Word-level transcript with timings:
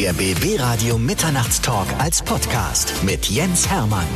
Der 0.00 0.12
BB 0.12 0.60
Radio 0.60 0.96
Mitternachtstalk 0.96 1.88
als 1.98 2.22
Podcast 2.22 2.94
mit 3.02 3.28
Jens 3.28 3.68
Hermann. 3.68 4.06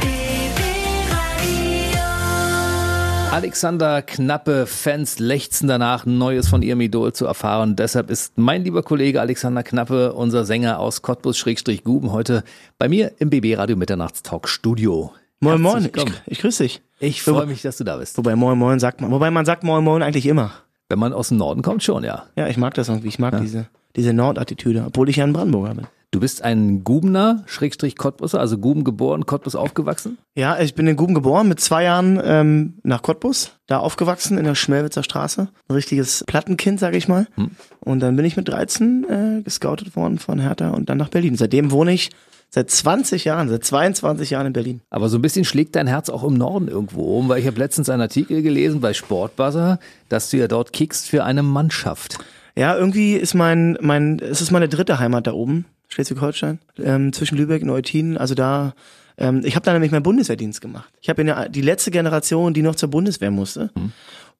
Alexander 3.32 4.00
Knappe, 4.00 4.66
Fans 4.66 5.18
lechzen 5.18 5.66
danach, 5.66 6.06
Neues 6.06 6.46
von 6.46 6.62
ihrem 6.62 6.80
Idol 6.82 7.12
zu 7.12 7.26
erfahren. 7.26 7.74
Deshalb 7.74 8.10
ist 8.10 8.38
mein 8.38 8.62
lieber 8.62 8.84
Kollege 8.84 9.20
Alexander 9.20 9.64
Knappe, 9.64 10.12
unser 10.12 10.44
Sänger 10.44 10.78
aus 10.78 11.02
Cottbus-Guben, 11.02 12.12
heute 12.12 12.44
bei 12.78 12.88
mir 12.88 13.10
im 13.18 13.30
BB 13.30 13.56
Radio 13.58 13.76
Mitternachtstalk 13.76 14.48
Studio. 14.48 15.12
Moin 15.40 15.60
Moin, 15.60 15.90
ich, 15.92 16.04
ich 16.26 16.38
grüße 16.38 16.62
dich. 16.62 16.80
Ich 17.00 17.22
freue 17.22 17.46
mich, 17.46 17.62
dass 17.62 17.78
du 17.78 17.82
da 17.82 17.96
bist. 17.96 18.16
Wobei 18.18 18.36
Moin 18.36 18.56
Moin 18.56 18.78
sagt 18.78 19.00
man, 19.00 19.10
wobei 19.10 19.32
man 19.32 19.44
sagt 19.44 19.64
Moin 19.64 19.82
Moin 19.82 20.04
eigentlich 20.04 20.26
immer. 20.26 20.52
Wenn 20.88 21.00
man 21.00 21.12
aus 21.12 21.30
dem 21.30 21.38
Norden 21.38 21.62
kommt, 21.62 21.82
schon, 21.82 22.04
ja. 22.04 22.26
Ja, 22.36 22.46
ich 22.46 22.56
mag 22.56 22.74
das 22.74 22.88
irgendwie. 22.88 23.08
Ich 23.08 23.18
mag 23.18 23.32
ja. 23.32 23.40
diese, 23.40 23.66
diese 23.96 24.12
Nordattitüde, 24.12 24.84
obwohl 24.86 25.08
ich 25.08 25.16
ja 25.16 25.24
ein 25.24 25.32
Brandenburger 25.32 25.74
bin. 25.74 25.86
Du 26.12 26.20
bist 26.20 26.42
ein 26.42 26.84
Gubener, 26.84 27.42
Schrägstrich 27.46 27.96
Cottbusser, 27.96 28.38
also 28.38 28.58
Guben 28.58 28.84
geboren, 28.84 29.24
Cottbus 29.24 29.54
aufgewachsen? 29.54 30.18
Ja, 30.34 30.60
ich 30.60 30.74
bin 30.74 30.86
in 30.86 30.96
Guben 30.96 31.14
geboren, 31.14 31.48
mit 31.48 31.58
zwei 31.58 31.84
Jahren 31.84 32.20
ähm, 32.22 32.74
nach 32.82 33.00
Cottbus, 33.00 33.52
da 33.66 33.78
aufgewachsen 33.78 34.36
in 34.36 34.44
der 34.44 34.54
Schmelwitzer 34.54 35.02
Straße. 35.02 35.48
Ein 35.68 35.74
richtiges 35.74 36.22
Plattenkind, 36.26 36.78
sage 36.80 36.98
ich 36.98 37.08
mal. 37.08 37.26
Hm. 37.36 37.52
Und 37.80 38.00
dann 38.00 38.14
bin 38.14 38.26
ich 38.26 38.36
mit 38.36 38.46
13 38.46 39.04
äh, 39.08 39.42
gescoutet 39.42 39.96
worden 39.96 40.18
von 40.18 40.38
Hertha 40.38 40.68
und 40.70 40.90
dann 40.90 40.98
nach 40.98 41.08
Berlin. 41.08 41.36
Seitdem 41.36 41.70
wohne 41.70 41.92
ich 41.92 42.10
Seit 42.54 42.68
20 42.70 43.24
Jahren, 43.24 43.48
seit 43.48 43.64
22 43.64 44.28
Jahren 44.28 44.48
in 44.48 44.52
Berlin. 44.52 44.82
Aber 44.90 45.08
so 45.08 45.16
ein 45.16 45.22
bisschen 45.22 45.46
schlägt 45.46 45.74
dein 45.74 45.86
Herz 45.86 46.10
auch 46.10 46.22
im 46.22 46.34
Norden 46.34 46.68
irgendwo 46.68 47.18
um, 47.18 47.30
weil 47.30 47.40
ich 47.40 47.46
habe 47.46 47.58
letztens 47.58 47.88
einen 47.88 48.02
Artikel 48.02 48.42
gelesen 48.42 48.82
bei 48.82 48.92
Sportbuzzer, 48.92 49.78
dass 50.10 50.28
du 50.28 50.36
ja 50.36 50.48
dort 50.48 50.74
kickst 50.74 51.08
für 51.08 51.24
eine 51.24 51.42
Mannschaft. 51.42 52.18
Ja, 52.56 52.76
irgendwie 52.76 53.14
ist 53.14 53.34
mein, 53.34 53.78
mein, 53.80 54.18
es 54.18 54.40
ist 54.40 54.50
meine 54.50 54.68
dritte 54.68 54.98
Heimat 54.98 55.26
da 55.26 55.32
oben, 55.32 55.64
Schleswig-Holstein, 55.88 56.58
ähm, 56.78 57.12
zwischen 57.12 57.38
Lübeck 57.38 57.62
und 57.62 57.70
Eutin. 57.70 58.18
Also 58.18 58.34
da, 58.34 58.74
ähm, 59.16 59.42
ich 59.44 59.54
habe 59.56 59.64
da 59.64 59.72
nämlich 59.72 59.90
meinen 59.90 60.02
Bundeswehrdienst 60.02 60.60
gemacht. 60.60 60.92
Ich 61.00 61.08
habe 61.08 61.24
ja 61.24 61.48
die 61.48 61.62
letzte 61.62 61.90
Generation, 61.90 62.54
die 62.54 62.62
noch 62.62 62.74
zur 62.74 62.90
Bundeswehr 62.90 63.30
musste. 63.30 63.70
Hm 63.74 63.92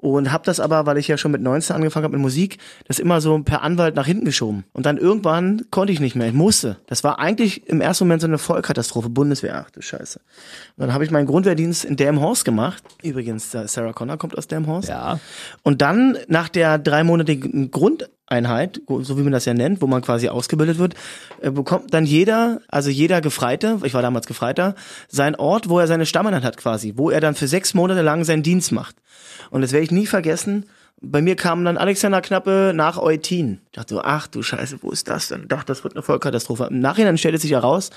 und 0.02 0.32
habe 0.32 0.44
das 0.44 0.58
aber, 0.58 0.84
weil 0.84 0.98
ich 0.98 1.06
ja 1.06 1.16
schon 1.16 1.30
mit 1.30 1.40
19 1.40 1.76
angefangen 1.76 2.02
habe 2.02 2.16
mit 2.16 2.22
Musik, 2.22 2.58
das 2.88 2.98
immer 2.98 3.20
so 3.20 3.38
per 3.38 3.62
Anwalt 3.62 3.94
nach 3.94 4.04
hinten 4.04 4.24
geschoben. 4.24 4.64
Und 4.72 4.84
dann 4.84 4.98
irgendwann 4.98 5.62
konnte 5.70 5.92
ich 5.92 6.00
nicht 6.00 6.16
mehr, 6.16 6.26
ich 6.26 6.34
musste. 6.34 6.76
Das 6.88 7.04
war 7.04 7.20
eigentlich 7.20 7.68
im 7.68 7.80
ersten 7.80 8.04
Moment 8.04 8.20
so 8.20 8.26
eine 8.26 8.38
Vollkatastrophe, 8.38 9.08
Bundeswehr, 9.08 9.64
ach 9.64 9.70
du 9.70 9.80
Scheiße. 9.80 10.18
Und 10.76 10.80
dann 10.80 10.92
habe 10.92 11.04
ich 11.04 11.12
meinen 11.12 11.26
Grundwehrdienst 11.26 11.84
in 11.84 11.94
Delmhorst 11.94 12.44
gemacht. 12.44 12.82
Übrigens, 13.04 13.52
Sarah 13.52 13.92
Connor 13.92 14.18
kommt 14.18 14.36
aus 14.36 14.48
Delmhorst. 14.48 14.88
Ja. 14.88 15.20
Und 15.62 15.82
dann 15.82 16.18
nach 16.26 16.48
der 16.48 16.78
dreimonatigen 16.78 17.70
Grund 17.70 18.10
Einheit, 18.32 18.80
so 19.02 19.18
wie 19.18 19.22
man 19.22 19.32
das 19.32 19.44
ja 19.44 19.54
nennt, 19.54 19.82
wo 19.82 19.86
man 19.86 20.02
quasi 20.02 20.28
ausgebildet 20.28 20.78
wird, 20.78 20.94
äh, 21.40 21.50
bekommt 21.50 21.92
dann 21.94 22.04
jeder, 22.04 22.60
also 22.68 22.90
jeder 22.90 23.20
Gefreite, 23.20 23.78
ich 23.84 23.94
war 23.94 24.02
damals 24.02 24.26
Gefreiter, 24.26 24.74
sein 25.08 25.36
Ort, 25.36 25.68
wo 25.68 25.78
er 25.78 25.86
seine 25.86 26.06
Stammeinheit 26.06 26.42
hat 26.42 26.56
quasi, 26.56 26.94
wo 26.96 27.10
er 27.10 27.20
dann 27.20 27.34
für 27.34 27.46
sechs 27.46 27.74
Monate 27.74 28.02
lang 28.02 28.24
seinen 28.24 28.42
Dienst 28.42 28.72
macht. 28.72 28.96
Und 29.50 29.60
das 29.60 29.72
werde 29.72 29.84
ich 29.84 29.90
nie 29.90 30.06
vergessen. 30.06 30.66
Bei 31.04 31.20
mir 31.20 31.34
kam 31.34 31.64
dann 31.64 31.76
Alexander 31.76 32.20
Knappe 32.20 32.72
nach 32.74 32.96
Eutin. 32.96 33.60
Ich 33.66 33.72
dachte 33.72 33.94
so, 33.94 34.02
ach 34.02 34.28
du 34.28 34.42
Scheiße, 34.42 34.78
wo 34.82 34.90
ist 34.90 35.08
das 35.08 35.28
denn? 35.28 35.42
Ich 35.42 35.48
dachte, 35.48 35.66
das 35.66 35.82
wird 35.82 35.94
eine 35.94 36.02
Vollkatastrophe. 36.02 36.68
Im 36.70 36.80
Nachhinein 36.80 37.18
stellte 37.18 37.38
sich 37.38 37.50
heraus, 37.50 37.90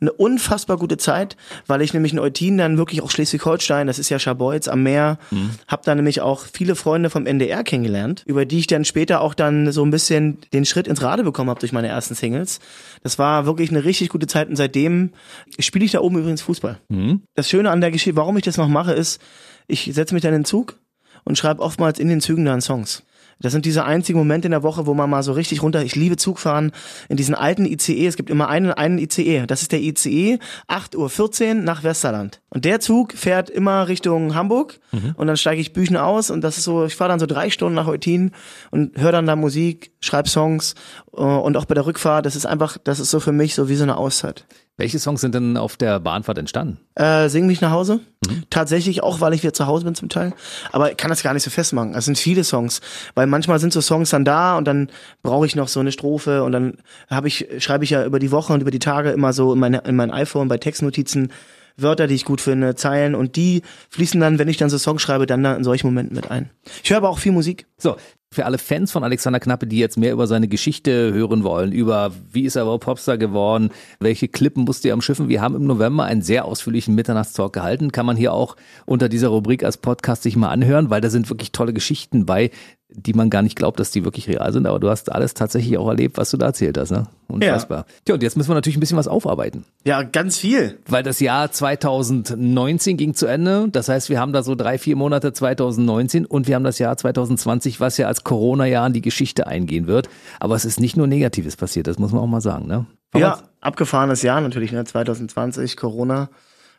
eine 0.00 0.12
unfassbar 0.12 0.76
gute 0.76 0.96
Zeit, 0.96 1.36
weil 1.66 1.82
ich 1.82 1.92
nämlich 1.92 2.12
in 2.12 2.18
Eutin 2.18 2.58
dann 2.58 2.78
wirklich 2.78 3.02
auch 3.02 3.10
Schleswig-Holstein, 3.10 3.86
das 3.86 3.98
ist 3.98 4.08
ja 4.08 4.18
Scharbeutz 4.18 4.66
am 4.66 4.82
Meer, 4.82 5.18
mhm. 5.30 5.50
habe 5.68 5.82
dann 5.84 5.98
nämlich 5.98 6.22
auch 6.22 6.44
viele 6.52 6.74
Freunde 6.74 7.10
vom 7.10 7.26
NDR 7.26 7.62
kennengelernt, 7.62 8.22
über 8.26 8.46
die 8.46 8.58
ich 8.58 8.66
dann 8.66 8.84
später 8.84 9.20
auch 9.20 9.34
dann 9.34 9.70
so 9.72 9.84
ein 9.84 9.90
bisschen 9.90 10.38
den 10.52 10.64
Schritt 10.64 10.88
ins 10.88 11.02
Rade 11.02 11.22
bekommen 11.22 11.50
habe 11.50 11.60
durch 11.60 11.72
meine 11.72 11.88
ersten 11.88 12.14
Singles. 12.14 12.60
Das 13.02 13.18
war 13.18 13.46
wirklich 13.46 13.70
eine 13.70 13.84
richtig 13.84 14.08
gute 14.08 14.26
Zeit 14.26 14.48
und 14.48 14.56
seitdem 14.56 15.10
spiele 15.58 15.84
ich 15.84 15.92
da 15.92 16.00
oben 16.00 16.18
übrigens 16.18 16.42
Fußball. 16.42 16.78
Mhm. 16.88 17.22
Das 17.34 17.48
Schöne 17.48 17.70
an 17.70 17.80
der 17.80 17.90
Geschichte, 17.90 18.16
warum 18.16 18.36
ich 18.38 18.44
das 18.44 18.56
noch 18.56 18.68
mache, 18.68 18.92
ist, 18.92 19.20
ich 19.66 19.90
setze 19.92 20.14
mich 20.14 20.22
dann 20.22 20.34
in 20.34 20.40
den 20.40 20.44
Zug 20.46 20.79
und 21.24 21.38
schreibe 21.38 21.62
oftmals 21.62 21.98
in 21.98 22.08
den 22.08 22.20
Zügen 22.20 22.44
dann 22.44 22.60
Songs. 22.60 23.02
Das 23.40 23.52
sind 23.52 23.64
diese 23.64 23.84
einzigen 23.84 24.18
Momente 24.18 24.46
in 24.46 24.52
der 24.52 24.62
Woche, 24.62 24.86
wo 24.86 24.92
man 24.92 25.08
mal 25.08 25.22
so 25.22 25.32
richtig 25.32 25.62
runter, 25.62 25.82
ich 25.82 25.96
liebe 25.96 26.16
Zugfahren 26.16 26.72
in 27.08 27.16
diesen 27.16 27.34
alten 27.34 27.64
ICE. 27.64 28.06
Es 28.06 28.16
gibt 28.16 28.28
immer 28.28 28.48
einen, 28.48 28.70
einen 28.72 28.98
ICE. 28.98 29.46
Das 29.46 29.62
ist 29.62 29.72
der 29.72 29.80
ICE 29.80 30.38
8.14 30.68 31.48
Uhr 31.48 31.54
nach 31.54 31.82
Westerland. 31.82 32.42
Und 32.50 32.66
der 32.66 32.80
Zug 32.80 33.14
fährt 33.14 33.48
immer 33.48 33.88
Richtung 33.88 34.34
Hamburg 34.34 34.78
mhm. 34.92 35.14
und 35.16 35.26
dann 35.26 35.38
steige 35.38 35.60
ich 35.60 35.72
Büchen 35.72 35.96
aus 35.96 36.30
und 36.30 36.42
das 36.42 36.58
ist 36.58 36.64
so, 36.64 36.84
ich 36.84 36.96
fahre 36.96 37.10
dann 37.10 37.18
so 37.18 37.26
drei 37.26 37.48
Stunden 37.48 37.74
nach 37.74 37.86
Eutin 37.86 38.32
und 38.70 38.98
höre 38.98 39.12
dann 39.12 39.26
da 39.26 39.36
Musik, 39.36 39.92
schreibe 40.00 40.28
Songs 40.28 40.74
äh, 41.14 41.20
und 41.20 41.56
auch 41.56 41.64
bei 41.64 41.74
der 41.74 41.86
Rückfahrt, 41.86 42.26
das 42.26 42.36
ist 42.36 42.44
einfach, 42.44 42.76
das 42.82 43.00
ist 43.00 43.10
so 43.10 43.20
für 43.20 43.32
mich 43.32 43.54
so 43.54 43.68
wie 43.68 43.76
so 43.76 43.84
eine 43.84 43.96
Auszeit. 43.96 44.44
Welche 44.80 44.98
Songs 44.98 45.20
sind 45.20 45.34
denn 45.34 45.58
auf 45.58 45.76
der 45.76 46.00
Bahnfahrt 46.00 46.38
entstanden? 46.38 46.78
Äh, 46.94 47.28
Sing 47.28 47.46
mich 47.46 47.60
nach 47.60 47.70
Hause. 47.70 48.00
Mhm. 48.26 48.44
Tatsächlich 48.48 49.02
auch, 49.02 49.20
weil 49.20 49.34
ich 49.34 49.42
wieder 49.42 49.52
zu 49.52 49.66
Hause 49.66 49.84
bin 49.84 49.94
zum 49.94 50.08
Teil. 50.08 50.32
Aber 50.72 50.90
ich 50.90 50.96
kann 50.96 51.10
das 51.10 51.22
gar 51.22 51.34
nicht 51.34 51.42
so 51.42 51.50
festmachen. 51.50 51.94
Es 51.94 52.06
sind 52.06 52.16
viele 52.16 52.44
Songs, 52.44 52.80
weil 53.14 53.26
manchmal 53.26 53.58
sind 53.58 53.74
so 53.74 53.82
Songs 53.82 54.08
dann 54.08 54.24
da 54.24 54.56
und 54.56 54.64
dann 54.64 54.88
brauche 55.22 55.44
ich 55.44 55.54
noch 55.54 55.68
so 55.68 55.80
eine 55.80 55.92
Strophe 55.92 56.44
und 56.44 56.52
dann 56.52 56.78
habe 57.10 57.28
ich 57.28 57.46
schreibe 57.58 57.84
ich 57.84 57.90
ja 57.90 58.06
über 58.06 58.18
die 58.18 58.30
Woche 58.30 58.54
und 58.54 58.62
über 58.62 58.70
die 58.70 58.78
Tage 58.78 59.10
immer 59.10 59.34
so 59.34 59.52
in, 59.52 59.58
meine, 59.58 59.82
in 59.84 59.96
mein 59.96 60.10
iPhone 60.10 60.48
bei 60.48 60.56
Textnotizen 60.56 61.30
Wörter, 61.76 62.06
die 62.06 62.14
ich 62.14 62.24
gut 62.24 62.40
finde, 62.40 62.74
Zeilen 62.74 63.14
und 63.14 63.36
die 63.36 63.60
fließen 63.90 64.18
dann, 64.18 64.38
wenn 64.38 64.48
ich 64.48 64.56
dann 64.56 64.70
so 64.70 64.78
Songs 64.78 65.02
schreibe, 65.02 65.26
dann 65.26 65.44
in 65.44 65.64
solchen 65.64 65.88
Momenten 65.88 66.16
mit 66.16 66.30
ein. 66.30 66.48
Ich 66.82 66.88
höre 66.88 66.98
aber 66.98 67.10
auch 67.10 67.18
viel 67.18 67.32
Musik. 67.32 67.66
So, 67.76 67.96
für 68.32 68.46
alle 68.46 68.58
Fans 68.58 68.92
von 68.92 69.02
Alexander 69.02 69.40
Knappe, 69.40 69.66
die 69.66 69.78
jetzt 69.78 69.96
mehr 69.96 70.12
über 70.12 70.28
seine 70.28 70.46
Geschichte 70.46 71.12
hören 71.12 71.42
wollen, 71.42 71.72
über 71.72 72.12
wie 72.30 72.44
ist 72.44 72.54
er 72.54 72.62
überhaupt 72.62 72.84
Popstar 72.84 73.18
geworden, 73.18 73.70
welche 73.98 74.28
Klippen 74.28 74.64
musste 74.64 74.88
er 74.88 74.94
am 74.94 75.02
Schiffen. 75.02 75.28
Wir 75.28 75.40
haben 75.42 75.56
im 75.56 75.66
November 75.66 76.04
einen 76.04 76.22
sehr 76.22 76.44
ausführlichen 76.44 76.94
Mitternachtstalk 76.94 77.52
gehalten. 77.52 77.90
Kann 77.90 78.06
man 78.06 78.16
hier 78.16 78.32
auch 78.32 78.54
unter 78.86 79.08
dieser 79.08 79.28
Rubrik 79.28 79.64
als 79.64 79.78
Podcast 79.78 80.22
sich 80.22 80.36
mal 80.36 80.50
anhören, 80.50 80.90
weil 80.90 81.00
da 81.00 81.10
sind 81.10 81.28
wirklich 81.28 81.50
tolle 81.50 81.72
Geschichten 81.72 82.24
bei, 82.24 82.52
die 82.92 83.12
man 83.12 83.30
gar 83.30 83.42
nicht 83.42 83.56
glaubt, 83.56 83.78
dass 83.80 83.90
die 83.90 84.04
wirklich 84.04 84.28
real 84.28 84.52
sind, 84.52 84.66
aber 84.66 84.80
du 84.80 84.90
hast 84.90 85.12
alles 85.12 85.34
tatsächlich 85.34 85.78
auch 85.78 85.88
erlebt, 85.88 86.18
was 86.18 86.30
du 86.30 86.36
da 86.36 86.46
erzählt 86.46 86.76
hast, 86.76 86.90
ne? 86.90 87.06
Unfassbar. 87.28 87.78
Ja. 87.78 87.94
Tja, 88.04 88.14
und 88.14 88.22
jetzt 88.22 88.36
müssen 88.36 88.50
wir 88.50 88.54
natürlich 88.54 88.76
ein 88.76 88.80
bisschen 88.80 88.96
was 88.96 89.06
aufarbeiten. 89.06 89.64
Ja, 89.84 90.02
ganz 90.02 90.38
viel. 90.38 90.78
Weil 90.88 91.02
das 91.02 91.20
Jahr 91.20 91.52
2019 91.52 92.96
ging 92.96 93.14
zu 93.14 93.26
Ende. 93.26 93.68
Das 93.70 93.88
heißt, 93.88 94.08
wir 94.08 94.18
haben 94.18 94.32
da 94.32 94.42
so 94.42 94.54
drei, 94.54 94.78
vier 94.78 94.96
Monate 94.96 95.32
2019 95.32 96.26
und 96.26 96.48
wir 96.48 96.56
haben 96.56 96.64
das 96.64 96.78
Jahr 96.78 96.96
2020, 96.96 97.80
was 97.80 97.96
ja 97.98 98.08
als 98.08 98.24
Corona-Jahr 98.24 98.88
in 98.88 98.92
die 98.92 99.02
Geschichte 99.02 99.46
eingehen 99.46 99.86
wird. 99.86 100.08
Aber 100.40 100.56
es 100.56 100.64
ist 100.64 100.80
nicht 100.80 100.96
nur 100.96 101.06
Negatives 101.06 101.56
passiert, 101.56 101.86
das 101.86 101.98
muss 101.98 102.12
man 102.12 102.20
auch 102.20 102.26
mal 102.26 102.40
sagen, 102.40 102.66
ne? 102.66 102.86
Aber 103.12 103.20
ja, 103.20 103.38
abgefahrenes 103.60 104.22
Jahr 104.22 104.40
natürlich, 104.40 104.72
ne? 104.72 104.84
2020, 104.84 105.76
Corona. 105.76 106.30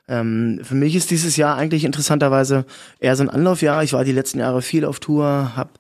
Ähm, 0.07 0.59
für 0.63 0.75
mich 0.75 0.95
ist 0.95 1.11
dieses 1.11 1.38
Jahr 1.38 1.55
eigentlich 1.55 1.85
interessanterweise 1.85 2.66
eher 2.99 3.16
so 3.16 3.23
ein 3.23 3.29
Anlaufjahr. 3.29 3.83
Ich 3.83 3.93
war 3.93 4.03
die 4.03 4.11
letzten 4.11 4.39
Jahre 4.39 4.61
viel 4.61 4.83
auf 4.85 4.99
Tour, 4.99 5.55
habe 5.55 5.72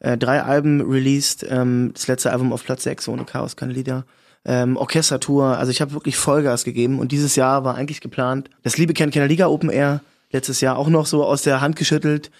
äh, 0.00 0.16
drei 0.16 0.42
Alben 0.42 0.80
released, 0.80 1.46
ähm, 1.48 1.90
das 1.94 2.06
letzte 2.06 2.32
Album 2.32 2.52
auf 2.52 2.64
Platz 2.64 2.84
6, 2.84 3.08
ohne 3.08 3.24
Chaos, 3.24 3.56
keine 3.56 3.72
Lieder. 3.72 4.04
Ähm, 4.44 4.76
Orchestertour, 4.76 5.58
also 5.58 5.70
ich 5.70 5.80
habe 5.80 5.92
wirklich 5.92 6.16
Vollgas 6.16 6.64
gegeben 6.64 6.98
und 7.00 7.12
dieses 7.12 7.36
Jahr 7.36 7.64
war 7.64 7.74
eigentlich 7.74 8.00
geplant. 8.00 8.48
Das 8.62 8.78
Liebe 8.78 8.94
kennt 8.94 9.12
keiner 9.12 9.26
Liga 9.26 9.48
Open 9.48 9.70
Air, 9.70 10.00
letztes 10.30 10.60
Jahr 10.60 10.78
auch 10.78 10.88
noch 10.88 11.06
so 11.06 11.24
aus 11.24 11.42
der 11.42 11.60
Hand 11.60 11.76
geschüttelt. 11.76 12.30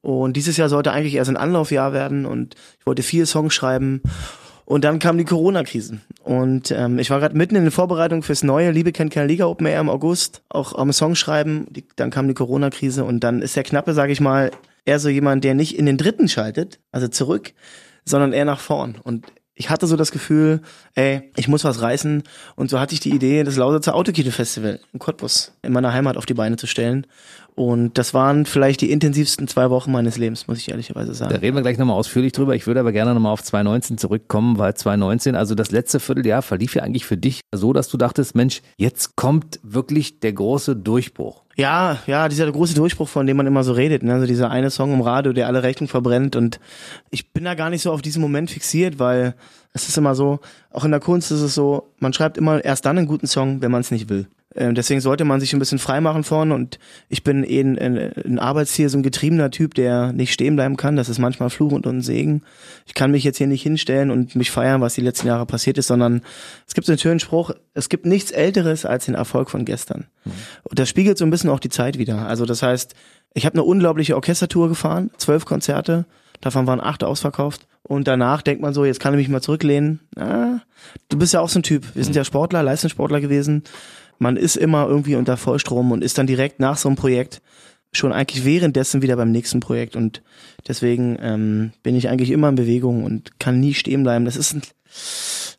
Und 0.00 0.36
dieses 0.36 0.56
Jahr 0.56 0.68
sollte 0.68 0.92
eigentlich 0.92 1.14
erst 1.14 1.28
ein 1.28 1.36
Anlaufjahr 1.36 1.92
werden 1.92 2.24
und 2.24 2.54
ich 2.78 2.86
wollte 2.86 3.02
vier 3.02 3.26
Songs 3.26 3.52
schreiben. 3.52 4.00
Und 4.64 4.84
dann 4.84 4.98
kam 4.98 5.16
die 5.16 5.24
Corona-Krise. 5.24 5.98
Und 6.22 6.70
ähm, 6.70 6.98
ich 6.98 7.08
war 7.10 7.20
gerade 7.20 7.36
mitten 7.36 7.56
in 7.56 7.62
den 7.64 7.70
Vorbereitungen 7.70 8.22
fürs 8.22 8.42
neue 8.42 8.70
Liebe 8.70 8.92
kennt 8.92 9.12
keine 9.12 9.26
Liga 9.26 9.46
Open 9.46 9.66
Air 9.66 9.80
im 9.80 9.88
August, 9.88 10.42
auch 10.50 10.74
am 10.74 10.92
Song 10.92 11.14
schreiben. 11.14 11.66
Die, 11.70 11.84
dann 11.96 12.10
kam 12.10 12.28
die 12.28 12.34
Corona-Krise 12.34 13.02
und 13.04 13.20
dann 13.20 13.40
ist 13.40 13.56
der 13.56 13.62
Knappe, 13.62 13.94
sage 13.94 14.12
ich 14.12 14.20
mal, 14.20 14.50
eher 14.88 14.98
so 14.98 15.08
jemand, 15.10 15.44
der 15.44 15.54
nicht 15.54 15.78
in 15.78 15.86
den 15.86 15.98
dritten 15.98 16.28
schaltet, 16.28 16.80
also 16.90 17.08
zurück, 17.08 17.52
sondern 18.04 18.32
eher 18.32 18.46
nach 18.46 18.60
vorn. 18.60 18.96
Und 19.02 19.26
ich 19.54 19.70
hatte 19.70 19.86
so 19.86 19.96
das 19.96 20.12
Gefühl, 20.12 20.62
ey, 20.94 21.30
ich 21.36 21.48
muss 21.48 21.64
was 21.64 21.82
reißen. 21.82 22.22
Und 22.54 22.70
so 22.70 22.80
hatte 22.80 22.94
ich 22.94 23.00
die 23.00 23.10
Idee, 23.10 23.42
das 23.42 23.56
Lausitzer 23.56 23.94
Autokino-Festival 23.94 24.80
in 24.92 24.98
Cottbus 24.98 25.52
in 25.62 25.72
meiner 25.72 25.92
Heimat 25.92 26.16
auf 26.16 26.26
die 26.26 26.34
Beine 26.34 26.56
zu 26.56 26.66
stellen. 26.66 27.06
Und 27.54 27.98
das 27.98 28.14
waren 28.14 28.46
vielleicht 28.46 28.80
die 28.80 28.92
intensivsten 28.92 29.48
zwei 29.48 29.68
Wochen 29.68 29.90
meines 29.90 30.16
Lebens, 30.16 30.46
muss 30.46 30.58
ich 30.58 30.70
ehrlicherweise 30.70 31.12
sagen. 31.12 31.34
Da 31.34 31.40
reden 31.40 31.56
wir 31.56 31.62
gleich 31.62 31.76
nochmal 31.76 31.96
ausführlich 31.96 32.32
drüber. 32.32 32.54
Ich 32.54 32.68
würde 32.68 32.80
aber 32.80 32.92
gerne 32.92 33.12
nochmal 33.14 33.32
auf 33.32 33.42
2019 33.42 33.98
zurückkommen, 33.98 34.58
weil 34.58 34.74
2019, 34.74 35.34
also 35.34 35.56
das 35.56 35.72
letzte 35.72 35.98
Vierteljahr 35.98 36.42
verlief 36.42 36.76
ja 36.76 36.84
eigentlich 36.84 37.04
für 37.04 37.16
dich 37.16 37.40
so, 37.52 37.72
dass 37.72 37.88
du 37.88 37.96
dachtest, 37.96 38.36
Mensch, 38.36 38.62
jetzt 38.76 39.16
kommt 39.16 39.58
wirklich 39.64 40.20
der 40.20 40.34
große 40.34 40.76
Durchbruch. 40.76 41.42
Ja, 41.58 41.98
ja, 42.06 42.28
dieser 42.28 42.50
große 42.50 42.74
Durchbruch, 42.74 43.08
von 43.08 43.26
dem 43.26 43.36
man 43.36 43.48
immer 43.48 43.64
so 43.64 43.72
redet, 43.72 44.04
ne? 44.04 44.14
also 44.14 44.26
dieser 44.26 44.48
eine 44.48 44.70
Song 44.70 44.92
im 44.92 45.00
Radio, 45.00 45.32
der 45.32 45.48
alle 45.48 45.64
Rechnungen 45.64 45.88
verbrennt 45.88 46.36
und 46.36 46.60
ich 47.10 47.32
bin 47.32 47.42
da 47.42 47.54
gar 47.54 47.68
nicht 47.68 47.82
so 47.82 47.90
auf 47.90 48.00
diesen 48.00 48.22
Moment 48.22 48.48
fixiert, 48.48 49.00
weil 49.00 49.34
es 49.72 49.88
ist 49.88 49.98
immer 49.98 50.14
so, 50.14 50.38
auch 50.70 50.84
in 50.84 50.92
der 50.92 51.00
Kunst 51.00 51.32
ist 51.32 51.40
es 51.40 51.56
so, 51.56 51.90
man 51.98 52.12
schreibt 52.12 52.38
immer 52.38 52.64
erst 52.64 52.86
dann 52.86 52.96
einen 52.96 53.08
guten 53.08 53.26
Song, 53.26 53.60
wenn 53.60 53.72
man 53.72 53.80
es 53.80 53.90
nicht 53.90 54.08
will. 54.08 54.28
Ähm, 54.54 54.74
deswegen 54.74 55.00
sollte 55.00 55.24
man 55.24 55.40
sich 55.40 55.52
ein 55.52 55.58
bisschen 55.58 55.78
frei 55.78 56.00
machen 56.00 56.24
vorne 56.24 56.54
und 56.54 56.78
ich 57.08 57.22
bin 57.22 57.44
eh 57.44 57.60
ein, 57.60 57.78
ein, 57.78 58.12
ein 58.24 58.38
Arbeitstier, 58.38 58.88
so 58.88 58.96
ein 58.96 59.02
getriebener 59.02 59.50
Typ, 59.50 59.74
der 59.74 60.12
nicht 60.12 60.32
stehen 60.32 60.56
bleiben 60.56 60.76
kann. 60.76 60.96
Das 60.96 61.10
ist 61.10 61.18
manchmal 61.18 61.50
Fluch 61.50 61.72
und 61.72 61.86
ein 61.86 62.00
Segen. 62.00 62.42
Ich 62.86 62.94
kann 62.94 63.10
mich 63.10 63.24
jetzt 63.24 63.36
hier 63.36 63.46
nicht 63.46 63.62
hinstellen 63.62 64.10
und 64.10 64.36
mich 64.36 64.50
feiern, 64.50 64.80
was 64.80 64.94
die 64.94 65.02
letzten 65.02 65.26
Jahre 65.26 65.44
passiert 65.44 65.76
ist, 65.76 65.88
sondern 65.88 66.22
es 66.66 66.74
gibt 66.74 66.86
so 66.86 66.92
einen 66.92 66.98
schönen 66.98 67.20
Spruch, 67.20 67.50
es 67.74 67.90
gibt 67.90 68.06
nichts 68.06 68.30
Älteres 68.30 68.86
als 68.86 69.04
den 69.04 69.14
Erfolg 69.14 69.50
von 69.50 69.66
gestern. 69.66 70.06
Mhm. 70.24 70.32
Und 70.64 70.78
das 70.78 70.88
spiegelt 70.88 71.18
so 71.18 71.26
ein 71.26 71.30
bisschen 71.30 71.50
auch 71.50 71.60
die 71.60 71.68
Zeit 71.68 71.98
wieder. 71.98 72.26
Also 72.26 72.46
das 72.46 72.62
heißt, 72.62 72.94
ich 73.34 73.44
habe 73.44 73.54
eine 73.54 73.64
unglaubliche 73.64 74.16
Orchestertour 74.16 74.70
gefahren, 74.70 75.10
zwölf 75.18 75.44
Konzerte, 75.44 76.06
davon 76.40 76.66
waren 76.66 76.80
acht 76.80 77.04
ausverkauft. 77.04 77.66
Und 77.82 78.06
danach 78.06 78.42
denkt 78.42 78.60
man 78.60 78.74
so, 78.74 78.84
jetzt 78.84 79.00
kann 79.00 79.14
ich 79.14 79.18
mich 79.18 79.28
mal 79.28 79.40
zurücklehnen. 79.40 80.00
Ah, 80.16 80.58
du 81.08 81.18
bist 81.18 81.32
ja 81.32 81.40
auch 81.40 81.48
so 81.48 81.58
ein 81.58 81.62
Typ. 81.62 81.94
Wir 81.94 82.04
sind 82.04 82.14
ja 82.14 82.22
Sportler, 82.22 82.62
Leistungssportler 82.62 83.20
gewesen 83.20 83.62
man 84.18 84.36
ist 84.36 84.56
immer 84.56 84.86
irgendwie 84.86 85.16
unter 85.16 85.36
Vollstrom 85.36 85.92
und 85.92 86.02
ist 86.02 86.18
dann 86.18 86.26
direkt 86.26 86.60
nach 86.60 86.76
so 86.76 86.88
einem 86.88 86.96
Projekt 86.96 87.40
schon 87.92 88.12
eigentlich 88.12 88.44
währenddessen 88.44 89.02
wieder 89.02 89.16
beim 89.16 89.30
nächsten 89.30 89.60
Projekt 89.60 89.96
und 89.96 90.22
deswegen 90.66 91.16
ähm, 91.20 91.72
bin 91.82 91.96
ich 91.96 92.08
eigentlich 92.08 92.30
immer 92.30 92.48
in 92.48 92.54
Bewegung 92.54 93.04
und 93.04 93.38
kann 93.40 93.60
nie 93.60 93.74
stehen 93.74 94.02
bleiben. 94.02 94.24
Das 94.24 94.36
ist 94.36 94.54
ein, 94.54 94.62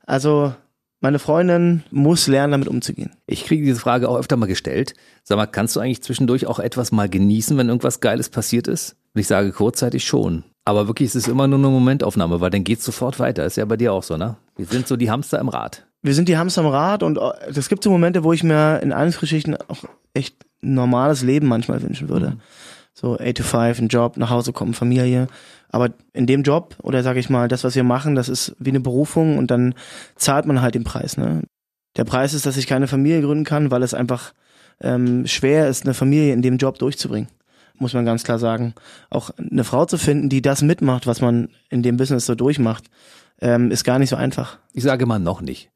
also 0.06 0.54
meine 1.02 1.20
Freundin 1.20 1.84
muss 1.92 2.28
lernen, 2.28 2.52
damit 2.52 2.68
umzugehen. 2.68 3.12
Ich 3.26 3.46
kriege 3.46 3.64
diese 3.64 3.80
Frage 3.80 4.10
auch 4.10 4.18
öfter 4.18 4.36
mal 4.36 4.48
gestellt. 4.48 4.94
Sag 5.24 5.38
mal, 5.38 5.46
kannst 5.48 5.76
du 5.76 5.80
eigentlich 5.80 6.04
zwischendurch 6.04 6.46
auch 6.46 6.60
etwas 6.60 6.92
mal 6.92 7.10
genießen, 7.10 7.58
wenn 7.58 7.70
irgendwas 7.70 8.02
Geiles 8.02 8.30
passiert 8.30 8.68
ist? 8.68 8.96
Und 9.14 9.22
ich 9.22 9.28
sage 9.28 9.52
kurzzeitig 9.52 10.04
schon. 10.04 10.44
Aber 10.66 10.88
wirklich 10.88 11.08
ist 11.08 11.16
es 11.16 11.28
immer 11.28 11.48
nur 11.48 11.58
eine 11.58 11.70
Momentaufnahme, 11.70 12.42
weil 12.42 12.52
dann 12.52 12.64
geht 12.64 12.80
es 12.80 12.86
sofort 12.86 13.18
weiter. 13.18 13.46
Ist 13.46 13.58
ja 13.58 13.66
bei 13.66 13.78
dir 13.78 13.94
auch 13.94 14.04
so, 14.04 14.18
ne? 14.18 14.36
Wir 14.56 14.66
sind 14.66 14.88
so 14.88 14.98
die 14.98 15.10
Hamster 15.10 15.40
im 15.40 15.50
Rad 15.50 15.88
wir 16.01 16.13
sind 16.13 16.30
die 16.30 16.38
Hamster 16.38 16.62
am 16.62 16.68
Rad 16.68 17.04
und 17.04 17.18
äh, 17.18 17.31
es 17.54 17.69
gibt 17.69 17.84
so 17.84 17.90
Momente, 17.90 18.24
wo 18.24 18.34
ich 18.34 18.44
mir 18.44 18.80
in 18.81 18.92
Anführungsstrichen 18.92 19.57
auch 19.68 19.84
echt 20.13 20.36
ein 20.63 20.74
normales 20.74 21.22
Leben 21.24 21.48
manchmal 21.48 21.81
wünschen 21.81 22.10
würde. 22.10 22.31
Mhm. 22.31 22.42
So 22.94 23.18
8 23.18 23.38
to 23.38 23.44
5, 23.44 23.80
ein 23.80 23.88
Job, 23.88 24.18
nach 24.18 24.30
Hause 24.30 24.51
kommen, 24.51 24.74
Familie. 24.74 25.28
Aber 25.69 25.92
in 26.13 26.25
dem 26.25 26.44
Job, 26.44 26.75
oder 26.81 27.04
sage 27.04 27.19
ich 27.19 27.30
mal, 27.30 27.48
das, 27.48 27.63
was 27.63 27.75
wir 27.75 27.84
machen, 27.84 28.16
das 28.16 28.28
ist 28.28 28.56
wie 28.60 28.72
eine 28.72 28.80
Berufung 28.80 29.38
und 29.38 29.51
dann 29.51 29.75
zahlt 30.16 30.46
man 30.46 30.62
halt 30.62 30.75
den 30.75 30.84
Preis. 30.84 31.16
Ne? 31.16 31.44
Der 31.96 32.04
Preis 32.04 32.34
ist, 32.34 32.46
dass 32.46 32.57
ich 32.57 32.68
keine 32.68 32.88
Familie 32.88 33.22
gründen 33.22 33.46
kann, 33.46 33.72
weil 33.72 33.84
es 33.84 33.94
einfach 33.94 34.34
ähm, 34.81 35.28
schwer 35.28 35.69
ist, 35.69 35.86
eine 35.86 35.94
Familie 35.94 36.34
in 36.34 36.42
dem 36.42 36.57
Job 36.57 36.80
durchzubringen. 36.80 37.30
Muss 37.78 37.94
man 37.94 38.06
ganz 38.06 38.24
klar 38.24 38.40
sagen. 38.40 38.74
Auch 39.10 39.30
eine 39.38 39.63
Frau 39.63 39.86
zu 39.86 39.98
finden, 39.98 40.28
die 40.28 40.42
das 40.42 40.62
mitmacht, 40.62 41.07
was 41.07 41.22
man 41.22 41.50
in 41.69 41.84
dem 41.84 41.96
Business 41.96 42.25
so 42.25 42.36
durchmacht, 42.36 42.86
ähm, 43.40 43.72
ist 43.72 43.86
gar 43.86 44.00
nicht 44.00 44.10
so 44.10 44.18
einfach. 44.18 44.57
Ich 44.74 44.84
sage 44.84 45.06
mal 45.06 45.19
noch 45.19 45.42
nicht. 45.42 45.69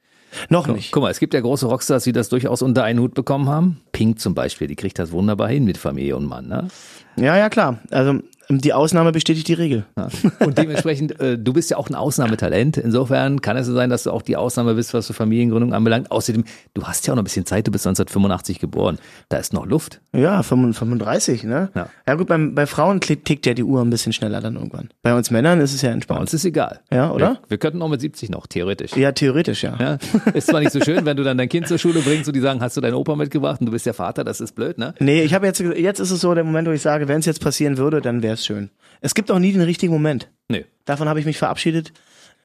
Noch 0.50 0.68
nicht. 0.68 0.92
Guck 0.92 1.04
mal, 1.04 1.12
es 1.12 1.20
gibt 1.20 1.34
ja 1.34 1.42
große 1.42 1.66
Rockstars, 1.66 2.04
die 2.04 2.12
das 2.12 2.30
durchaus 2.30 2.62
unter 2.62 2.84
einen 2.84 3.00
Hut 3.00 3.14
bekommen 3.14 3.50
haben. 3.50 3.82
Pink 3.92 4.20
zum 4.20 4.34
Beispiel, 4.34 4.68
die 4.68 4.76
kriegt 4.76 5.00
das 5.00 5.12
wunderbar 5.12 5.50
hin 5.50 5.64
mit 5.64 5.78
Familie 5.78 6.16
und 6.18 6.26
Mann, 6.26 6.48
ne? 6.48 6.68
Ja, 7.16 7.38
ja, 7.38 7.50
klar. 7.50 7.80
Also 7.92 8.20
die 8.50 8.74
Ausnahme 8.74 9.12
bestätigt 9.12 9.48
die 9.48 9.54
Regel. 9.54 9.86
Ja. 9.98 10.08
Und 10.40 10.58
dementsprechend, 10.58 11.20
äh, 11.20 11.38
du 11.38 11.54
bist 11.54 11.70
ja 11.72 11.78
auch 11.78 11.90
ein 11.90 11.96
Ausnahmetalent. 11.96 12.78
Insofern 12.78 13.42
kann 13.42 13.58
es 13.58 13.68
so 13.68 13.74
sein, 13.74 13.90
dass 13.90 14.04
du 14.04 14.12
auch 14.12 14.22
die 14.22 14.36
Ausnahme 14.36 14.76
bist, 14.76 14.94
was 14.94 15.08
so 15.08 15.14
Familiengründung 15.14 15.74
anbelangt. 15.74 16.12
Außerdem, 16.12 16.44
du 16.74 16.84
hast 16.84 17.08
ja 17.08 17.14
auch 17.14 17.16
noch 17.16 17.22
ein 17.22 17.26
bisschen 17.26 17.46
Zeit, 17.46 17.68
du 17.68 17.72
bist 17.72 17.88
1985 17.88 18.60
geboren. 18.60 19.00
Da 19.30 19.38
ist 19.38 19.54
noch 19.54 19.66
Luft. 19.66 20.02
Ja, 20.14 20.44
35, 20.44 21.44
ne? 21.44 21.70
Ja, 21.76 21.90
ja 22.08 22.16
gut, 22.16 22.28
beim, 22.28 22.56
bei 22.56 22.66
Frauen 22.66 23.00
tickt 23.00 23.46
ja 23.46 23.54
die 23.54 23.64
Uhr 23.64 23.82
ein 23.82 23.90
bisschen 23.90 24.14
schneller 24.14 24.42
dann 24.42 24.56
irgendwann. 24.56 24.90
Bei 25.02 25.16
uns 25.16 25.32
Männern 25.32 25.60
ist 25.60 25.74
es 25.74 25.82
ja 25.82 25.92
entspannt. 25.92 26.18
Bei 26.18 26.22
uns 26.22 26.34
ist 26.34 26.46
egal. 26.46 26.82
Ja, 26.92 27.12
oder? 27.12 27.40
Wir, 27.44 27.52
wir 27.52 27.58
könnten 27.58 27.82
auch 27.82 27.90
mit 27.90 28.02
70 28.02 28.30
noch, 28.30 28.48
theoretisch. 28.48 28.96
Ja, 28.96 29.12
theoretisch, 29.12 29.64
ja. 29.64 29.76
ja. 29.80 29.98
Ist 30.34 30.48
zwar 30.48 30.60
nicht 30.60 30.72
so 30.72 30.82
schön, 30.82 31.06
wenn 31.06 31.18
du 31.18 31.24
dann 31.24 31.38
dein 31.38 31.50
Kind 31.50 31.68
zur 31.68 31.78
Schule 31.78 32.02
bringst 32.02 32.28
und 32.28 32.36
die 32.36 32.42
sagen, 32.42 32.62
hast 32.62 32.78
du 32.78 32.82
deinen 32.82 32.96
Opa 32.96 33.16
mitgebracht 33.16 33.62
und 33.62 33.68
du 33.68 33.72
bist 33.72 33.86
der 33.86 33.94
Vater, 33.94 34.24
das 34.24 34.42
ist 34.42 34.54
blöd, 34.54 34.78
ne? 34.78 34.94
Nee, 35.00 35.24
ich 35.24 35.34
habe 35.34 35.46
jetzt, 35.46 35.60
jetzt 35.60 36.00
ist 36.00 36.12
es 36.12 36.22
so 36.22 36.34
der 36.34 36.44
Moment, 36.44 36.68
wo 36.68 36.72
ich 36.72 36.82
sage, 36.82 37.08
wenn 37.08 37.20
es 37.20 37.26
jetzt 37.26 37.42
passieren 37.42 37.78
würde, 37.78 38.02
dann 38.02 38.22
wäre 38.22 38.33
es 38.34 38.46
schön. 38.46 38.70
Es 39.02 39.16
gibt 39.16 39.32
auch 39.32 39.40
nie 39.40 39.52
den 39.52 39.62
richtigen 39.62 39.94
Moment. 39.94 40.30
Nee. 40.48 40.66
Davon 40.86 41.10
habe 41.10 41.20
ich 41.20 41.26
mich 41.26 41.38
verabschiedet. 41.38 41.94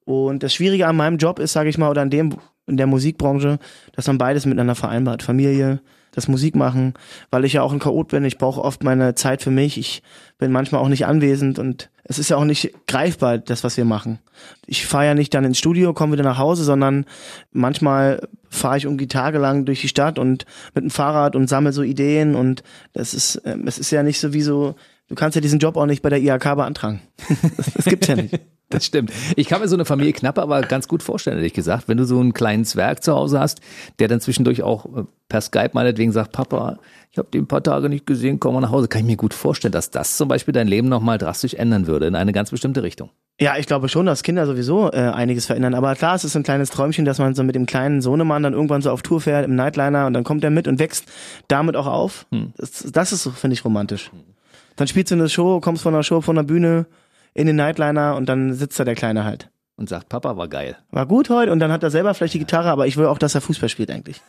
Und 0.04 0.42
das 0.42 0.54
Schwierige 0.54 0.86
an 0.86 0.96
meinem 0.96 1.18
Job 1.18 1.38
ist, 1.38 1.52
sage 1.52 1.68
ich 1.68 1.78
mal, 1.78 1.90
oder 1.90 2.02
an 2.02 2.10
dem 2.10 2.36
in 2.66 2.76
der 2.76 2.86
Musikbranche, 2.86 3.58
dass 3.92 4.06
man 4.06 4.18
beides 4.18 4.46
miteinander 4.46 4.74
vereinbart. 4.74 5.22
Familie, 5.22 5.80
das 6.12 6.28
Musikmachen, 6.28 6.94
weil 7.30 7.44
ich 7.44 7.54
ja 7.54 7.62
auch 7.62 7.72
ein 7.72 7.78
Chaot 7.78 8.08
bin. 8.08 8.24
Ich 8.24 8.38
brauche 8.38 8.62
oft 8.62 8.82
meine 8.82 9.14
Zeit 9.14 9.42
für 9.42 9.50
mich. 9.50 9.78
Ich 9.78 10.02
bin 10.38 10.52
manchmal 10.52 10.80
auch 10.80 10.88
nicht 10.88 11.06
anwesend 11.06 11.58
und 11.58 11.90
es 12.04 12.18
ist 12.18 12.30
ja 12.30 12.36
auch 12.36 12.44
nicht 12.44 12.72
greifbar, 12.86 13.38
das, 13.38 13.64
was 13.64 13.76
wir 13.76 13.84
machen. 13.84 14.18
Ich 14.66 14.86
fahre 14.86 15.06
ja 15.06 15.14
nicht 15.14 15.34
dann 15.34 15.44
ins 15.44 15.58
Studio, 15.58 15.92
komme 15.92 16.14
wieder 16.14 16.24
nach 16.24 16.38
Hause, 16.38 16.64
sondern 16.64 17.04
manchmal 17.52 18.26
fahre 18.48 18.78
ich 18.78 18.84
irgendwie 18.84 19.08
tagelang 19.08 19.66
durch 19.66 19.82
die 19.82 19.88
Stadt 19.88 20.18
und 20.18 20.46
mit 20.74 20.84
dem 20.84 20.90
Fahrrad 20.90 21.36
und 21.36 21.48
sammle 21.48 21.72
so 21.72 21.82
Ideen 21.82 22.34
und 22.34 22.62
das 22.94 23.12
ist, 23.12 23.42
ähm, 23.44 23.66
es 23.66 23.78
ist 23.78 23.90
ja 23.90 24.02
nicht 24.02 24.20
so 24.20 24.32
wie 24.32 24.42
so, 24.42 24.74
Du 25.08 25.14
kannst 25.14 25.34
ja 25.34 25.40
diesen 25.40 25.58
Job 25.58 25.76
auch 25.76 25.86
nicht 25.86 26.02
bei 26.02 26.10
der 26.10 26.20
IHK 26.20 26.54
beantragen. 26.54 27.00
Das, 27.56 27.74
das 27.74 27.84
gibt's 27.86 28.06
ja 28.06 28.16
nicht. 28.16 28.38
Das 28.70 28.84
stimmt. 28.84 29.12
Ich 29.36 29.48
kann 29.48 29.62
mir 29.62 29.68
so 29.68 29.76
eine 29.76 29.86
Familie 29.86 30.12
knapp 30.12 30.38
aber 30.38 30.60
ganz 30.60 30.88
gut 30.88 31.02
vorstellen, 31.02 31.38
ehrlich 31.38 31.54
gesagt. 31.54 31.88
Wenn 31.88 31.96
du 31.96 32.04
so 32.04 32.20
einen 32.20 32.34
kleinen 32.34 32.66
Zwerg 32.66 33.02
zu 33.02 33.14
Hause 33.14 33.40
hast, 33.40 33.62
der 33.98 34.08
dann 34.08 34.20
zwischendurch 34.20 34.62
auch 34.62 34.84
äh, 34.84 35.04
per 35.28 35.40
Skype 35.40 35.70
meinetwegen 35.72 36.12
sagt, 36.12 36.32
Papa, 36.32 36.78
ich 37.10 37.16
habe 37.16 37.30
den 37.30 37.44
ein 37.44 37.46
paar 37.46 37.62
Tage 37.62 37.88
nicht 37.88 38.06
gesehen, 38.06 38.40
komm 38.40 38.52
mal 38.52 38.60
nach 38.60 38.70
Hause. 38.70 38.88
Kann 38.88 39.00
ich 39.00 39.06
mir 39.06 39.16
gut 39.16 39.32
vorstellen, 39.32 39.72
dass 39.72 39.90
das 39.90 40.18
zum 40.18 40.28
Beispiel 40.28 40.52
dein 40.52 40.68
Leben 40.68 40.88
nochmal 40.88 41.16
drastisch 41.16 41.54
ändern 41.54 41.86
würde 41.86 42.06
in 42.06 42.14
eine 42.14 42.32
ganz 42.32 42.50
bestimmte 42.50 42.82
Richtung. 42.82 43.08
Ja, 43.40 43.56
ich 43.56 43.66
glaube 43.66 43.88
schon, 43.88 44.04
dass 44.04 44.22
Kinder 44.22 44.44
sowieso 44.46 44.92
äh, 44.92 44.96
einiges 44.96 45.46
verändern. 45.46 45.74
Aber 45.74 45.94
klar, 45.94 46.14
es 46.14 46.24
ist 46.24 46.36
ein 46.36 46.42
kleines 46.42 46.68
Träumchen, 46.68 47.06
dass 47.06 47.18
man 47.18 47.34
so 47.34 47.44
mit 47.44 47.54
dem 47.54 47.64
kleinen 47.64 48.02
Sohnemann 48.02 48.42
dann 48.42 48.52
irgendwann 48.52 48.82
so 48.82 48.90
auf 48.90 49.00
Tour 49.00 49.22
fährt 49.22 49.46
im 49.46 49.54
Nightliner 49.54 50.06
und 50.06 50.12
dann 50.12 50.24
kommt 50.24 50.44
er 50.44 50.50
mit 50.50 50.68
und 50.68 50.78
wächst 50.78 51.06
damit 51.48 51.74
auch 51.74 51.86
auf. 51.86 52.26
Hm. 52.32 52.52
Das, 52.58 52.84
das 52.92 53.12
ist, 53.12 53.26
finde 53.28 53.54
ich, 53.54 53.64
romantisch. 53.64 54.10
Hm. 54.12 54.37
Dann 54.78 54.86
spielst 54.86 55.10
du 55.10 55.16
eine 55.16 55.28
Show, 55.28 55.60
kommst 55.60 55.82
von 55.82 55.92
der 55.92 56.04
Show, 56.04 56.20
von 56.20 56.36
der 56.36 56.44
Bühne 56.44 56.86
in 57.34 57.48
den 57.48 57.56
Nightliner 57.56 58.14
und 58.14 58.28
dann 58.28 58.54
sitzt 58.54 58.78
da 58.78 58.84
der 58.84 58.94
Kleine 58.94 59.24
halt. 59.24 59.50
Und 59.74 59.88
sagt, 59.88 60.08
Papa 60.08 60.36
war 60.36 60.48
geil. 60.48 60.76
War 60.90 61.06
gut 61.06 61.30
heute 61.30 61.52
und 61.52 61.58
dann 61.58 61.70
hat 61.70 61.82
er 61.82 61.90
selber 61.90 62.14
vielleicht 62.14 62.34
die 62.34 62.40
Gitarre, 62.40 62.68
aber 62.70 62.86
ich 62.86 62.96
will 62.96 63.06
auch, 63.06 63.18
dass 63.18 63.34
er 63.34 63.40
Fußball 63.40 63.68
spielt 63.68 63.90
eigentlich. 63.90 64.20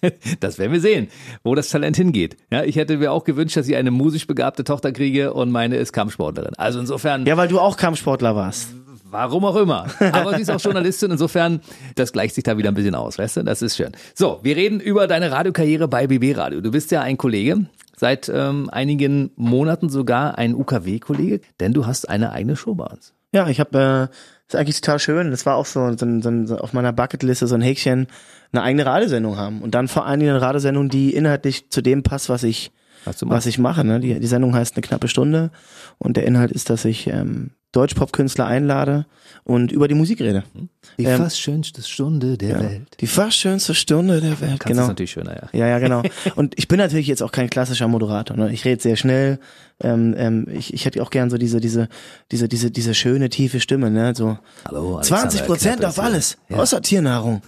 das 0.40 0.58
werden 0.58 0.72
wir 0.72 0.80
sehen, 0.80 1.08
wo 1.44 1.54
das 1.54 1.68
Talent 1.68 1.96
hingeht. 1.96 2.36
Ja, 2.50 2.64
ich 2.64 2.76
hätte 2.76 2.96
mir 2.96 3.12
auch 3.12 3.24
gewünscht, 3.24 3.56
dass 3.56 3.68
ich 3.68 3.76
eine 3.76 3.90
musisch 3.90 4.26
begabte 4.26 4.64
Tochter 4.64 4.92
kriege 4.92 5.34
und 5.34 5.50
meine 5.50 5.76
ist 5.76 5.92
Kampfsportlerin. 5.92 6.54
Also 6.56 6.80
insofern. 6.80 7.26
Ja, 7.26 7.36
weil 7.36 7.48
du 7.48 7.60
auch 7.60 7.76
Kampfsportler 7.76 8.34
warst. 8.34 8.68
Warum 9.10 9.44
auch 9.44 9.56
immer. 9.56 9.86
Aber 10.12 10.34
sie 10.34 10.42
ist 10.42 10.50
auch 10.50 10.60
Journalistin, 10.60 11.10
insofern, 11.10 11.60
das 11.94 12.12
gleicht 12.12 12.34
sich 12.34 12.44
da 12.44 12.58
wieder 12.58 12.70
ein 12.70 12.74
bisschen 12.74 12.94
aus, 12.94 13.18
weißt 13.18 13.38
du? 13.38 13.44
Das 13.44 13.62
ist 13.62 13.76
schön. 13.76 13.92
So, 14.14 14.40
wir 14.42 14.56
reden 14.56 14.80
über 14.80 15.06
deine 15.06 15.30
Radiokarriere 15.30 15.86
bei 15.86 16.06
BB 16.06 16.36
Radio. 16.36 16.60
Du 16.60 16.70
bist 16.70 16.90
ja 16.90 17.02
ein 17.02 17.16
Kollege, 17.16 17.66
seit 17.96 18.28
ähm, 18.28 18.68
einigen 18.70 19.30
Monaten 19.36 19.88
sogar 19.88 20.38
ein 20.38 20.54
UKW-Kollege, 20.54 21.40
denn 21.60 21.72
du 21.72 21.86
hast 21.86 22.08
eine 22.08 22.32
eigene 22.32 22.56
Show 22.56 22.74
bei 22.74 22.86
uns. 22.86 23.14
Ja, 23.32 23.48
ich 23.48 23.58
habe, 23.60 24.10
äh, 24.10 24.16
ist 24.46 24.56
eigentlich 24.56 24.80
total 24.80 24.98
schön. 24.98 25.30
Das 25.30 25.44
war 25.46 25.56
auch 25.56 25.66
so, 25.66 25.96
so, 25.96 26.20
so, 26.20 26.46
so 26.46 26.58
auf 26.58 26.72
meiner 26.72 26.92
Bucketliste 26.92 27.46
so 27.46 27.54
ein 27.54 27.60
Häkchen, 27.62 28.06
eine 28.52 28.62
eigene 28.62 28.86
Radiosendung 28.86 29.36
haben 29.36 29.62
und 29.62 29.74
dann 29.74 29.88
vor 29.88 30.06
allen 30.06 30.20
Dingen 30.20 30.30
eine 30.30 30.42
Radiosendung, 30.42 30.88
die 30.88 31.14
inhaltlich 31.14 31.70
zu 31.70 31.82
dem 31.82 32.02
passt, 32.02 32.28
was 32.28 32.44
ich 32.44 32.70
was, 33.04 33.22
was 33.22 33.46
ich 33.46 33.58
mache. 33.58 33.84
Ne? 33.84 34.00
Die, 34.00 34.18
die 34.18 34.26
Sendung 34.26 34.54
heißt 34.54 34.76
eine 34.76 34.82
knappe 34.82 35.08
Stunde 35.08 35.50
und 35.98 36.16
der 36.16 36.26
Inhalt 36.26 36.52
ist, 36.52 36.70
dass 36.70 36.84
ich 36.84 37.06
ähm, 37.06 37.50
Deutsch-Pop-Künstler 37.76 38.46
einlade 38.46 39.06
und 39.44 39.70
über 39.70 39.86
die 39.86 39.94
Musik 39.94 40.20
rede. 40.20 40.44
Die 40.98 41.04
ähm, 41.04 41.18
fast 41.18 41.38
schönste 41.38 41.82
Stunde 41.82 42.38
der 42.38 42.48
ja, 42.48 42.60
Welt. 42.60 42.96
Die 43.00 43.06
fast 43.06 43.36
schönste 43.36 43.74
Stunde 43.74 44.20
der 44.20 44.40
Welt, 44.40 44.60
Kannst 44.60 44.66
genau. 44.66 44.80
Das 44.82 44.88
natürlich 44.88 45.10
schöner, 45.10 45.34
ja. 45.34 45.48
Ja, 45.52 45.66
ja, 45.68 45.78
genau. 45.78 46.02
und 46.36 46.58
ich 46.58 46.68
bin 46.68 46.78
natürlich 46.78 47.06
jetzt 47.06 47.22
auch 47.22 47.32
kein 47.32 47.50
klassischer 47.50 47.86
Moderator. 47.86 48.36
Ne? 48.36 48.50
Ich 48.52 48.64
rede 48.64 48.80
sehr 48.80 48.96
schnell. 48.96 49.38
Ähm, 49.80 50.14
ähm, 50.16 50.46
ich, 50.50 50.72
ich 50.72 50.86
hätte 50.86 51.02
auch 51.02 51.10
gern 51.10 51.28
so 51.28 51.36
diese, 51.36 51.60
diese, 51.60 51.88
diese, 52.32 52.48
diese, 52.48 52.70
diese 52.70 52.94
schöne, 52.94 53.28
tiefe 53.28 53.60
Stimme, 53.60 53.90
ne? 53.90 54.14
So 54.14 54.38
Hallo, 54.64 55.00
20 55.02 55.44
Prozent 55.44 55.84
auf 55.84 55.98
alles, 55.98 56.38
ja. 56.48 56.56
außer 56.56 56.80
Tiernahrung. 56.80 57.42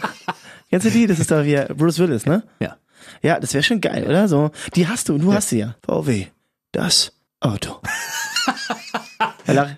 Kennst 0.70 0.86
du 0.86 0.90
die? 0.90 1.08
Das 1.08 1.18
ist 1.18 1.32
doch 1.32 1.42
wie 1.42 1.60
Bruce 1.74 1.98
Willis, 1.98 2.26
ne? 2.26 2.44
Ja. 2.60 2.76
Ja, 3.22 3.40
das 3.40 3.54
wäre 3.54 3.64
schon 3.64 3.80
geil, 3.80 4.04
oder? 4.06 4.28
So, 4.28 4.50
die 4.76 4.86
hast 4.86 5.08
du, 5.08 5.18
du 5.18 5.30
ja. 5.30 5.36
hast 5.36 5.48
sie 5.48 5.58
ja. 5.58 5.74
VW, 5.84 6.26
das 6.70 7.12
Auto. 7.40 7.80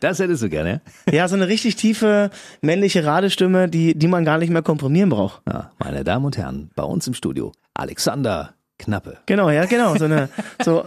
Das 0.01 0.19
hättest 0.19 0.43
du 0.43 0.49
gerne. 0.49 0.81
Ja, 1.11 1.27
so 1.29 1.35
eine 1.35 1.49
richtig 1.49 1.77
tiefe 1.77 2.31
männliche 2.61 3.05
Radestimme, 3.05 3.69
die, 3.69 3.97
die 3.99 4.09
man 4.09 4.25
gar 4.25 4.39
nicht 4.39 4.51
mehr 4.51 4.63
komprimieren 4.63 5.11
braucht. 5.11 5.43
Ja, 5.49 5.73
meine 5.79 6.05
Damen 6.05 6.25
und 6.25 6.37
Herren, 6.37 6.71
bei 6.77 6.83
uns 6.83 7.07
im 7.07 7.15
Studio 7.15 7.53
Alexander 7.75 8.55
Knappe. 8.79 9.19
Genau, 9.27 9.51
ja, 9.51 9.67
genau. 9.67 9.97
So 9.97 10.07
eine, 10.07 10.29
so, 10.65 10.85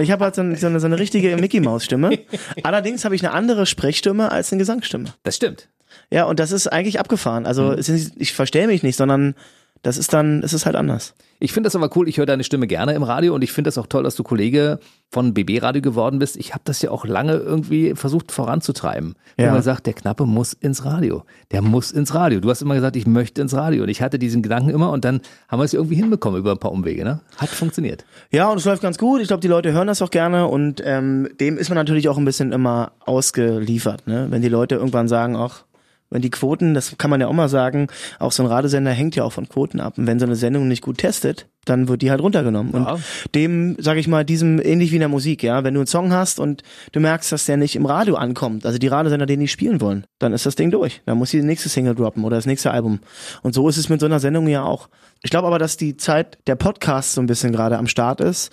ich 0.00 0.10
habe 0.10 0.24
halt 0.24 0.34
so 0.34 0.42
eine, 0.42 0.56
so 0.56 0.66
eine, 0.66 0.80
so 0.80 0.86
eine 0.86 0.98
richtige 0.98 1.36
Mickey 1.36 1.60
Maus 1.60 1.84
Stimme. 1.84 2.18
Allerdings 2.62 3.04
habe 3.04 3.14
ich 3.14 3.24
eine 3.24 3.32
andere 3.32 3.66
Sprechstimme 3.66 4.30
als 4.30 4.52
eine 4.52 4.58
Gesangsstimme. 4.58 5.12
Das 5.22 5.36
stimmt. 5.36 5.68
Ja, 6.10 6.24
und 6.24 6.40
das 6.40 6.52
ist 6.52 6.68
eigentlich 6.68 7.00
abgefahren. 7.00 7.46
Also 7.46 7.72
mhm. 7.72 8.10
ich 8.16 8.34
verstehe 8.34 8.66
mich 8.66 8.82
nicht, 8.82 8.96
sondern 8.96 9.34
Das 9.84 9.98
ist 9.98 10.14
dann, 10.14 10.42
es 10.42 10.54
ist 10.54 10.64
halt 10.64 10.76
anders. 10.76 11.14
Ich 11.40 11.52
finde 11.52 11.66
das 11.66 11.76
aber 11.76 11.90
cool, 11.94 12.08
ich 12.08 12.16
höre 12.16 12.24
deine 12.24 12.42
Stimme 12.42 12.66
gerne 12.66 12.94
im 12.94 13.02
Radio 13.02 13.34
und 13.34 13.44
ich 13.44 13.52
finde 13.52 13.68
das 13.68 13.76
auch 13.76 13.86
toll, 13.86 14.02
dass 14.02 14.16
du 14.16 14.22
Kollege 14.22 14.78
von 15.10 15.34
BB 15.34 15.62
Radio 15.62 15.82
geworden 15.82 16.18
bist. 16.18 16.38
Ich 16.38 16.54
habe 16.54 16.62
das 16.64 16.80
ja 16.80 16.90
auch 16.90 17.04
lange 17.04 17.34
irgendwie 17.34 17.94
versucht 17.94 18.32
voranzutreiben. 18.32 19.14
Ja. 19.36 19.48
Wo 19.48 19.52
man 19.52 19.62
sagt, 19.62 19.84
der 19.84 19.92
Knappe 19.92 20.24
muss 20.24 20.54
ins 20.54 20.86
Radio. 20.86 21.24
Der 21.52 21.60
muss 21.60 21.90
ins 21.90 22.14
Radio. 22.14 22.40
Du 22.40 22.48
hast 22.48 22.62
immer 22.62 22.74
gesagt, 22.74 22.96
ich 22.96 23.06
möchte 23.06 23.42
ins 23.42 23.52
Radio. 23.52 23.82
Und 23.82 23.90
ich 23.90 24.00
hatte 24.00 24.18
diesen 24.18 24.42
Gedanken 24.42 24.70
immer 24.70 24.90
und 24.90 25.04
dann 25.04 25.20
haben 25.48 25.60
wir 25.60 25.64
es 25.64 25.74
irgendwie 25.74 25.96
hinbekommen 25.96 26.40
über 26.40 26.52
ein 26.52 26.58
paar 26.58 26.72
Umwege. 26.72 27.04
Ne? 27.04 27.20
Hat 27.36 27.50
funktioniert. 27.50 28.06
Ja, 28.30 28.48
und 28.48 28.56
es 28.56 28.64
läuft 28.64 28.80
ganz 28.80 28.96
gut. 28.96 29.20
Ich 29.20 29.28
glaube, 29.28 29.42
die 29.42 29.48
Leute 29.48 29.74
hören 29.74 29.86
das 29.86 30.00
auch 30.00 30.10
gerne 30.10 30.46
und 30.46 30.82
ähm, 30.82 31.28
dem 31.40 31.58
ist 31.58 31.68
man 31.68 31.76
natürlich 31.76 32.08
auch 32.08 32.16
ein 32.16 32.24
bisschen 32.24 32.52
immer 32.52 32.92
ausgeliefert. 33.00 34.06
Ne? 34.06 34.28
Wenn 34.30 34.40
die 34.40 34.48
Leute 34.48 34.76
irgendwann 34.76 35.08
sagen, 35.08 35.36
ach, 35.36 35.64
wenn 36.14 36.22
die 36.22 36.30
Quoten, 36.30 36.74
das 36.74 36.96
kann 36.96 37.10
man 37.10 37.20
ja 37.20 37.26
auch 37.26 37.32
mal 37.32 37.48
sagen, 37.48 37.88
auch 38.20 38.30
so 38.30 38.44
ein 38.44 38.46
Radiosender 38.46 38.92
hängt 38.92 39.16
ja 39.16 39.24
auch 39.24 39.32
von 39.32 39.48
Quoten 39.48 39.80
ab. 39.80 39.98
Und 39.98 40.06
wenn 40.06 40.20
so 40.20 40.26
eine 40.26 40.36
Sendung 40.36 40.68
nicht 40.68 40.80
gut 40.80 40.98
testet, 40.98 41.48
dann 41.64 41.88
wird 41.88 42.02
die 42.02 42.10
halt 42.12 42.22
runtergenommen. 42.22 42.72
Ja. 42.72 42.92
Und 42.92 43.02
dem, 43.34 43.74
sage 43.80 43.98
ich 43.98 44.06
mal, 44.06 44.24
diesem 44.24 44.60
ähnlich 44.62 44.92
wie 44.92 44.96
in 44.96 45.00
der 45.00 45.08
Musik, 45.08 45.42
ja, 45.42 45.64
wenn 45.64 45.74
du 45.74 45.80
einen 45.80 45.88
Song 45.88 46.12
hast 46.12 46.38
und 46.38 46.62
du 46.92 47.00
merkst, 47.00 47.32
dass 47.32 47.46
der 47.46 47.56
nicht 47.56 47.74
im 47.74 47.84
Radio 47.84 48.14
ankommt, 48.14 48.64
also 48.64 48.78
die 48.78 48.86
Radiosender 48.86 49.26
den 49.26 49.40
nicht 49.40 49.50
spielen 49.50 49.80
wollen, 49.80 50.06
dann 50.20 50.32
ist 50.32 50.46
das 50.46 50.54
Ding 50.54 50.70
durch. 50.70 51.02
Dann 51.04 51.18
muss 51.18 51.32
die 51.32 51.42
nächste 51.42 51.68
Single 51.68 51.96
droppen 51.96 52.22
oder 52.22 52.36
das 52.36 52.46
nächste 52.46 52.70
Album. 52.70 53.00
Und 53.42 53.52
so 53.52 53.68
ist 53.68 53.76
es 53.76 53.88
mit 53.88 53.98
so 53.98 54.06
einer 54.06 54.20
Sendung 54.20 54.46
ja 54.46 54.62
auch. 54.62 54.88
Ich 55.24 55.32
glaube 55.32 55.48
aber, 55.48 55.58
dass 55.58 55.76
die 55.76 55.96
Zeit 55.96 56.38
der 56.46 56.54
Podcasts 56.54 57.14
so 57.14 57.22
ein 57.22 57.26
bisschen 57.26 57.50
gerade 57.50 57.76
am 57.76 57.88
Start 57.88 58.20
ist 58.20 58.52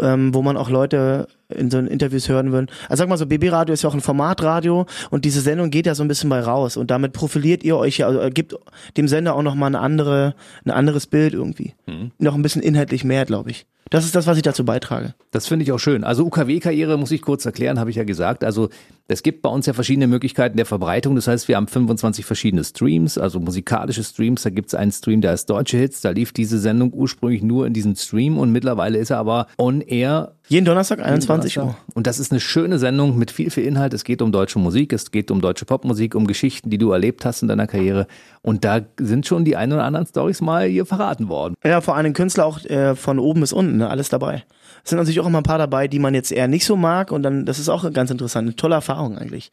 ähm, 0.00 0.34
wo 0.34 0.42
man 0.42 0.56
auch 0.56 0.70
Leute 0.70 1.28
in 1.52 1.70
so 1.70 1.78
Interviews 1.78 2.28
hören 2.28 2.52
würden. 2.52 2.68
Also 2.88 3.02
sag 3.02 3.08
mal 3.08 3.18
so, 3.18 3.26
BB 3.26 3.50
Radio 3.50 3.72
ist 3.72 3.82
ja 3.82 3.88
auch 3.88 3.94
ein 3.94 4.00
Formatradio 4.00 4.86
und 5.10 5.24
diese 5.24 5.40
Sendung 5.40 5.70
geht 5.70 5.86
ja 5.86 5.94
so 5.94 6.02
ein 6.02 6.08
bisschen 6.08 6.30
bei 6.30 6.40
raus 6.40 6.76
und 6.76 6.90
damit 6.90 7.12
profiliert 7.12 7.64
ihr 7.64 7.76
euch 7.76 7.98
ja, 7.98 8.08
also 8.08 8.30
gibt 8.30 8.54
dem 8.96 9.08
Sender 9.08 9.34
auch 9.34 9.42
nochmal 9.42 9.68
eine 9.68 9.80
andere, 9.80 10.34
ein 10.64 10.70
anderes 10.70 11.06
Bild 11.06 11.34
irgendwie. 11.34 11.74
Mhm. 11.86 12.12
Noch 12.18 12.34
ein 12.34 12.42
bisschen 12.42 12.62
inhaltlich 12.62 13.04
mehr, 13.04 13.24
glaube 13.24 13.50
ich. 13.50 13.66
Das 13.92 14.06
ist 14.06 14.14
das, 14.14 14.26
was 14.26 14.38
ich 14.38 14.42
dazu 14.42 14.64
beitrage. 14.64 15.14
Das 15.32 15.46
finde 15.46 15.64
ich 15.64 15.72
auch 15.72 15.78
schön. 15.78 16.02
Also 16.02 16.24
UKW-Karriere 16.24 16.96
muss 16.96 17.10
ich 17.10 17.20
kurz 17.20 17.44
erklären, 17.44 17.78
habe 17.78 17.90
ich 17.90 17.96
ja 17.96 18.04
gesagt. 18.04 18.42
Also 18.42 18.70
es 19.06 19.22
gibt 19.22 19.42
bei 19.42 19.50
uns 19.50 19.66
ja 19.66 19.74
verschiedene 19.74 20.06
Möglichkeiten 20.06 20.56
der 20.56 20.64
Verbreitung. 20.64 21.14
Das 21.14 21.26
heißt, 21.26 21.46
wir 21.46 21.56
haben 21.56 21.66
25 21.66 22.24
verschiedene 22.24 22.64
Streams, 22.64 23.18
also 23.18 23.38
musikalische 23.38 24.02
Streams. 24.02 24.44
Da 24.44 24.50
gibt 24.50 24.68
es 24.68 24.74
einen 24.74 24.92
Stream, 24.92 25.20
der 25.20 25.34
ist 25.34 25.50
Deutsche 25.50 25.76
Hits. 25.76 26.00
Da 26.00 26.08
lief 26.08 26.32
diese 26.32 26.58
Sendung 26.58 26.94
ursprünglich 26.94 27.42
nur 27.42 27.66
in 27.66 27.74
diesem 27.74 27.94
Stream 27.94 28.38
und 28.38 28.50
mittlerweile 28.50 28.96
ist 28.96 29.10
er 29.10 29.18
aber 29.18 29.46
on 29.58 29.82
air. 29.82 30.36
Jeden 30.52 30.66
Donnerstag 30.66 31.00
21 31.00 31.58
Uhr. 31.60 31.74
Und 31.94 32.06
das 32.06 32.18
ist 32.18 32.30
eine 32.30 32.38
schöne 32.38 32.78
Sendung 32.78 33.16
mit 33.16 33.30
viel, 33.30 33.48
viel 33.48 33.64
Inhalt. 33.64 33.94
Es 33.94 34.04
geht 34.04 34.20
um 34.20 34.32
deutsche 34.32 34.58
Musik, 34.58 34.92
es 34.92 35.10
geht 35.10 35.30
um 35.30 35.40
deutsche 35.40 35.64
Popmusik, 35.64 36.14
um 36.14 36.26
Geschichten, 36.26 36.68
die 36.68 36.76
du 36.76 36.92
erlebt 36.92 37.24
hast 37.24 37.40
in 37.40 37.48
deiner 37.48 37.66
Karriere. 37.66 38.06
Und 38.42 38.62
da 38.62 38.82
sind 39.00 39.26
schon 39.26 39.46
die 39.46 39.56
ein 39.56 39.72
oder 39.72 39.84
anderen 39.84 40.06
Stories 40.06 40.42
mal 40.42 40.66
hier 40.66 40.84
verraten 40.84 41.30
worden. 41.30 41.54
Ja, 41.64 41.80
vor 41.80 41.96
allem 41.96 42.12
Künstler 42.12 42.44
auch 42.44 42.62
äh, 42.66 42.94
von 42.94 43.18
oben 43.18 43.40
bis 43.40 43.54
unten, 43.54 43.78
ne? 43.78 43.88
alles 43.88 44.10
dabei. 44.10 44.44
Es 44.84 44.90
sind 44.90 44.98
natürlich 44.98 45.20
auch 45.20 45.26
immer 45.26 45.40
ein 45.40 45.42
paar 45.42 45.56
dabei, 45.56 45.88
die 45.88 45.98
man 45.98 46.12
jetzt 46.12 46.30
eher 46.30 46.48
nicht 46.48 46.66
so 46.66 46.76
mag 46.76 47.12
und 47.12 47.22
dann, 47.22 47.46
das 47.46 47.58
ist 47.58 47.70
auch 47.70 47.90
ganz 47.90 48.10
interessant, 48.10 48.46
eine 48.46 48.54
tolle 48.54 48.74
Erfahrung 48.74 49.16
eigentlich. 49.16 49.52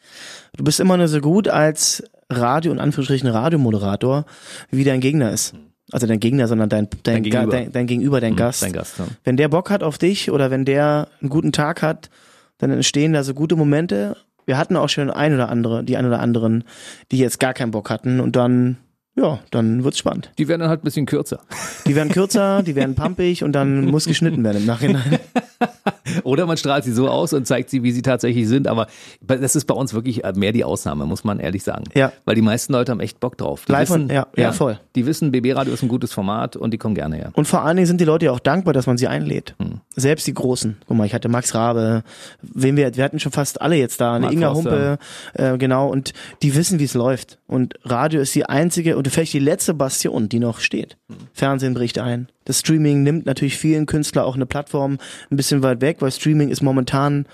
Du 0.57 0.65
bist 0.65 0.81
immer 0.81 0.97
nur 0.97 1.07
so 1.07 1.21
gut 1.21 1.47
als 1.47 2.03
Radio, 2.29 2.73
und 2.73 2.79
Anführungsstrichen 2.79 3.29
Radiomoderator, 3.29 4.25
wie 4.69 4.83
dein 4.83 4.99
Gegner 4.99 5.31
ist. 5.31 5.53
Also 5.91 6.07
dein 6.07 6.19
Gegner, 6.19 6.47
sondern 6.47 6.69
dein, 6.69 6.89
dein, 6.89 6.99
dein 7.03 7.23
Gegenüber, 7.23 7.51
dein, 7.51 7.71
dein, 7.71 7.87
Gegenüber, 7.87 8.21
dein 8.21 8.33
mhm, 8.33 8.37
Gast. 8.37 8.63
Dein 8.63 8.73
Gast 8.73 8.99
ja. 8.99 9.07
Wenn 9.23 9.37
der 9.37 9.47
Bock 9.47 9.69
hat 9.69 9.83
auf 9.83 9.97
dich 9.97 10.31
oder 10.31 10.51
wenn 10.51 10.65
der 10.65 11.07
einen 11.21 11.29
guten 11.29 11.51
Tag 11.51 11.81
hat, 11.81 12.09
dann 12.57 12.71
entstehen 12.71 13.13
da 13.13 13.23
so 13.23 13.33
gute 13.33 13.55
Momente. 13.55 14.17
Wir 14.45 14.57
hatten 14.57 14.75
auch 14.75 14.89
schon 14.89 15.09
ein 15.09 15.33
oder 15.33 15.49
andere, 15.49 15.83
die 15.83 15.97
ein 15.97 16.05
oder 16.05 16.19
anderen, 16.19 16.63
die 17.11 17.17
jetzt 17.17 17.39
gar 17.39 17.53
keinen 17.53 17.71
Bock 17.71 17.89
hatten 17.89 18.19
und 18.19 18.35
dann 18.35 18.77
ja, 19.15 19.39
dann 19.51 19.83
wird's 19.83 19.97
spannend. 19.97 20.31
Die 20.37 20.47
werden 20.47 20.61
dann 20.61 20.69
halt 20.69 20.81
ein 20.81 20.85
bisschen 20.85 21.05
kürzer. 21.05 21.41
Die 21.85 21.95
werden 21.95 22.09
kürzer, 22.09 22.63
die 22.63 22.75
werden 22.75 22.95
pumpig 22.95 23.43
und 23.43 23.51
dann 23.51 23.85
muss 23.85 24.05
geschnitten 24.05 24.43
werden 24.43 24.57
im 24.57 24.65
Nachhinein. 24.65 25.19
Oder 26.23 26.45
man 26.45 26.57
strahlt 26.57 26.83
sie 26.83 26.91
so 26.91 27.09
aus 27.09 27.33
und 27.33 27.45
zeigt 27.45 27.69
sie, 27.69 27.83
wie 27.83 27.91
sie 27.91 28.01
tatsächlich 28.01 28.47
sind. 28.47 28.67
Aber 28.67 28.87
das 29.21 29.55
ist 29.55 29.65
bei 29.65 29.73
uns 29.73 29.93
wirklich 29.93 30.21
mehr 30.35 30.51
die 30.51 30.63
Ausnahme, 30.63 31.05
muss 31.05 31.23
man 31.23 31.39
ehrlich 31.39 31.63
sagen. 31.63 31.85
Ja. 31.93 32.11
Weil 32.25 32.35
die 32.35 32.41
meisten 32.41 32.73
Leute 32.73 32.91
haben 32.91 32.99
echt 32.99 33.19
Bock 33.19 33.37
drauf. 33.37 33.65
Die 33.65 33.71
Live 33.71 33.89
wissen, 33.89 34.03
und, 34.03 34.11
ja, 34.11 34.27
ja, 34.35 34.43
ja, 34.43 34.51
voll. 34.51 34.79
Die 34.95 35.05
wissen, 35.05 35.31
BB 35.31 35.53
Radio 35.55 35.73
ist 35.73 35.83
ein 35.83 35.89
gutes 35.89 36.13
Format 36.13 36.55
und 36.55 36.71
die 36.71 36.77
kommen 36.77 36.95
gerne 36.95 37.15
her. 37.17 37.31
Und 37.33 37.45
vor 37.45 37.63
allen 37.63 37.77
Dingen 37.77 37.87
sind 37.87 38.01
die 38.01 38.05
Leute 38.05 38.25
ja 38.25 38.31
auch 38.31 38.39
dankbar, 38.39 38.73
dass 38.73 38.87
man 38.87 38.97
sie 38.97 39.07
einlädt. 39.07 39.55
Hm. 39.59 39.81
Selbst 39.99 40.27
die 40.27 40.33
Großen. 40.33 40.77
Guck 40.87 40.97
mal, 40.97 41.05
ich 41.05 41.13
hatte 41.13 41.29
Max 41.29 41.53
Rabe, 41.53 42.03
wen 42.41 42.77
wir, 42.77 42.95
wir 42.95 43.03
hatten 43.03 43.19
schon 43.19 43.31
fast 43.31 43.61
alle 43.61 43.75
jetzt 43.75 44.01
da, 44.01 44.15
eine 44.15 44.31
Inga 44.31 44.53
Humpe, 44.53 44.97
äh, 45.33 45.57
genau, 45.57 45.89
und 45.89 46.13
die 46.41 46.55
wissen, 46.55 46.79
wie 46.79 46.85
es 46.85 46.93
läuft. 46.93 47.39
Und 47.47 47.75
Radio 47.83 48.21
ist 48.21 48.33
die 48.35 48.45
einzige 48.45 48.97
und 48.97 49.07
vielleicht 49.07 49.33
die 49.33 49.39
letzte 49.39 49.73
Bastion, 49.73 50.29
die 50.29 50.39
noch 50.39 50.59
steht. 50.59 50.97
Hm. 51.07 51.17
Fernsehen 51.33 51.73
bricht 51.73 51.99
ein. 51.99 52.27
Das 52.45 52.59
Streaming 52.59 53.03
nimmt 53.03 53.25
natürlich 53.25 53.57
vielen 53.57 53.85
Künstlern 53.85 54.25
auch 54.25 54.35
eine 54.35 54.45
Plattform 54.45 54.97
ein 55.29 55.37
bisschen 55.37 55.61
weit 55.61 55.81
weg, 55.81 55.97
weil 55.99 56.11
Streaming 56.11 56.49
ist 56.49 56.61
momentan 56.61 57.25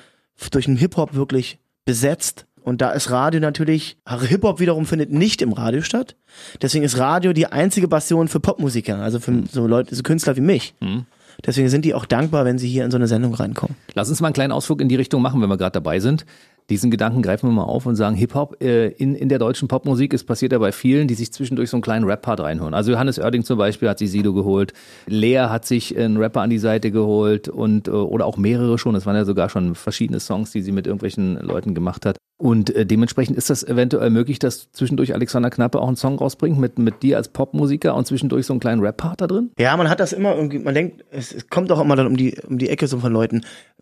durch 0.51 0.65
den 0.65 0.77
Hip-Hop 0.77 1.13
wirklich 1.13 1.59
besetzt. 1.85 2.45
Und 2.61 2.81
da 2.81 2.91
ist 2.91 3.11
Radio 3.11 3.39
natürlich, 3.39 3.97
Hip-Hop 4.07 4.59
wiederum 4.59 4.87
findet 4.87 5.11
nicht 5.11 5.43
im 5.43 5.53
Radio 5.53 5.81
statt. 5.81 6.15
Deswegen 6.61 6.83
ist 6.83 6.97
Radio 6.97 7.31
die 7.31 7.45
einzige 7.45 7.87
Bastion 7.87 8.27
für 8.27 8.39
Popmusiker, 8.39 8.97
also 8.97 9.19
für 9.19 9.31
hm. 9.31 9.45
so 9.51 9.67
Leute, 9.67 9.95
so 9.95 10.01
Künstler 10.01 10.35
wie 10.35 10.41
mich. 10.41 10.73
Mhm. 10.79 11.05
Deswegen 11.43 11.69
sind 11.69 11.85
die 11.85 11.93
auch 11.93 12.05
dankbar, 12.05 12.45
wenn 12.45 12.57
sie 12.57 12.67
hier 12.67 12.85
in 12.85 12.91
so 12.91 12.97
eine 12.97 13.07
Sendung 13.07 13.33
reinkommen. 13.33 13.75
Lass 13.93 14.09
uns 14.09 14.21
mal 14.21 14.27
einen 14.27 14.33
kleinen 14.33 14.51
Ausflug 14.51 14.81
in 14.81 14.89
die 14.89 14.95
Richtung 14.95 15.21
machen, 15.21 15.41
wenn 15.41 15.49
wir 15.49 15.57
gerade 15.57 15.73
dabei 15.73 15.99
sind. 15.99 16.25
Diesen 16.69 16.89
Gedanken 16.89 17.21
greifen 17.21 17.47
wir 17.47 17.53
mal 17.53 17.63
auf 17.63 17.85
und 17.85 17.95
sagen, 17.95 18.15
Hip-Hop 18.15 18.59
äh, 18.59 18.87
in, 18.87 19.13
in 19.13 19.29
der 19.29 19.37
deutschen 19.37 19.67
Popmusik, 19.67 20.15
es 20.15 20.23
passiert 20.23 20.51
ja 20.51 20.57
bei 20.57 20.71
vielen, 20.71 21.07
die 21.07 21.13
sich 21.13 21.31
zwischendurch 21.31 21.69
so 21.69 21.77
einen 21.77 21.83
kleinen 21.83 22.05
Rap-Part 22.05 22.39
reinholen. 22.39 22.73
Also 22.73 22.91
Johannes 22.91 23.19
Oerding 23.19 23.43
zum 23.43 23.59
Beispiel 23.59 23.87
hat 23.87 23.99
sich 23.99 24.09
Sido 24.09 24.33
geholt, 24.33 24.73
Lea 25.05 25.45
hat 25.49 25.65
sich 25.65 25.95
einen 25.95 26.17
Rapper 26.17 26.41
an 26.41 26.49
die 26.49 26.57
Seite 26.57 26.89
geholt 26.89 27.49
und 27.49 27.87
äh, 27.87 27.91
oder 27.91 28.25
auch 28.25 28.37
mehrere 28.37 28.79
schon, 28.79 28.95
es 28.95 29.05
waren 29.05 29.15
ja 29.15 29.25
sogar 29.25 29.49
schon 29.49 29.75
verschiedene 29.75 30.19
Songs, 30.19 30.51
die 30.51 30.63
sie 30.63 30.71
mit 30.71 30.87
irgendwelchen 30.87 31.35
Leuten 31.39 31.75
gemacht 31.75 32.03
hat. 32.03 32.17
Und 32.37 32.75
äh, 32.75 32.85
dementsprechend 32.85 33.37
ist 33.37 33.49
das 33.49 33.63
eventuell 33.63 34.09
möglich, 34.09 34.39
dass 34.39 34.69
zwischendurch 34.71 35.13
Alexander 35.13 35.49
Knappe 35.49 35.79
auch 35.79 35.87
einen 35.87 35.95
Song 35.95 36.17
rausbringt 36.17 36.59
mit, 36.59 36.77
mit 36.77 37.01
dir 37.01 37.15
als 37.15 37.29
Popmusiker 37.29 37.95
und 37.95 38.05
zwischendurch 38.05 38.45
so 38.45 38.53
einen 38.53 38.59
kleinen 38.59 38.81
Rap-Part 38.81 39.21
da 39.21 39.27
drin? 39.27 39.51
Ja, 39.57 39.75
man 39.77 39.89
hat 39.89 40.01
das 40.01 40.11
immer 40.11 40.35
irgendwie, 40.35 40.59
man 40.59 40.73
denkt, 40.73 41.05
es, 41.11 41.33
es 41.33 41.49
kommt 41.49 41.71
auch 41.71 41.79
immer 41.79 41.95
dann 41.95 42.07
um 42.07 42.17
die, 42.17 42.37
um 42.45 42.57
die 42.57 42.69
Ecke 42.69 42.87
so 42.87 42.99
von 42.99 43.13
Leuten. 43.13 43.41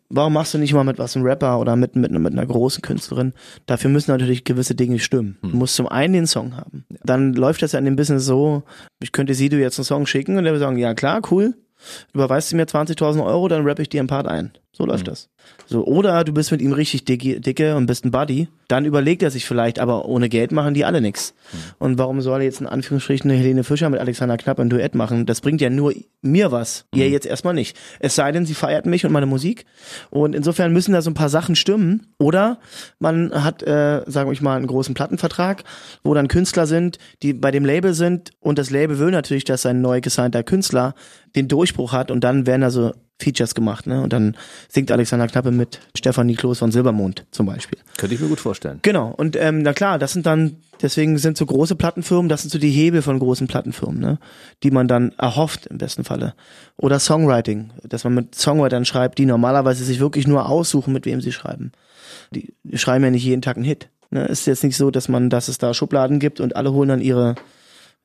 Warum 0.10 0.34
machst 0.34 0.54
du 0.54 0.60
nicht 0.60 0.74
mal 0.74 0.84
mit 0.84 1.00
was 1.00 1.16
ein 1.16 1.24
Rapper 1.24 1.60
oder 1.60 1.76
mit, 1.76 1.96
mit, 1.96 2.12
mit 2.12 2.32
einer 2.32 2.46
großen 2.46 2.84
Künstlerin? 2.84 3.34
Dafür 3.66 3.90
müssen 3.90 4.12
natürlich 4.12 4.44
gewisse 4.44 4.76
Dinge 4.76 5.00
stimmen. 5.00 5.40
Hm. 5.42 5.52
Du 5.52 5.58
musst 5.58 5.76
zum 5.76 5.88
einen 5.88 6.14
den 6.14 6.28
Song 6.28 6.56
haben. 6.56 6.86
Ja. 6.92 7.00
Dann 7.04 7.34
läuft 7.34 7.64
das 7.64 7.72
ja 7.72 7.80
in 7.80 7.86
dem 7.86 7.96
Business 7.96 8.24
so, 8.24 8.62
ich 9.02 9.12
könnte 9.12 9.34
Sido 9.34 9.58
jetzt 9.58 9.80
einen 9.80 9.86
Song 9.86 10.06
schicken 10.06 10.38
und 10.38 10.44
der 10.44 10.54
würde 10.54 10.60
sagen, 10.60 10.78
ja 10.78 10.94
klar, 10.94 11.22
cool, 11.32 11.56
überweist 12.14 12.52
du 12.52 12.56
mir 12.58 12.66
20.000 12.66 13.26
Euro, 13.26 13.48
dann 13.48 13.66
rappe 13.66 13.82
ich 13.82 13.90
dir 13.90 14.02
einen 14.02 14.08
Part 14.08 14.28
ein. 14.28 14.52
So 14.76 14.88
läuft 14.88 15.06
mhm. 15.06 15.12
das. 15.12 15.30
So, 15.68 15.86
oder 15.86 16.24
du 16.24 16.34
bist 16.34 16.52
mit 16.52 16.60
ihm 16.60 16.74
richtig 16.74 17.06
dicke, 17.06 17.40
dicke 17.40 17.76
und 17.76 17.86
bist 17.86 18.06
ein 18.06 18.12
Buddy, 18.12 18.48
dann 18.68 18.86
überlegt 18.86 19.22
er 19.22 19.30
sich 19.30 19.46
vielleicht, 19.46 19.78
aber 19.78 20.06
ohne 20.06 20.30
Geld 20.30 20.52
machen 20.52 20.74
die 20.74 20.84
alle 20.84 21.00
nichts. 21.00 21.36
Mhm. 21.52 21.58
Und 21.78 21.98
warum 22.00 22.22
soll 22.22 22.42
er 22.42 22.46
jetzt 22.46 22.60
in 22.60 22.66
Anführungsstrichen 22.66 23.30
eine 23.30 23.40
Helene 23.40 23.64
Fischer 23.64 23.92
mit 23.92 24.00
Alexander 24.00 24.36
Knapp 24.36 24.60
ein 24.60 24.72
Duett 24.72 24.96
machen? 24.96 25.28
Das 25.28 25.42
bringt 25.42 25.62
ja 25.62 25.70
nur 25.70 25.94
mir 26.24 26.52
was. 26.52 26.86
Mhm. 26.92 27.02
Ihr 27.02 27.10
jetzt 27.10 27.28
erstmal 27.28 27.54
nicht. 27.54 27.78
Es 28.00 28.16
sei 28.16 28.32
denn, 28.32 28.48
sie 28.48 28.56
feiert 28.56 28.88
mich 28.88 29.06
und 29.06 29.12
meine 29.12 29.28
Musik. 29.28 29.66
Und 30.10 30.34
insofern 30.34 30.74
müssen 30.74 30.94
da 30.94 31.04
so 31.04 31.12
ein 31.12 31.16
paar 31.16 31.30
Sachen 31.30 31.56
stimmen. 31.56 32.08
Oder 32.18 32.58
man 32.98 33.32
hat, 33.44 33.62
äh, 33.62 34.02
sagen 34.08 34.32
wir 34.32 34.42
mal, 34.42 34.58
einen 34.58 34.66
großen 34.66 34.96
Plattenvertrag, 34.96 35.64
wo 36.04 36.16
dann 36.16 36.28
Künstler 36.28 36.66
sind, 36.66 36.98
die 37.22 37.34
bei 37.34 37.52
dem 37.52 37.64
Label 37.64 37.94
sind 37.94 38.32
und 38.40 38.58
das 38.58 38.72
Label 38.72 38.98
will 38.98 39.12
natürlich, 39.12 39.44
dass 39.44 39.62
sein 39.62 39.82
neu 39.82 40.02
gesignter 40.02 40.42
Künstler 40.42 40.96
den 41.36 41.48
Durchbruch 41.48 41.92
hat 41.92 42.10
und 42.10 42.24
dann 42.24 42.48
werden 42.48 42.64
also 42.64 42.94
Features 43.24 43.56
gemacht, 43.56 43.88
ne? 43.88 44.02
Und 44.02 44.14
dann 44.14 44.36
singt 44.70 44.92
Alexander 44.92 45.28
Knappe 45.28 45.52
mit 45.52 45.80
Stefanie 45.96 46.36
Kloß 46.36 46.60
von 46.60 46.72
Silbermond 46.72 47.26
zum 47.32 47.46
Beispiel. 47.46 47.80
Könnte 47.98 48.16
ich 48.16 48.22
mir 48.22 48.28
gut 48.28 48.40
vorstellen. 48.40 48.80
Genau. 48.82 49.14
Und 49.16 49.36
ähm, 49.36 49.62
na 49.62 49.74
klar, 49.74 50.00
das 50.00 50.14
sind 50.14 50.26
dann, 50.26 50.58
deswegen 50.82 51.18
sind 51.18 51.38
so 51.38 51.46
große 51.46 51.76
Plattenfirmen, 51.76 52.30
das 52.30 52.42
sind 52.42 52.52
so 52.52 52.60
die 52.60 52.72
Hebel 52.72 53.02
von 53.02 53.20
großen 53.20 53.48
Plattenfirmen, 53.48 54.00
ne? 54.00 54.20
Die 54.64 54.72
man 54.72 54.88
dann 54.88 55.12
erhofft 55.18 55.66
im 55.68 55.78
besten 55.78 56.04
Falle. 56.04 56.34
Oder 56.78 57.00
Songwriting, 57.00 57.72
dass 57.84 58.04
man 58.04 58.14
mit 58.14 58.36
Songwritern 58.36 58.86
schreibt, 58.86 59.18
die 59.18 59.26
normalerweise 59.26 59.84
sich 59.84 60.00
wirklich 60.00 60.28
nur 60.28 60.50
aussuchen, 60.50 60.94
mit 60.94 61.06
wem 61.06 61.22
sie 61.22 61.32
schreiben. 61.32 61.72
Die 62.32 62.54
schreiben 62.74 63.04
ja 63.04 63.12
nicht 63.12 63.24
jeden 63.26 63.42
Tag 63.42 63.58
einen 63.58 63.66
Hit. 63.66 63.90
Ne? 64.10 64.26
Ist 64.26 64.46
jetzt 64.48 64.64
nicht 64.64 64.78
so, 64.78 64.92
dass 64.92 65.10
man, 65.10 65.30
dass 65.30 65.48
es 65.48 65.58
da 65.58 65.74
Schubladen 65.74 66.20
gibt 66.20 66.40
und 66.40 66.56
alle 66.56 66.72
holen 66.72 66.90
dann 66.90 67.02
ihre 67.02 67.36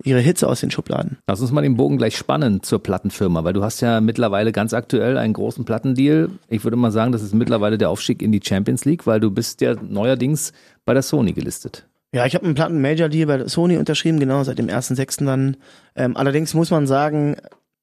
ihre 0.04 0.20
Hits 0.20 0.44
aus 0.44 0.60
den 0.60 0.70
Schubladen. 0.70 1.18
Lass 1.26 1.40
uns 1.40 1.50
mal 1.50 1.62
den 1.62 1.76
Bogen 1.76 1.98
gleich 1.98 2.16
spannen 2.16 2.62
zur 2.62 2.82
Plattenfirma, 2.82 3.44
weil 3.44 3.52
du 3.52 3.62
hast 3.64 3.80
ja 3.80 4.00
mittlerweile 4.00 4.52
ganz 4.52 4.72
aktuell 4.72 5.18
einen 5.18 5.32
großen 5.32 5.64
Plattendeal. 5.64 6.30
Ich 6.48 6.64
würde 6.64 6.76
mal 6.76 6.92
sagen, 6.92 7.12
das 7.12 7.22
ist 7.22 7.34
mittlerweile 7.34 7.78
der 7.78 7.90
Aufstieg 7.90 8.22
in 8.22 8.32
die 8.32 8.40
Champions 8.42 8.84
League, 8.84 9.06
weil 9.06 9.20
du 9.20 9.30
bist 9.30 9.60
ja 9.60 9.74
neuerdings 9.74 10.52
bei 10.84 10.94
der 10.94 11.02
Sony 11.02 11.32
gelistet. 11.32 11.86
Ja, 12.12 12.24
ich 12.24 12.34
habe 12.34 12.44
einen 12.46 12.54
Platten-Major-Deal 12.54 13.26
bei 13.26 13.46
Sony 13.48 13.76
unterschrieben, 13.76 14.18
genau, 14.18 14.42
seit 14.42 14.58
dem 14.58 14.68
1.6. 14.68 15.26
dann. 15.26 15.56
Ähm, 15.94 16.16
allerdings 16.16 16.54
muss 16.54 16.70
man 16.70 16.86
sagen, 16.86 17.36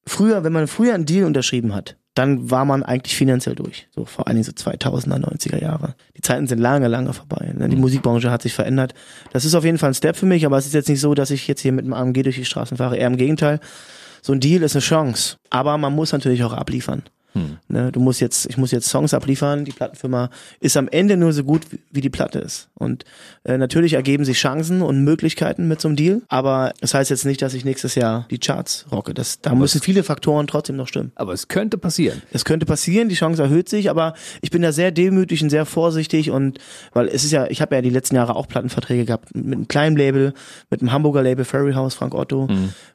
früher, 0.08 0.44
wenn 0.44 0.54
man 0.54 0.68
früher 0.68 0.96
einen 0.96 1.06
Deal 1.06 1.26
unterschrieben 1.26 1.76
hat, 1.76 1.96
dann 2.16 2.50
war 2.50 2.64
man 2.64 2.82
eigentlich 2.82 3.16
finanziell 3.16 3.56
durch. 3.56 3.88
So 3.94 4.06
vor 4.06 4.28
allen 4.28 4.38
Dingen 4.38 4.46
so 4.46 4.52
2000er, 4.54 5.20
90er 5.20 5.62
Jahre. 5.62 5.96
Die 6.16 6.22
Zeiten 6.22 6.48
sind 6.48 6.60
lange, 6.60 6.88
lange 6.88 7.12
vorbei. 7.14 7.54
Ne? 7.54 7.68
Die 7.68 7.76
Musikbranche 7.76 8.32
hat 8.32 8.42
sich 8.42 8.54
verändert. 8.54 8.94
Das 9.34 9.44
ist 9.44 9.54
auf 9.54 9.66
jeden 9.66 9.78
Fall 9.78 9.92
ein 9.92 9.96
Step 9.96 10.16
für 10.16 10.26
mich, 10.26 10.46
aber 10.46 10.58
es 10.58 10.66
ist 10.66 10.74
jetzt 10.74 10.88
nicht 10.88 11.02
so, 11.02 11.14
dass 11.14 11.30
ich 11.30 11.48
jetzt 11.48 11.60
hier 11.60 11.74
mit 11.74 11.86
dem 11.86 11.94
AMG 11.94 12.24
durch 12.24 12.38
die 12.38 12.46
Straßen 12.46 12.78
fahre. 12.78 12.96
Eher 12.96 13.08
im 13.08 13.18
Gegenteil. 13.18 13.60
So 14.22 14.32
ein 14.32 14.40
Deal 14.40 14.64
ist 14.64 14.76
eine 14.76 14.82
Chance. 14.82 15.38
Aber 15.50 15.78
man 15.78 15.94
muss 15.94 16.14
natürlich 16.14 16.44
auch 16.46 16.54
abliefern. 16.54 17.04
Hm. 17.36 17.58
Ne, 17.68 17.92
du 17.92 18.00
musst 18.00 18.22
jetzt, 18.22 18.46
ich 18.50 18.58
muss 18.58 18.72
jetzt 18.72 18.88
Songs 18.88 19.13
abliefern. 19.13 19.65
Die 19.65 19.74
Plattenfirma 19.74 20.30
ist 20.62 20.77
am 20.77 20.88
Ende 20.88 21.18
nur 21.18 21.34
so 21.34 21.44
gut, 21.44 21.63
wie, 21.92 22.00
die 22.00 22.10
Platte 22.10 22.39
ist. 22.39 22.70
Und 22.75 23.04
äh, 23.44 23.58
natürlich 23.58 23.94
ergeben 23.94 24.24
sich 24.24 24.38
Chancen 24.38 24.82
und 24.82 25.04
Möglichkeiten 25.04 25.68
mit 25.68 25.82
so 25.82 25.89
einem 25.89 25.98
Deal. 25.98 26.22
Aber 26.30 26.72
das 26.80 26.94
heißt 26.94 27.10
jetzt 27.10 27.25
nicht, 27.25 27.42
dass 27.42 27.54
ich 27.54 27.65
nächstes 27.65 27.96
Jahr 27.96 28.25
die 28.32 28.39
Charts 28.39 28.86
rocke. 28.89 29.13
Das, 29.13 29.42
da 29.42 29.54
müssen 29.54 29.82
viele 29.82 30.04
Faktoren 30.04 30.48
trotzdem 30.48 30.77
noch 30.77 30.88
stimmen. 30.88 31.12
Aber 31.15 31.34
es 31.34 31.50
könnte 31.50 31.77
passieren. 31.77 32.22
Es 32.32 32.46
könnte 32.46 32.65
passieren, 32.65 33.10
die 33.10 33.15
Chance 33.15 33.44
erhöht 33.44 33.68
sich, 33.68 33.89
aber 33.89 34.13
ich 34.42 34.50
bin 34.50 34.62
da 34.62 34.72
sehr 34.72 34.92
demütig 34.92 35.44
und 35.44 35.50
sehr 35.50 35.65
vorsichtig 35.65 36.32
und 36.32 36.60
weil 36.94 37.10
es 37.10 37.25
ist 37.25 37.32
ja, 37.32 37.48
ich 37.48 37.62
habe 37.62 37.75
ja 37.75 37.82
die 37.82 37.89
letzten 37.89 38.15
Jahre 38.15 38.38
auch 38.38 38.48
Plattenverträge 38.48 39.04
gehabt 39.04 39.36
mit 39.36 39.56
einem 39.56 39.68
kleinen 39.68 39.98
Label, 39.98 40.34
mit 40.70 40.80
einem 40.80 40.94
Hamburger 40.94 41.22
Label 41.22 41.44
Ferry 41.44 41.74
House, 41.74 41.96
Frank 41.96 42.15
Otto. 42.15 42.48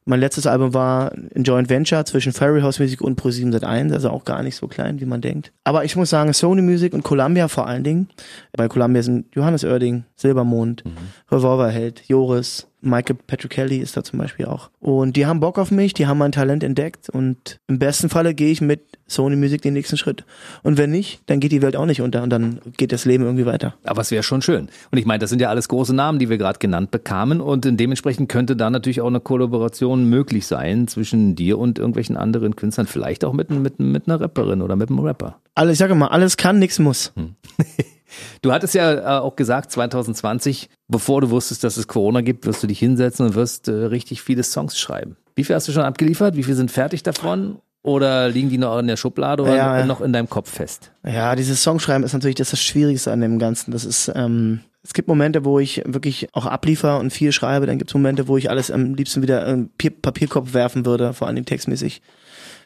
Mein 0.07 0.21
letztes 0.21 0.47
Album 0.47 0.73
war 0.73 1.13
ein 1.13 1.45
Joint 1.45 1.69
Venture 1.69 2.05
zwischen 2.05 2.33
Ferry 2.33 2.63
House 2.63 2.79
Musik 2.79 3.01
und 3.03 3.21
Pro7 3.21 3.55
Sat1, 3.55 3.93
also 3.93 4.11
auch 4.11 4.25
gar 4.31 4.45
nicht 4.45 4.55
so 4.55 4.69
klein, 4.69 5.01
wie 5.01 5.07
man 5.07 5.21
denkt. 5.21 5.51
Aber 5.65 5.85
ich 5.85 5.97
muss 5.97 6.11
sagen, 6.11 6.33
Sony 6.33 6.63
Music 6.63 6.93
und 6.95 7.03
Columbia 7.03 7.49
vor 7.49 7.67
allen 7.67 7.83
Dingen. 7.83 8.09
Bei 8.53 8.69
Columbia 8.69 9.03
sind 9.03 9.27
Johannes 9.35 9.65
Oerding, 9.65 10.05
Silbermond, 10.21 10.85
Revolverheld, 11.31 12.03
Joris, 12.07 12.67
Michael 12.83 13.17
Petrocelli 13.27 13.79
ist 13.79 13.97
da 13.97 14.05
zum 14.05 14.19
Beispiel 14.19 14.47
auch. 14.47 14.71
Und 14.81 15.17
die 15.17 15.27
haben 15.27 15.41
Bock 15.41 15.59
auf 15.59 15.71
mich, 15.71 15.95
die 15.95 16.07
haben 16.07 16.19
mein 16.19 16.33
Talent 16.33 16.63
entdeckt 16.63 17.09
und 17.09 17.59
im 17.69 17.79
besten 17.79 18.09
Falle 18.09 18.35
gehe 18.35 18.51
ich 18.51 18.61
mit 18.61 18.83
Sony 19.07 19.37
Music 19.37 19.63
den 19.63 19.75
nächsten 19.75 19.97
Schritt. 19.97 20.25
Und 20.63 20.79
wenn 20.79 20.91
nicht, 20.91 21.21
dann 21.27 21.41
geht 21.41 21.53
die 21.53 21.63
Welt 21.63 21.75
auch 21.75 21.87
nicht 21.87 22.01
unter 22.01 22.23
und 22.23 22.31
dann 22.31 22.61
geht 22.77 22.93
das 22.93 23.05
Leben 23.05 23.25
irgendwie 23.25 23.47
weiter. 23.47 23.75
Aber 23.85 24.03
es 24.03 24.11
wäre 24.11 24.23
schon 24.23 24.43
schön. 24.43 24.69
Und 24.91 24.99
ich 24.99 25.07
meine, 25.07 25.19
das 25.19 25.31
sind 25.31 25.41
ja 25.41 25.49
alles 25.49 25.69
große 25.69 25.95
Namen, 25.95 26.19
die 26.19 26.29
wir 26.29 26.39
gerade 26.39 26.59
genannt 26.59 26.91
bekamen. 26.91 27.41
Und 27.41 27.67
dementsprechend 27.69 28.29
könnte 28.29 28.57
da 28.57 28.71
natürlich 28.71 29.01
auch 29.01 29.09
eine 29.09 29.21
Kollaboration 29.21 30.05
möglich 30.05 30.47
sein 30.47 30.87
zwischen 30.87 31.35
dir 31.35 31.59
und 31.59 31.79
irgendwelchen 31.79 32.17
anderen 32.17 32.57
Künstlern. 32.57 32.87
Vielleicht 32.87 33.25
auch 33.25 33.33
mit, 33.33 33.51
mit, 33.51 33.79
mit 33.79 34.07
einer 34.07 34.21
Rapperin 34.21 34.63
oder 34.63 34.77
mit 34.77 34.91
einem 34.91 35.01
Rapper. 35.01 35.41
Alles, 35.55 35.73
ich 35.75 35.79
sage 35.79 35.95
mal, 35.95 36.09
alles 36.09 36.37
kann, 36.37 36.59
nichts 36.59 36.79
muss. 36.79 37.13
Du 38.43 38.53
hattest 38.53 38.75
ja 38.75 38.93
äh, 39.19 39.21
auch 39.21 39.37
gesagt, 39.37 39.71
2020, 39.73 40.69
bevor 40.89 41.21
du 41.21 41.31
wusstest, 41.31 41.65
dass 41.65 41.77
es 41.77 41.87
Corona 41.87 42.21
gibt, 42.21 42.47
wirst 42.47 42.63
du 42.63 42.67
dich 42.67 42.79
hinsetzen 42.79 43.27
und 43.27 43.35
wirst 43.35 43.69
äh, 43.69 43.73
richtig 43.73 44.23
viele 44.23 44.43
Songs 44.43 44.79
schreiben. 44.79 45.17
Wie 45.37 45.45
viel 45.45 45.55
hast 45.57 45.69
du 45.69 45.73
schon 45.73 45.83
abgeliefert? 45.85 46.37
Wie 46.37 46.43
viel 46.43 46.55
sind 46.55 46.71
fertig 46.71 47.03
davon? 47.03 47.59
Oder 47.83 48.29
liegen 48.29 48.51
die 48.51 48.59
noch 48.59 48.79
in 48.79 48.89
der 48.89 48.97
Schublade 48.99 49.43
oder 49.43 49.57
Ja, 49.57 49.87
noch 49.87 50.03
in 50.03 50.13
deinem 50.13 50.29
Kopf 50.29 50.51
fest? 50.51 50.93
Ja, 51.03 51.35
dieses 51.35 51.63
Songschreiben 51.63 52.05
ist 52.05 52.13
natürlich 52.13 52.37
das, 52.37 52.51
das 52.51 52.61
Schwierigste 52.63 53.11
an 53.11 53.21
dem 53.23 53.39
Ganzen. 53.39 53.71
Das 53.71 53.87
ist, 53.87 54.13
ähm, 54.15 54.61
es 54.83 54.93
gibt 54.93 55.09
Momente, 55.09 55.47
wo 55.47 55.59
ich 55.59 55.83
wirklich 55.87 56.29
auch 56.35 56.45
abliefer 56.45 56.99
und 56.99 57.11
viel 57.11 57.33
schreibe. 57.33 57.65
Dann 57.67 57.79
gibt 57.79 57.91
es 57.91 57.95
Momente, 57.95 58.29
wo 58.29 58.37
ich 58.37 58.51
alles 58.51 58.71
am 58.71 58.95
liebsten 58.95 59.23
wieder 59.23 59.47
im 59.47 59.71
Pier- 59.79 59.93
Papierkorb 59.93 60.53
werfen 60.53 60.85
würde, 60.85 61.15
vor 61.15 61.27
allem 61.29 61.43
textmäßig. 61.45 62.03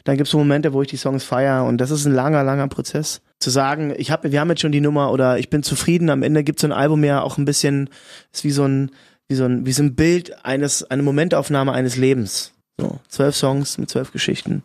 Dann 0.05 0.17
gibt 0.17 0.29
es 0.29 0.35
Momente, 0.35 0.73
wo 0.73 0.83
ich 0.83 0.89
die 0.89 0.97
Songs 0.97 1.25
feiere 1.25 1.65
und 1.65 1.79
das 1.79 1.91
ist 1.91 2.05
ein 2.05 2.13
langer, 2.13 2.45
langer 2.45 2.69
Prozess. 2.69 3.23
Zu 3.41 3.51
sagen, 3.51 3.93
ich 3.97 4.11
hab, 4.11 4.31
wir 4.31 4.41
haben 4.41 4.51
jetzt 4.51 4.61
schon 4.61 4.73
die 4.73 4.81
Nummer 4.81 5.11
oder 5.11 5.39
ich 5.39 5.51
bin 5.51 5.63
zufrieden, 5.63 6.11
am 6.11 6.23
Ende 6.23 6.45
gibt 6.45 6.61
so 6.61 6.67
ein 6.67 6.73
Album 6.73 7.03
ja 7.05 7.23
auch 7.23 7.39
ein 7.39 7.47
bisschen, 7.47 7.89
ist 8.33 8.45
wie 8.45 8.51
so 8.51 8.65
ein, 8.65 8.91
wie 9.29 9.35
so 9.35 9.45
ein, 9.45 9.65
wie 9.65 9.73
so 9.73 9.83
ein 9.83 9.95
Bild 9.95 10.45
eines, 10.45 10.85
eine 10.85 11.03
Momentaufnahme 11.03 11.73
eines 11.73 11.97
Lebens. 11.97 12.53
So, 12.79 12.99
zwölf 13.09 13.35
Songs 13.35 13.79
mit 13.79 13.89
zwölf 13.89 14.13
Geschichten. 14.13 14.63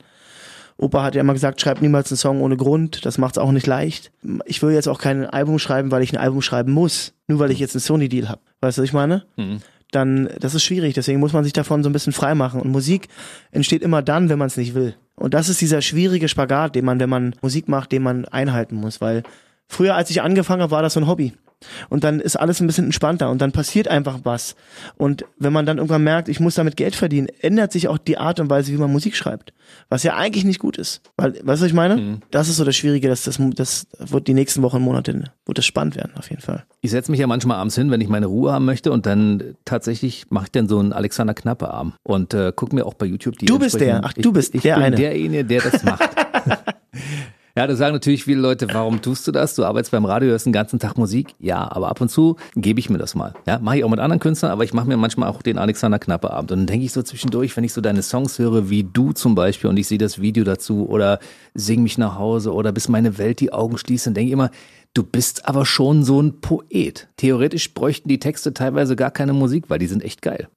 Opa 0.77 1.03
hat 1.03 1.15
ja 1.15 1.21
immer 1.21 1.33
gesagt, 1.33 1.59
schreib 1.59 1.81
niemals 1.81 2.09
einen 2.09 2.17
Song 2.17 2.41
ohne 2.41 2.55
Grund. 2.55 3.05
Das 3.05 3.17
macht's 3.17 3.37
auch 3.37 3.51
nicht 3.51 3.67
leicht. 3.67 4.11
Ich 4.45 4.61
will 4.61 4.71
jetzt 4.71 4.87
auch 4.87 4.99
kein 4.99 5.25
Album 5.25 5.59
schreiben, 5.59 5.91
weil 5.91 6.03
ich 6.03 6.13
ein 6.13 6.17
Album 6.17 6.41
schreiben 6.41 6.71
muss. 6.71 7.13
Nur 7.27 7.39
weil 7.39 7.51
ich 7.51 7.59
jetzt 7.59 7.75
einen 7.75 7.81
Sony-Deal 7.81 8.29
habe. 8.29 8.41
Weißt 8.61 8.77
du, 8.77 8.81
was 8.81 8.87
ich 8.87 8.93
meine? 8.93 9.25
Dann, 9.91 10.29
das 10.39 10.53
ist 10.53 10.63
schwierig. 10.63 10.93
Deswegen 10.93 11.19
muss 11.19 11.33
man 11.33 11.43
sich 11.43 11.53
davon 11.53 11.83
so 11.83 11.89
ein 11.89 11.93
bisschen 11.93 12.13
frei 12.13 12.35
machen. 12.35 12.61
Und 12.61 12.69
Musik 12.69 13.07
entsteht 13.51 13.81
immer 13.81 14.01
dann, 14.01 14.29
wenn 14.29 14.39
man 14.39 14.47
es 14.47 14.57
nicht 14.57 14.75
will. 14.75 14.95
Und 15.15 15.33
das 15.33 15.49
ist 15.49 15.61
dieser 15.61 15.81
schwierige 15.81 16.29
Spagat, 16.29 16.75
den 16.75 16.85
man, 16.85 16.99
wenn 16.99 17.09
man 17.09 17.35
Musik 17.41 17.67
macht, 17.67 17.91
den 17.91 18.03
man 18.03 18.25
einhalten 18.25 18.75
muss. 18.75 19.01
Weil 19.01 19.23
früher, 19.67 19.95
als 19.95 20.09
ich 20.09 20.21
angefangen 20.21 20.61
habe, 20.61 20.71
war 20.71 20.81
das 20.81 20.93
so 20.93 20.99
ein 20.99 21.07
Hobby. 21.07 21.33
Und 21.89 22.03
dann 22.03 22.19
ist 22.19 22.35
alles 22.35 22.61
ein 22.61 22.67
bisschen 22.67 22.85
entspannter 22.85 23.29
und 23.29 23.41
dann 23.41 23.51
passiert 23.51 23.87
einfach 23.87 24.19
was. 24.23 24.55
Und 24.97 25.25
wenn 25.37 25.53
man 25.53 25.65
dann 25.65 25.77
irgendwann 25.77 26.03
merkt, 26.03 26.29
ich 26.29 26.39
muss 26.39 26.55
damit 26.55 26.77
Geld 26.77 26.95
verdienen, 26.95 27.27
ändert 27.41 27.71
sich 27.71 27.87
auch 27.87 27.97
die 27.97 28.17
Art 28.17 28.39
und 28.39 28.49
Weise, 28.49 28.71
wie 28.71 28.77
man 28.77 28.91
Musik 28.91 29.15
schreibt. 29.15 29.53
Was 29.89 30.03
ja 30.03 30.15
eigentlich 30.15 30.45
nicht 30.45 30.59
gut 30.59 30.77
ist. 30.77 31.01
Weil, 31.17 31.33
weißt 31.33 31.43
du, 31.43 31.47
was 31.47 31.61
ich 31.63 31.73
meine? 31.73 32.19
Das 32.31 32.49
ist 32.49 32.57
so 32.57 32.63
das 32.65 32.75
Schwierige, 32.75 33.07
dass 33.07 33.23
das, 33.23 33.37
das 33.55 33.87
wird 33.99 34.27
die 34.27 34.33
nächsten 34.33 34.61
Wochen, 34.61 34.81
Monate, 34.81 35.31
wird 35.45 35.57
das 35.57 35.65
spannend 35.65 35.95
werden, 35.95 36.11
auf 36.15 36.29
jeden 36.29 36.41
Fall. 36.41 36.63
Ich 36.81 36.91
setze 36.91 37.11
mich 37.11 37.19
ja 37.19 37.27
manchmal 37.27 37.57
abends 37.57 37.75
hin, 37.75 37.91
wenn 37.91 38.01
ich 38.01 38.09
meine 38.09 38.25
Ruhe 38.25 38.51
haben 38.51 38.65
möchte 38.65 38.91
und 38.91 39.05
dann 39.05 39.55
tatsächlich 39.65 40.25
mache 40.29 40.45
ich 40.45 40.51
dann 40.51 40.67
so 40.67 40.79
einen 40.79 40.93
Alexander 40.93 41.33
Knappe 41.33 41.69
Arm 41.71 41.93
und 42.03 42.33
äh, 42.33 42.51
guck 42.55 42.73
mir 42.73 42.85
auch 42.85 42.93
bei 42.93 43.05
YouTube 43.05 43.37
die 43.37 43.45
Du 43.45 43.59
bist 43.59 43.79
der. 43.79 44.01
Ach, 44.03 44.13
du 44.13 44.31
bist 44.31 44.49
ich, 44.55 44.59
ich 44.59 44.61
der 44.63 44.75
bin 44.75 44.83
eine. 44.85 44.95
derjenige, 44.95 45.45
der 45.45 45.61
das 45.61 45.83
macht. 45.83 46.09
Ja, 47.55 47.65
da 47.65 47.75
sagen 47.75 47.93
natürlich 47.93 48.25
viele 48.25 48.39
Leute, 48.39 48.67
warum 48.71 49.01
tust 49.01 49.27
du 49.27 49.31
das? 49.31 49.55
Du 49.55 49.65
arbeitest 49.65 49.91
beim 49.91 50.05
Radio, 50.05 50.29
hörst 50.29 50.45
den 50.45 50.53
ganzen 50.53 50.79
Tag 50.79 50.97
Musik. 50.97 51.33
Ja, 51.39 51.69
aber 51.71 51.89
ab 51.89 51.99
und 51.99 52.09
zu 52.09 52.35
gebe 52.55 52.79
ich 52.79 52.89
mir 52.89 52.99
das 52.99 53.15
mal. 53.15 53.33
Ja, 53.47 53.59
mache 53.59 53.79
ich 53.79 53.83
auch 53.83 53.89
mit 53.89 53.99
anderen 53.99 54.19
Künstlern, 54.19 54.51
aber 54.51 54.63
ich 54.63 54.73
mache 54.73 54.87
mir 54.87 54.97
manchmal 54.97 55.29
auch 55.29 55.41
den 55.41 55.57
Alexander 55.57 55.97
Knappe 55.97 56.31
Abend. 56.31 56.51
Und 56.51 56.59
dann 56.59 56.67
denke 56.67 56.85
ich 56.85 56.93
so 56.93 57.01
zwischendurch, 57.01 57.57
wenn 57.57 57.63
ich 57.63 57.73
so 57.73 57.81
deine 57.81 58.03
Songs 58.03 58.37
höre, 58.37 58.69
wie 58.69 58.83
du 58.83 59.13
zum 59.13 59.35
Beispiel, 59.35 59.69
und 59.69 59.77
ich 59.77 59.87
sehe 59.87 59.97
das 59.97 60.21
Video 60.21 60.43
dazu 60.43 60.87
oder 60.87 61.19
sing 61.55 61.81
mich 61.81 61.97
nach 61.97 62.17
Hause 62.19 62.53
oder 62.53 62.71
bis 62.71 62.87
meine 62.87 63.17
Welt 63.17 63.39
die 63.39 63.51
Augen 63.51 63.77
schließt, 63.77 64.07
dann 64.07 64.13
denke 64.13 64.27
ich 64.27 64.33
immer, 64.33 64.51
du 64.99 65.03
bist 65.03 65.47
aber 65.47 65.65
schon 65.65 66.03
so 66.03 66.21
ein 66.21 66.41
Poet. 66.41 67.07
Theoretisch 67.15 67.73
bräuchten 67.73 68.09
die 68.09 68.19
Texte 68.19 68.53
teilweise 68.53 68.97
gar 68.97 69.11
keine 69.11 69.31
Musik, 69.31 69.69
weil 69.69 69.79
die 69.79 69.87
sind 69.87 70.03
echt 70.03 70.21
geil. 70.21 70.49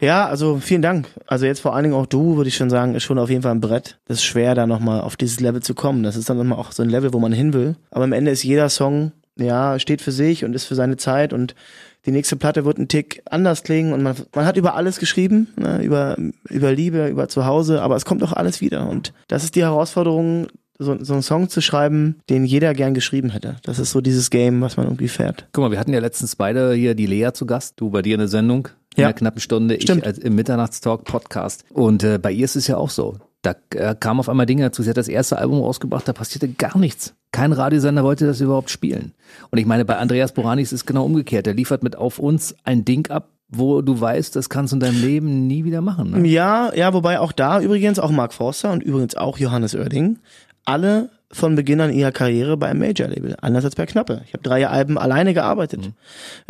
Ja, 0.00 0.26
also 0.26 0.58
vielen 0.62 0.80
Dank. 0.80 1.08
Also 1.26 1.44
jetzt 1.44 1.60
vor 1.60 1.74
allen 1.74 1.84
Dingen 1.84 1.94
auch 1.94 2.06
du, 2.06 2.36
würde 2.36 2.48
ich 2.48 2.56
schon 2.56 2.70
sagen, 2.70 2.94
ist 2.94 3.02
schon 3.02 3.18
auf 3.18 3.28
jeden 3.28 3.42
Fall 3.42 3.52
ein 3.52 3.60
Brett. 3.60 3.98
Das 4.06 4.18
ist 4.18 4.24
schwer, 4.24 4.54
da 4.54 4.66
nochmal 4.66 5.02
auf 5.02 5.16
dieses 5.16 5.40
Level 5.40 5.62
zu 5.62 5.74
kommen. 5.74 6.02
Das 6.02 6.16
ist 6.16 6.30
dann 6.30 6.38
nochmal 6.38 6.58
auch 6.58 6.72
so 6.72 6.82
ein 6.82 6.88
Level, 6.88 7.12
wo 7.12 7.18
man 7.18 7.32
hin 7.32 7.52
will. 7.52 7.76
Aber 7.90 8.04
am 8.04 8.12
Ende 8.12 8.30
ist 8.30 8.44
jeder 8.44 8.70
Song, 8.70 9.12
ja, 9.36 9.78
steht 9.78 10.00
für 10.00 10.12
sich 10.12 10.46
und 10.46 10.54
ist 10.54 10.64
für 10.64 10.74
seine 10.74 10.96
Zeit 10.96 11.34
und 11.34 11.54
die 12.06 12.12
nächste 12.12 12.36
Platte 12.36 12.64
wird 12.64 12.78
ein 12.78 12.88
Tick 12.88 13.20
anders 13.28 13.62
klingen 13.62 13.92
und 13.92 14.02
man, 14.02 14.16
man 14.34 14.46
hat 14.46 14.56
über 14.56 14.74
alles 14.74 14.98
geschrieben, 14.98 15.48
ne, 15.56 15.82
über, 15.82 16.16
über 16.48 16.72
Liebe, 16.72 17.08
über 17.08 17.28
Zuhause, 17.28 17.82
aber 17.82 17.96
es 17.96 18.06
kommt 18.06 18.22
auch 18.22 18.32
alles 18.32 18.62
wieder. 18.62 18.88
Und 18.88 19.12
das 19.28 19.44
ist 19.44 19.54
die 19.54 19.64
Herausforderung, 19.64 20.46
so, 20.78 20.96
so 21.02 21.12
einen 21.14 21.22
Song 21.22 21.48
zu 21.48 21.60
schreiben, 21.60 22.16
den 22.30 22.44
jeder 22.44 22.74
gern 22.74 22.94
geschrieben 22.94 23.30
hätte. 23.30 23.56
Das 23.62 23.78
ist 23.78 23.90
so 23.90 24.00
dieses 24.00 24.30
Game, 24.30 24.60
was 24.60 24.76
man 24.76 24.86
irgendwie 24.86 25.08
fährt. 25.08 25.48
Guck 25.52 25.64
mal, 25.64 25.70
wir 25.70 25.78
hatten 25.78 25.92
ja 25.92 26.00
letztens 26.00 26.36
beide 26.36 26.74
hier 26.74 26.94
die 26.94 27.06
Lea 27.06 27.30
zu 27.32 27.46
Gast, 27.46 27.74
du 27.76 27.90
bei 27.90 28.02
dir 28.02 28.14
in 28.14 28.20
der 28.20 28.28
Sendung, 28.28 28.68
in 28.94 29.02
Ja. 29.02 29.06
einer 29.08 29.14
knappen 29.14 29.40
Stunde, 29.40 29.80
Stimmt. 29.80 30.00
ich 30.02 30.06
als, 30.06 30.18
im 30.18 30.34
Mitternachtstalk 30.34 31.04
Podcast. 31.04 31.64
Und 31.72 32.02
äh, 32.04 32.18
bei 32.18 32.32
ihr 32.32 32.44
ist 32.44 32.56
es 32.56 32.66
ja 32.66 32.76
auch 32.76 32.90
so. 32.90 33.16
Da 33.42 33.54
äh, 33.74 33.94
kam 33.98 34.18
auf 34.18 34.28
einmal 34.28 34.46
Dinge 34.46 34.62
dazu. 34.64 34.82
Sie 34.82 34.90
hat 34.90 34.96
das 34.96 35.08
erste 35.08 35.38
Album 35.38 35.60
rausgebracht, 35.60 36.08
da 36.08 36.12
passierte 36.12 36.48
gar 36.48 36.76
nichts. 36.78 37.14
Kein 37.32 37.52
Radiosender 37.52 38.02
wollte 38.02 38.26
das 38.26 38.40
überhaupt 38.40 38.70
spielen. 38.70 39.12
Und 39.50 39.58
ich 39.58 39.66
meine, 39.66 39.84
bei 39.84 39.96
Andreas 39.98 40.32
Boranis 40.32 40.72
ist 40.72 40.80
es 40.80 40.86
genau 40.86 41.04
umgekehrt. 41.04 41.46
Der 41.46 41.54
liefert 41.54 41.82
mit 41.82 41.94
Auf 41.96 42.18
uns 42.18 42.56
ein 42.64 42.84
Ding 42.84 43.08
ab, 43.10 43.28
wo 43.48 43.82
du 43.82 44.00
weißt, 44.00 44.34
das 44.34 44.48
kannst 44.48 44.72
du 44.72 44.76
in 44.76 44.80
deinem 44.80 45.00
Leben 45.00 45.46
nie 45.46 45.64
wieder 45.64 45.80
machen. 45.80 46.10
Ne? 46.22 46.26
Ja, 46.26 46.72
ja, 46.74 46.92
wobei 46.92 47.20
auch 47.20 47.30
da 47.30 47.60
übrigens 47.60 48.00
auch 48.00 48.10
Mark 48.10 48.32
Forster 48.34 48.72
und 48.72 48.82
übrigens 48.82 49.14
auch 49.16 49.38
Johannes 49.38 49.74
Oerding 49.76 50.18
alle 50.66 51.10
von 51.32 51.56
Beginn 51.56 51.80
an 51.80 51.92
ihrer 51.92 52.12
Karriere 52.12 52.56
beim 52.56 52.78
Major-Label, 52.78 53.36
anders 53.40 53.64
als 53.64 53.74
bei 53.74 53.84
Knappe. 53.86 54.22
Ich 54.26 54.32
habe 54.32 54.42
drei 54.42 54.66
Alben 54.68 54.96
alleine 54.96 55.34
gearbeitet. 55.34 55.90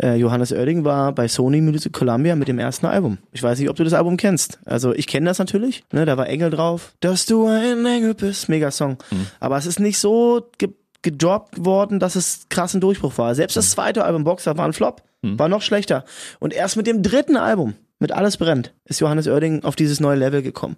Äh, 0.01 0.15
Johannes 0.15 0.51
Oerding 0.51 0.83
war 0.83 1.13
bei 1.13 1.27
Sony 1.27 1.61
Music 1.61 1.93
Columbia 1.93 2.35
mit 2.35 2.47
dem 2.47 2.59
ersten 2.59 2.85
Album. 2.85 3.17
Ich 3.31 3.41
weiß 3.41 3.59
nicht, 3.59 3.69
ob 3.69 3.75
du 3.75 3.83
das 3.83 3.93
Album 3.93 4.17
kennst. 4.17 4.59
Also 4.65 4.93
ich 4.93 5.07
kenne 5.07 5.25
das 5.25 5.39
natürlich. 5.39 5.83
Ne, 5.91 6.05
da 6.05 6.17
war 6.17 6.27
Engel 6.27 6.51
drauf. 6.51 6.93
Dass 6.99 7.25
du 7.25 7.47
ein 7.47 7.85
Engel 7.85 8.13
bist, 8.13 8.49
mega 8.49 8.69
Song. 8.69 8.97
Aber 9.39 9.57
es 9.57 9.65
ist 9.65 9.79
nicht 9.79 9.97
so 9.97 10.47
ge 10.57 10.69
gedroppt 11.03 11.63
worden, 11.63 11.99
dass 11.99 12.15
es 12.15 12.47
krassen 12.49 12.81
Durchbruch 12.81 13.17
war. 13.17 13.33
Selbst 13.35 13.55
das 13.55 13.69
zweite 13.69 14.03
Album 14.03 14.23
Boxer 14.23 14.57
war 14.57 14.65
ein 14.65 14.73
Flop, 14.73 15.03
war 15.21 15.47
noch 15.47 15.61
schlechter. 15.61 16.03
Und 16.39 16.53
erst 16.53 16.75
mit 16.75 16.87
dem 16.87 17.01
dritten 17.03 17.37
Album, 17.37 17.75
mit 17.99 18.11
Alles 18.11 18.37
brennt, 18.37 18.73
ist 18.85 18.99
Johannes 18.99 19.27
Oerding 19.27 19.63
auf 19.63 19.75
dieses 19.75 19.99
neue 19.99 20.17
Level 20.17 20.41
gekommen. 20.41 20.77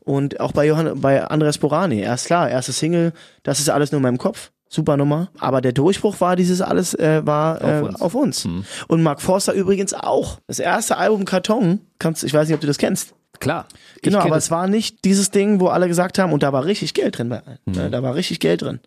Und 0.00 0.40
auch 0.40 0.52
bei 0.52 0.66
Johann, 0.66 1.00
bei 1.00 1.24
Andres 1.24 1.58
Borani, 1.58 2.00
erst 2.00 2.26
klar, 2.26 2.48
erste 2.50 2.72
Single, 2.72 3.12
das 3.42 3.60
ist 3.60 3.70
alles 3.70 3.92
nur 3.92 3.98
in 3.98 4.02
meinem 4.02 4.18
Kopf. 4.18 4.50
Super 4.70 4.98
Nummer. 4.98 5.30
Aber 5.38 5.62
der 5.62 5.72
Durchbruch 5.72 6.20
war 6.20 6.36
dieses 6.36 6.60
alles, 6.60 6.92
äh, 6.92 7.24
war 7.24 7.62
äh, 7.62 7.64
Auf 7.64 7.82
uns. 7.88 8.00
auf 8.02 8.14
uns. 8.14 8.48
Und 8.86 9.02
Mark 9.02 9.22
Forster 9.22 9.54
übrigens 9.54 9.94
auch. 9.94 10.40
Das 10.46 10.58
erste 10.58 10.98
Album 10.98 11.24
Karton, 11.24 11.80
kannst, 11.98 12.22
ich 12.22 12.34
weiß 12.34 12.48
nicht, 12.48 12.54
ob 12.54 12.60
du 12.60 12.66
das 12.66 12.76
kennst. 12.76 13.14
Klar. 13.40 13.66
Genau, 14.02 14.18
aber 14.18 14.34
das. 14.34 14.44
es 14.44 14.50
war 14.50 14.66
nicht 14.66 15.04
dieses 15.04 15.30
Ding, 15.30 15.60
wo 15.60 15.68
alle 15.68 15.88
gesagt 15.88 16.18
haben, 16.18 16.32
und 16.32 16.42
da 16.42 16.52
war 16.52 16.64
richtig 16.64 16.92
Geld 16.92 17.18
drin 17.18 17.28
bei 17.28 17.42
allen. 17.44 17.58
Mhm. 17.66 17.72
Ne, 17.72 17.90
Da 17.90 18.02
war 18.02 18.14
richtig 18.14 18.40
Geld 18.40 18.62
drin. 18.62 18.80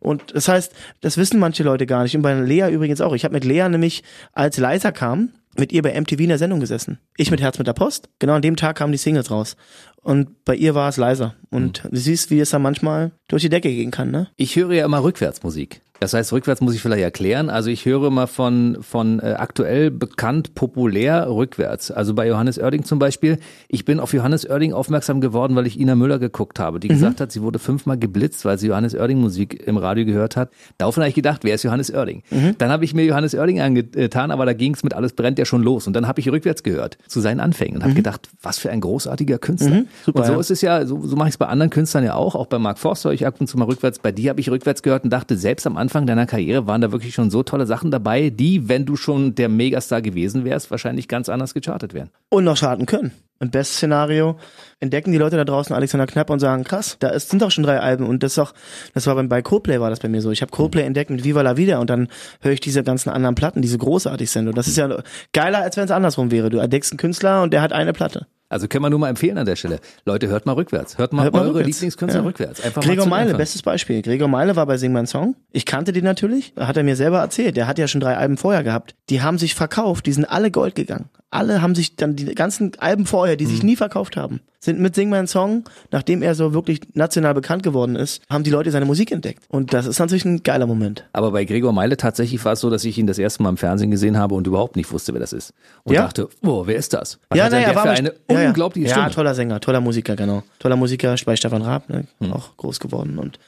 Und 0.00 0.34
das 0.34 0.48
heißt, 0.48 0.72
das 1.00 1.16
wissen 1.16 1.38
manche 1.38 1.62
Leute 1.62 1.86
gar 1.86 2.02
nicht. 2.02 2.14
Und 2.16 2.22
bei 2.22 2.34
Lea 2.34 2.68
übrigens 2.70 3.00
auch. 3.00 3.14
Ich 3.14 3.24
habe 3.24 3.32
mit 3.34 3.44
Lea 3.44 3.68
nämlich, 3.68 4.02
als 4.32 4.58
Leiser 4.58 4.92
kam, 4.92 5.30
mit 5.58 5.72
ihr 5.72 5.82
bei 5.82 5.98
MTV 6.00 6.20
in 6.20 6.28
der 6.30 6.38
Sendung 6.38 6.60
gesessen. 6.60 6.98
Ich 7.16 7.30
mit 7.30 7.40
Herz 7.40 7.58
mit 7.58 7.66
der 7.66 7.74
Post. 7.74 8.08
Genau 8.18 8.34
an 8.34 8.42
dem 8.42 8.56
Tag 8.56 8.76
kamen 8.76 8.92
die 8.92 8.98
Singles 8.98 9.30
raus. 9.30 9.56
Und 9.96 10.44
bei 10.44 10.56
ihr 10.56 10.74
war 10.74 10.88
es 10.88 10.96
leiser. 10.96 11.34
Und 11.50 11.84
du 11.90 11.96
siehst, 11.96 12.30
wie 12.30 12.40
es 12.40 12.50
da 12.50 12.58
manchmal 12.58 13.12
durch 13.28 13.42
die 13.42 13.50
Decke 13.50 13.68
gehen 13.68 13.90
kann, 13.90 14.10
ne? 14.10 14.28
Ich 14.36 14.56
höre 14.56 14.72
ja 14.72 14.84
immer 14.84 15.04
Rückwärtsmusik. 15.04 15.81
Das 16.02 16.14
heißt, 16.14 16.32
rückwärts 16.32 16.60
muss 16.60 16.74
ich 16.74 16.82
vielleicht 16.82 17.04
erklären. 17.04 17.48
Also 17.48 17.70
ich 17.70 17.84
höre 17.84 18.10
mal 18.10 18.26
von, 18.26 18.78
von 18.80 19.20
äh, 19.20 19.34
aktuell 19.38 19.92
bekannt, 19.92 20.56
populär 20.56 21.28
rückwärts. 21.30 21.92
Also 21.92 22.12
bei 22.12 22.26
Johannes 22.26 22.58
Oerding 22.58 22.82
zum 22.82 22.98
Beispiel. 22.98 23.38
Ich 23.68 23.84
bin 23.84 24.00
auf 24.00 24.12
Johannes 24.12 24.44
Oerding 24.44 24.72
aufmerksam 24.72 25.20
geworden, 25.20 25.54
weil 25.54 25.64
ich 25.68 25.78
Ina 25.78 25.94
Müller 25.94 26.18
geguckt 26.18 26.58
habe, 26.58 26.80
die 26.80 26.88
gesagt 26.88 27.20
hat, 27.20 27.30
sie 27.30 27.40
wurde 27.40 27.60
fünfmal 27.60 27.98
geblitzt, 27.98 28.44
weil 28.44 28.58
sie 28.58 28.66
Johannes 28.66 28.96
Oerding 28.96 29.20
Musik 29.20 29.62
im 29.64 29.76
Radio 29.76 30.04
gehört 30.04 30.34
hat. 30.34 30.50
Daraufhin 30.76 31.04
habe 31.04 31.08
ich 31.10 31.14
gedacht, 31.14 31.44
wer 31.44 31.54
ist 31.54 31.62
Johannes 31.62 31.94
Oerding? 31.94 32.24
Dann 32.58 32.70
habe 32.70 32.84
ich 32.84 32.94
mir 32.94 33.04
Johannes 33.04 33.36
Oerding 33.36 33.60
angetan, 33.60 34.32
aber 34.32 34.44
da 34.44 34.54
ging 34.54 34.74
es 34.74 34.82
mit 34.82 34.94
Alles 34.94 35.12
brennt 35.12 35.38
ja 35.38 35.44
schon 35.44 35.62
los. 35.62 35.86
Und 35.86 35.92
dann 35.92 36.08
habe 36.08 36.18
ich 36.20 36.28
rückwärts 36.28 36.64
gehört 36.64 36.98
zu 37.06 37.20
seinen 37.20 37.38
Anfängen 37.38 37.76
und 37.76 37.84
habe 37.84 37.94
gedacht, 37.94 38.28
was 38.42 38.58
für 38.58 38.70
ein 38.70 38.80
großartiger 38.80 39.38
Künstler. 39.38 39.84
Super, 40.04 40.18
und 40.18 40.26
so 40.26 40.32
ja. 40.32 40.40
ist 40.40 40.50
es 40.50 40.62
ja, 40.62 40.84
so, 40.84 41.06
so 41.06 41.14
mache 41.14 41.28
ich 41.28 41.34
es 41.34 41.38
bei 41.38 41.46
anderen 41.46 41.70
Künstlern 41.70 42.02
ja 42.02 42.14
auch. 42.14 42.34
Auch 42.34 42.46
bei 42.46 42.58
Mark 42.58 42.80
Forster 42.80 43.12
ich 43.12 43.24
ab 43.24 43.36
und 43.38 43.46
zu 43.46 43.56
mal 43.56 43.66
rückwärts. 43.66 44.00
Bei 44.00 44.10
dir 44.10 44.30
habe 44.30 44.40
ich 44.40 44.50
rückwärts 44.50 44.82
gehört 44.82 45.04
und 45.04 45.10
dachte, 45.10 45.36
selbst 45.36 45.64
am 45.64 45.76
Anfang 45.92 46.06
deiner 46.06 46.24
Karriere 46.24 46.66
waren 46.66 46.80
da 46.80 46.90
wirklich 46.90 47.12
schon 47.12 47.30
so 47.30 47.42
tolle 47.42 47.66
Sachen 47.66 47.90
dabei, 47.90 48.30
die, 48.30 48.66
wenn 48.66 48.86
du 48.86 48.96
schon 48.96 49.34
der 49.34 49.50
Megastar 49.50 50.00
gewesen 50.00 50.42
wärst, 50.42 50.70
wahrscheinlich 50.70 51.06
ganz 51.06 51.28
anders 51.28 51.52
gechartet 51.52 51.92
wären. 51.92 52.08
Und 52.30 52.44
noch 52.44 52.56
schaden 52.56 52.86
können. 52.86 53.10
Im 53.40 53.50
Best-Szenario 53.50 54.38
entdecken 54.80 55.12
die 55.12 55.18
Leute 55.18 55.36
da 55.36 55.44
draußen 55.44 55.76
Alexander 55.76 56.06
Knapp 56.06 56.30
und 56.30 56.38
sagen, 56.38 56.64
krass, 56.64 56.96
da 57.00 57.08
ist, 57.08 57.28
sind 57.28 57.42
doch 57.42 57.50
schon 57.50 57.64
drei 57.64 57.78
Alben 57.78 58.06
und 58.06 58.22
das 58.22 58.38
auch, 58.38 58.54
das 58.94 59.06
war 59.06 59.16
beim, 59.16 59.28
bei 59.28 59.42
Coldplay 59.42 59.80
war 59.80 59.90
das 59.90 60.00
bei 60.00 60.08
mir 60.08 60.22
so. 60.22 60.30
Ich 60.30 60.40
habe 60.40 60.50
Coldplay 60.50 60.84
entdeckt 60.84 61.10
mit 61.10 61.24
Viva 61.24 61.42
la 61.42 61.58
Vida 61.58 61.78
und 61.78 61.90
dann 61.90 62.08
höre 62.40 62.52
ich 62.52 62.60
diese 62.60 62.82
ganzen 62.82 63.10
anderen 63.10 63.34
Platten, 63.34 63.60
die 63.60 63.68
so 63.68 63.76
großartig 63.76 64.30
sind 64.30 64.48
und 64.48 64.56
das 64.56 64.68
ist 64.68 64.78
ja 64.78 65.02
geiler, 65.34 65.58
als 65.58 65.76
wenn 65.76 65.84
es 65.84 65.90
andersrum 65.90 66.30
wäre. 66.30 66.48
Du 66.48 66.56
entdeckst 66.56 66.92
einen 66.92 66.98
Künstler 66.98 67.42
und 67.42 67.52
der 67.52 67.60
hat 67.60 67.74
eine 67.74 67.92
Platte. 67.92 68.26
Also 68.52 68.68
können 68.68 68.84
wir 68.84 68.90
nur 68.90 68.98
mal 68.98 69.08
empfehlen 69.08 69.38
an 69.38 69.46
der 69.46 69.56
Stelle. 69.56 69.80
Leute, 70.04 70.28
hört 70.28 70.44
mal 70.46 70.52
rückwärts. 70.52 70.98
Hört 70.98 71.12
mal 71.12 71.24
Hört 71.24 71.34
eure 71.34 71.46
rückwärts. 71.54 71.66
Lieblingskünstler 71.68 72.20
Ja. 72.20 72.26
rückwärts. 72.26 72.60
Einfach 72.60 72.82
Gregor 72.82 73.06
Meile, 73.06 73.34
bestes 73.34 73.62
Beispiel. 73.62 74.02
Gregor 74.02 74.28
Meile 74.28 74.54
war 74.56 74.66
bei 74.66 74.76
Sing 74.76 74.92
Mein 74.92 75.06
Song. 75.06 75.34
Ich 75.52 75.64
kannte 75.66 75.92
den 75.92 76.04
natürlich, 76.04 76.52
hat 76.58 76.76
er 76.76 76.82
mir 76.82 76.94
selber 76.96 77.18
erzählt. 77.20 77.56
Der 77.56 77.66
hat 77.66 77.78
ja 77.78 77.88
schon 77.88 78.00
drei 78.02 78.16
Alben 78.16 78.36
vorher 78.36 78.62
gehabt. 78.62 78.94
Die 79.08 79.22
haben 79.22 79.38
sich 79.38 79.54
verkauft, 79.54 80.06
die 80.06 80.12
sind 80.12 80.26
alle 80.26 80.50
Gold 80.50 80.74
gegangen. 80.74 81.06
Alle 81.30 81.62
haben 81.62 81.74
sich 81.74 81.96
dann 81.96 82.14
die 82.14 82.26
ganzen 82.34 82.72
Alben 82.78 83.06
vorher, 83.06 83.36
die 83.36 83.46
Mhm. 83.46 83.50
sich 83.50 83.62
nie 83.62 83.74
verkauft 83.76 84.18
haben, 84.18 84.40
sind 84.60 84.80
mit 84.80 84.94
Sing 84.94 85.08
Mein 85.08 85.26
Song, 85.26 85.64
nachdem 85.90 86.20
er 86.20 86.34
so 86.34 86.52
wirklich 86.52 86.80
national 86.92 87.32
bekannt 87.32 87.62
geworden 87.62 87.96
ist, 87.96 88.20
haben 88.28 88.44
die 88.44 88.50
Leute 88.50 88.70
seine 88.70 88.84
Musik 88.84 89.10
entdeckt. 89.10 89.42
Und 89.48 89.72
das 89.72 89.86
ist 89.86 89.98
natürlich 89.98 90.26
ein 90.26 90.42
geiler 90.42 90.66
Moment. 90.66 91.08
Aber 91.14 91.30
bei 91.30 91.46
Gregor 91.46 91.72
Meile 91.72 91.96
tatsächlich 91.96 92.44
war 92.44 92.52
es 92.52 92.60
so, 92.60 92.68
dass 92.68 92.84
ich 92.84 92.98
ihn 92.98 93.06
das 93.06 93.18
erste 93.18 93.42
Mal 93.42 93.48
im 93.48 93.56
Fernsehen 93.56 93.90
gesehen 93.90 94.18
habe 94.18 94.34
und 94.34 94.46
überhaupt 94.46 94.76
nicht 94.76 94.92
wusste, 94.92 95.14
wer 95.14 95.20
das 95.20 95.32
ist. 95.32 95.54
Und 95.84 95.94
Ja. 95.94 96.02
dachte, 96.02 96.28
oh, 96.44 96.66
wer 96.66 96.76
ist 96.76 96.92
das? 96.92 97.18
Was 97.30 97.38
ja, 97.38 97.44
hat 97.44 97.52
naja, 97.52 97.66
der 97.68 97.76
war 97.76 97.82
für 97.84 97.90
eine 97.92 98.12
ja, 98.42 98.44
ja. 98.44 98.50
unglaubliche 98.50 98.88
Ja, 98.88 98.94
Stimme? 98.94 99.10
toller 99.10 99.34
Sänger, 99.34 99.60
toller 99.60 99.80
Musiker, 99.80 100.16
genau. 100.16 100.42
Toller 100.58 100.76
Musiker 100.76 101.14
bei 101.24 101.36
Stefan 101.36 101.62
Raab, 101.62 101.88
ne? 101.88 102.06
Hm. 102.20 102.32
auch 102.32 102.56
groß 102.56 102.80
geworden 102.80 103.18
und 103.18 103.38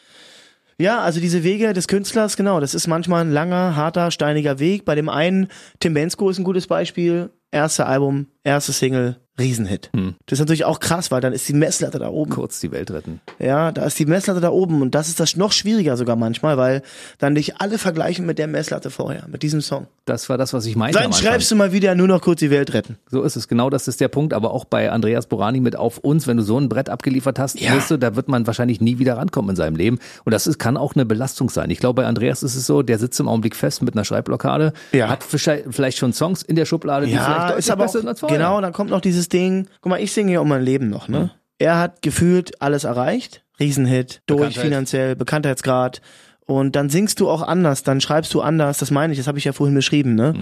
ja, 0.76 1.00
also 1.00 1.20
diese 1.20 1.44
Wege 1.44 1.72
des 1.72 1.86
Künstlers, 1.86 2.36
genau, 2.36 2.58
das 2.58 2.74
ist 2.74 2.88
manchmal 2.88 3.24
ein 3.24 3.30
langer, 3.32 3.76
harter, 3.76 4.10
steiniger 4.10 4.58
Weg. 4.58 4.84
Bei 4.84 4.96
dem 4.96 5.08
einen, 5.08 5.46
Tim 5.78 5.94
Bensko 5.94 6.30
ist 6.30 6.38
ein 6.38 6.44
gutes 6.44 6.66
Beispiel. 6.66 7.30
Erste 7.54 7.86
Album, 7.86 8.26
erste 8.42 8.72
Single, 8.72 9.16
Riesenhit. 9.36 9.90
Hm. 9.92 10.14
Das 10.26 10.34
ist 10.36 10.40
natürlich 10.40 10.64
auch 10.64 10.78
krass, 10.78 11.10
weil 11.10 11.20
dann 11.20 11.32
ist 11.32 11.48
die 11.48 11.54
Messlatte 11.54 11.98
da 11.98 12.08
oben. 12.08 12.30
Kurz 12.30 12.60
die 12.60 12.70
Welt 12.70 12.92
retten. 12.92 13.20
Ja, 13.40 13.72
da 13.72 13.84
ist 13.84 13.98
die 13.98 14.06
Messlatte 14.06 14.40
da 14.40 14.50
oben 14.50 14.80
und 14.80 14.94
das 14.94 15.08
ist 15.08 15.18
das 15.18 15.34
noch 15.34 15.50
schwieriger 15.50 15.96
sogar 15.96 16.14
manchmal, 16.14 16.56
weil 16.56 16.82
dann 17.18 17.34
dich 17.34 17.56
alle 17.60 17.78
vergleichen 17.78 18.26
mit 18.26 18.38
der 18.38 18.46
Messlatte 18.46 18.90
vorher, 18.90 19.26
mit 19.28 19.42
diesem 19.42 19.60
Song. 19.60 19.88
Das 20.04 20.28
war 20.28 20.38
das, 20.38 20.52
was 20.52 20.66
ich 20.66 20.76
meinte. 20.76 21.00
Dann 21.00 21.12
schreibst 21.12 21.50
du 21.50 21.56
mal 21.56 21.72
wieder 21.72 21.96
nur 21.96 22.06
noch 22.06 22.20
kurz 22.20 22.38
die 22.40 22.50
Welt 22.50 22.74
retten. 22.74 22.96
So 23.10 23.22
ist 23.22 23.34
es, 23.34 23.48
genau 23.48 23.70
das 23.70 23.88
ist 23.88 24.00
der 24.00 24.06
Punkt. 24.06 24.34
Aber 24.34 24.52
auch 24.52 24.66
bei 24.66 24.92
Andreas 24.92 25.26
Borani 25.26 25.58
mit 25.58 25.74
Auf 25.74 25.98
uns, 25.98 26.28
wenn 26.28 26.36
du 26.36 26.42
so 26.44 26.56
ein 26.60 26.68
Brett 26.68 26.88
abgeliefert 26.88 27.40
hast, 27.40 27.58
Ja. 27.60 27.74
wirst 27.74 27.90
du, 27.90 27.96
da 27.96 28.14
wird 28.14 28.28
man 28.28 28.46
wahrscheinlich 28.46 28.80
nie 28.80 28.98
wieder 29.00 29.16
rankommen 29.16 29.50
in 29.50 29.56
seinem 29.56 29.74
Leben. 29.74 29.98
Und 30.24 30.32
das 30.32 30.46
ist, 30.46 30.58
kann 30.60 30.76
auch 30.76 30.94
eine 30.94 31.06
Belastung 31.06 31.48
sein. 31.50 31.70
Ich 31.70 31.80
glaube, 31.80 32.02
bei 32.02 32.06
Andreas 32.06 32.44
ist 32.44 32.54
es 32.54 32.66
so, 32.66 32.82
der 32.82 32.98
sitzt 33.00 33.18
im 33.18 33.26
Augenblick 33.26 33.56
fest 33.56 33.82
mit 33.82 33.94
einer 33.94 34.04
Schreibblockade, 34.04 34.74
Ja. 34.92 35.08
hat 35.08 35.24
vielleicht 35.24 35.98
schon 35.98 36.12
Songs 36.12 36.42
in 36.42 36.54
der 36.54 36.66
Schublade, 36.66 37.06
die 37.06 37.12
vielleicht 37.12 37.43
Ja, 37.50 37.56
ist 37.56 37.70
aber 37.70 37.86
auch, 37.86 38.28
genau, 38.28 38.60
dann 38.60 38.72
kommt 38.72 38.90
noch 38.90 39.00
dieses 39.00 39.28
Ding, 39.28 39.68
guck 39.80 39.90
mal, 39.90 40.00
ich 40.00 40.12
singe 40.12 40.32
ja 40.32 40.40
um 40.40 40.48
mein 40.48 40.62
Leben 40.62 40.90
noch, 40.90 41.08
ne? 41.08 41.30
Er 41.58 41.78
hat 41.78 42.02
gefühlt 42.02 42.60
alles 42.60 42.84
erreicht, 42.84 43.44
Riesenhit, 43.60 44.22
durch 44.26 44.40
Bekanntheit. 44.40 44.62
finanziell, 44.64 45.16
Bekanntheitsgrad 45.16 46.00
und 46.46 46.76
dann 46.76 46.90
singst 46.90 47.20
du 47.20 47.30
auch 47.30 47.42
anders, 47.42 47.84
dann 47.84 48.00
schreibst 48.00 48.34
du 48.34 48.42
anders, 48.42 48.78
das 48.78 48.90
meine 48.90 49.12
ich, 49.12 49.18
das 49.18 49.26
habe 49.26 49.38
ich 49.38 49.44
ja 49.44 49.52
vorhin 49.52 49.74
beschrieben, 49.74 50.14
ne? 50.14 50.34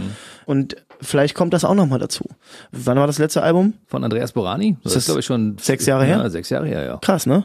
Und 0.46 0.76
vielleicht 1.00 1.34
kommt 1.34 1.52
das 1.54 1.64
auch 1.64 1.74
noch 1.74 1.86
mal 1.86 1.98
dazu. 1.98 2.24
Wann 2.72 2.98
war 2.98 3.06
das 3.06 3.18
letzte 3.18 3.42
Album? 3.42 3.74
Von 3.86 4.02
Andreas 4.02 4.32
Borani? 4.32 4.76
Das 4.82 4.92
Ist 4.92 4.98
ist, 4.98 5.04
glaube 5.06 5.20
ich, 5.20 5.26
schon 5.26 5.58
sechs 5.58 5.86
Jahre 5.86 6.04
her? 6.04 6.18
Ja, 6.18 6.30
sechs 6.30 6.50
Jahre 6.50 6.66
her, 6.66 6.84
ja. 6.84 6.98
Krass, 6.98 7.26
ne? 7.26 7.44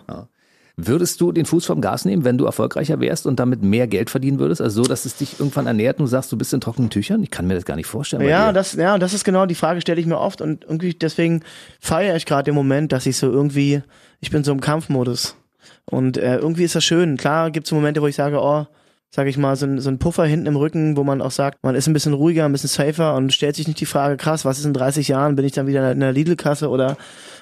Würdest 0.79 1.19
du 1.21 1.31
den 1.31 1.45
Fuß 1.45 1.65
vom 1.65 1.81
Gas 1.81 2.05
nehmen, 2.05 2.23
wenn 2.23 2.37
du 2.37 2.45
erfolgreicher 2.45 2.99
wärst 2.99 3.25
und 3.25 3.39
damit 3.39 3.63
mehr 3.63 3.87
Geld 3.87 4.11
verdienen 4.11 4.37
würdest? 4.37 4.61
Also 4.61 4.83
so, 4.83 4.87
dass 4.87 5.05
es 5.05 5.15
dich 5.15 5.39
irgendwann 5.39 5.65
ernährt 5.65 5.97
und 5.97 6.05
du 6.05 6.07
sagst, 6.07 6.31
du 6.31 6.37
bist 6.37 6.53
in 6.53 6.61
trockenen 6.61 6.91
Tüchern? 6.91 7.23
Ich 7.23 7.31
kann 7.31 7.47
mir 7.47 7.55
das 7.55 7.65
gar 7.65 7.75
nicht 7.75 7.87
vorstellen. 7.87 8.29
Ja, 8.29 8.53
das, 8.53 8.73
ja, 8.73 8.99
das 8.99 9.15
ist 9.15 9.23
genau 9.23 9.47
die 9.47 9.55
Frage, 9.55 9.81
stelle 9.81 9.99
ich 9.99 10.05
mir 10.05 10.19
oft 10.19 10.39
und 10.39 10.65
irgendwie 10.65 10.93
deswegen 10.93 11.41
feiere 11.79 12.15
ich 12.15 12.27
gerade 12.27 12.43
den 12.43 12.53
Moment, 12.53 12.91
dass 12.91 13.07
ich 13.07 13.17
so 13.17 13.31
irgendwie, 13.31 13.81
ich 14.19 14.29
bin 14.29 14.43
so 14.43 14.51
im 14.51 14.61
Kampfmodus. 14.61 15.35
Und 15.85 16.17
äh, 16.17 16.37
irgendwie 16.37 16.65
ist 16.65 16.75
das 16.75 16.83
schön. 16.83 17.17
Klar 17.17 17.49
gibt 17.49 17.65
es 17.65 17.71
Momente, 17.71 18.03
wo 18.03 18.07
ich 18.07 18.15
sage, 18.15 18.39
oh, 18.39 18.67
sage 19.09 19.29
ich 19.29 19.37
mal, 19.37 19.55
so 19.55 19.65
ein, 19.65 19.79
so 19.79 19.89
ein 19.89 19.99
Puffer 19.99 20.25
hinten 20.25 20.47
im 20.47 20.55
Rücken, 20.55 20.97
wo 20.97 21.03
man 21.03 21.21
auch 21.21 21.31
sagt, 21.31 21.63
man 21.63 21.75
ist 21.75 21.87
ein 21.87 21.93
bisschen 21.93 22.13
ruhiger, 22.13 22.45
ein 22.45 22.51
bisschen 22.51 22.69
safer 22.69 23.15
und 23.15 23.33
stellt 23.33 23.55
sich 23.55 23.67
nicht 23.67 23.79
die 23.79 23.85
Frage, 23.85 24.17
krass, 24.17 24.45
was 24.45 24.59
ist 24.59 24.65
in 24.65 24.73
30 24.73 25.07
Jahren, 25.07 25.35
bin 25.35 25.45
ich 25.45 25.53
dann 25.53 25.67
wieder 25.67 25.91
in 25.91 25.99
der 25.99 26.11
Lidl-Kasse 26.11 26.69
oder 26.69 26.97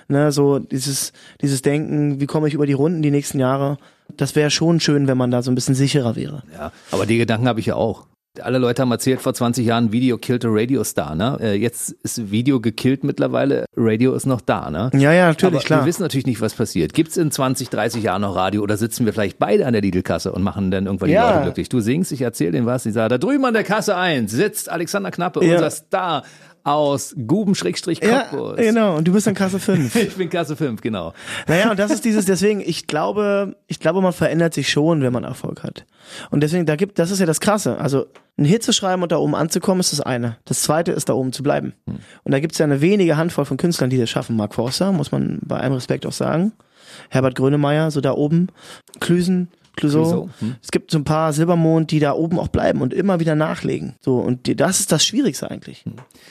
ne, 0.08 0.32
so 0.32 0.60
dieses, 0.60 1.12
dieses 1.42 1.62
Denken, 1.62 2.20
wie 2.20 2.28
komme 2.28 2.48
ich 2.48 2.54
über 2.54 2.66
die 2.66 2.74
Runden 2.74 3.02
die 3.02 3.12
nächsten 3.12 3.40
Jahre. 3.40 3.78
Das 4.16 4.36
wäre 4.36 4.52
schon 4.52 4.80
schön, 4.80 5.08
wenn 5.08 5.18
man 5.18 5.32
da 5.32 5.42
so 5.42 5.52
ein 5.52 5.56
bisschen 5.56 5.76
sicherer 5.76 6.16
wäre. 6.16 6.44
Ja, 6.54 6.72
aber 6.92 7.06
die 7.06 7.18
Gedanken 7.18 7.48
habe 7.48 7.60
ich 7.60 7.66
ja 7.66 7.76
auch. 7.76 8.06
Alle 8.42 8.58
Leute 8.58 8.82
haben 8.82 8.92
erzählt, 8.92 9.22
vor 9.22 9.34
20 9.34 9.66
Jahren, 9.66 9.92
Video 9.92 10.18
killte 10.18 10.48
Radio-Star, 10.50 11.16
ne? 11.16 11.38
Äh, 11.42 11.54
Jetzt 11.56 11.92
ist 12.04 12.32
Video 12.32 12.60
gekillt 12.60 13.04
mittlerweile, 13.04 13.66
Radio 13.76 14.14
ist 14.14 14.26
noch 14.26 14.42
da, 14.42 14.70
ne? 14.70 14.90
Ja, 14.94 15.12
ja, 15.14 15.28
natürlich, 15.28 15.56
Aber 15.56 15.64
klar. 15.64 15.82
wir 15.82 15.86
wissen 15.88 16.02
natürlich 16.02 16.26
nicht, 16.26 16.42
was 16.42 16.54
passiert. 16.54 16.94
Gibt's 16.94 17.18
in 17.18 17.32
20, 17.32 17.70
30 17.70 18.04
Jahren 18.04 18.22
noch 18.22 18.36
Radio 18.36 18.62
oder 18.62 18.78
sitzen 18.78 19.06
wir 19.06 19.14
vielleicht 19.14 19.40
beide 19.40 19.66
an 19.66 19.74
der 19.74 19.82
Lidl-Kasse 19.82 20.32
und 20.32 20.44
machen 20.44 20.72
dann 20.72 20.86
irgendwann 20.86 21.08
die 21.10 21.14
Ja. 21.16 21.32
Leute 21.32 21.44
glücklich? 21.44 21.70
Du 21.70 21.80
singst, 21.80 22.12
ich 22.12 22.22
erzähl 22.22 22.52
denen 22.52 22.66
was, 22.66 22.86
ich 22.86 22.94
sage, 22.94 23.10
da 23.10 23.18
drüben 23.18 23.46
an 23.46 23.54
der 23.54 23.64
Kasse 23.64 23.96
1 23.98 24.32
sitzt 24.32 24.70
Alexander 24.70 25.12
Knappe, 25.12 25.44
Ja. 25.46 25.54
unser 25.56 25.70
Star 25.70 26.24
aus 26.66 27.14
ja, 27.16 27.24
Guben-Cottbus. 27.26 28.58
genau. 28.58 28.98
Und 28.98 29.08
du 29.08 29.14
bist 29.14 29.28
dann 29.28 29.36
Kasse 29.36 29.60
5. 29.60 29.96
Ich 30.06 30.16
bin 30.16 30.30
Kasse 30.30 30.56
5, 30.56 30.82
genau. 30.82 31.14
Naja, 31.48 31.70
und 31.70 31.80
das 31.80 31.92
ist 31.92 32.04
dieses, 32.04 32.26
deswegen, 32.26 32.60
ich 32.60 32.88
glaube, 32.88 33.56
ich 33.68 33.80
glaube, 33.80 34.02
man 34.02 34.14
verändert 34.14 34.54
sich 34.54 34.70
schon, 34.70 35.02
wenn 35.02 35.14
man 35.14 35.24
Erfolg 35.24 35.64
hat. 35.64 35.86
Und 36.32 36.42
deswegen, 36.42 36.66
da 36.66 36.76
gibt, 36.76 37.00
das 37.00 37.12
ist 37.12 37.20
ja 37.20 37.26
das 37.26 37.40
Krasse. 37.40 37.78
Also, 37.78 38.08
einen 38.38 38.48
Hit 38.48 38.64
zu 38.64 38.74
schreiben 38.74 39.04
und 39.04 39.12
da 39.12 39.18
oben 39.18 39.36
anzukommen, 39.36 39.80
ist 39.80 39.94
das 39.94 40.02
eine. 40.02 40.38
Das 40.46 40.64
zweite 40.64 40.92
ist, 40.92 41.08
da 41.08 41.14
oben 41.14 41.32
zu 41.32 41.44
bleiben. 41.44 41.74
Und 42.24 42.32
da 42.34 42.40
gibt's 42.40 42.58
ja 42.58 42.66
eine 42.66 42.82
wenige 42.82 43.16
Handvoll 43.16 43.46
von 43.46 43.58
Künstlern, 43.58 43.90
die 43.90 43.98
das 43.98 44.10
schaffen. 44.10 44.36
Mark 44.36 44.56
Forster, 44.56 44.92
muss 44.92 45.12
man 45.12 45.40
bei 45.44 45.58
allem 45.58 45.74
Respekt 45.74 46.06
auch 46.06 46.12
sagen. 46.12 46.52
Herbert 47.10 47.36
Grönemeyer, 47.36 47.92
so 47.92 48.02
da 48.02 48.14
oben. 48.14 48.50
Klüsen, 49.00 49.50
Clouseau. 49.76 50.02
Clouseau, 50.02 50.30
hm. 50.40 50.56
Es 50.62 50.72
gibt 50.72 50.92
so 50.92 50.98
ein 50.98 51.04
paar 51.04 51.34
Silbermond, 51.34 51.92
die 51.92 52.00
da 52.00 52.14
oben 52.14 52.40
auch 52.40 52.48
bleiben 52.48 52.82
und 52.82 52.94
immer 52.94 53.20
wieder 53.20 53.36
nachlegen. 53.36 53.96
So, 54.02 54.18
und 54.18 54.48
die, 54.48 54.56
das 54.56 54.80
ist 54.80 54.92
das 54.92 55.06
Schwierigste 55.06 55.50
eigentlich. 55.50 55.84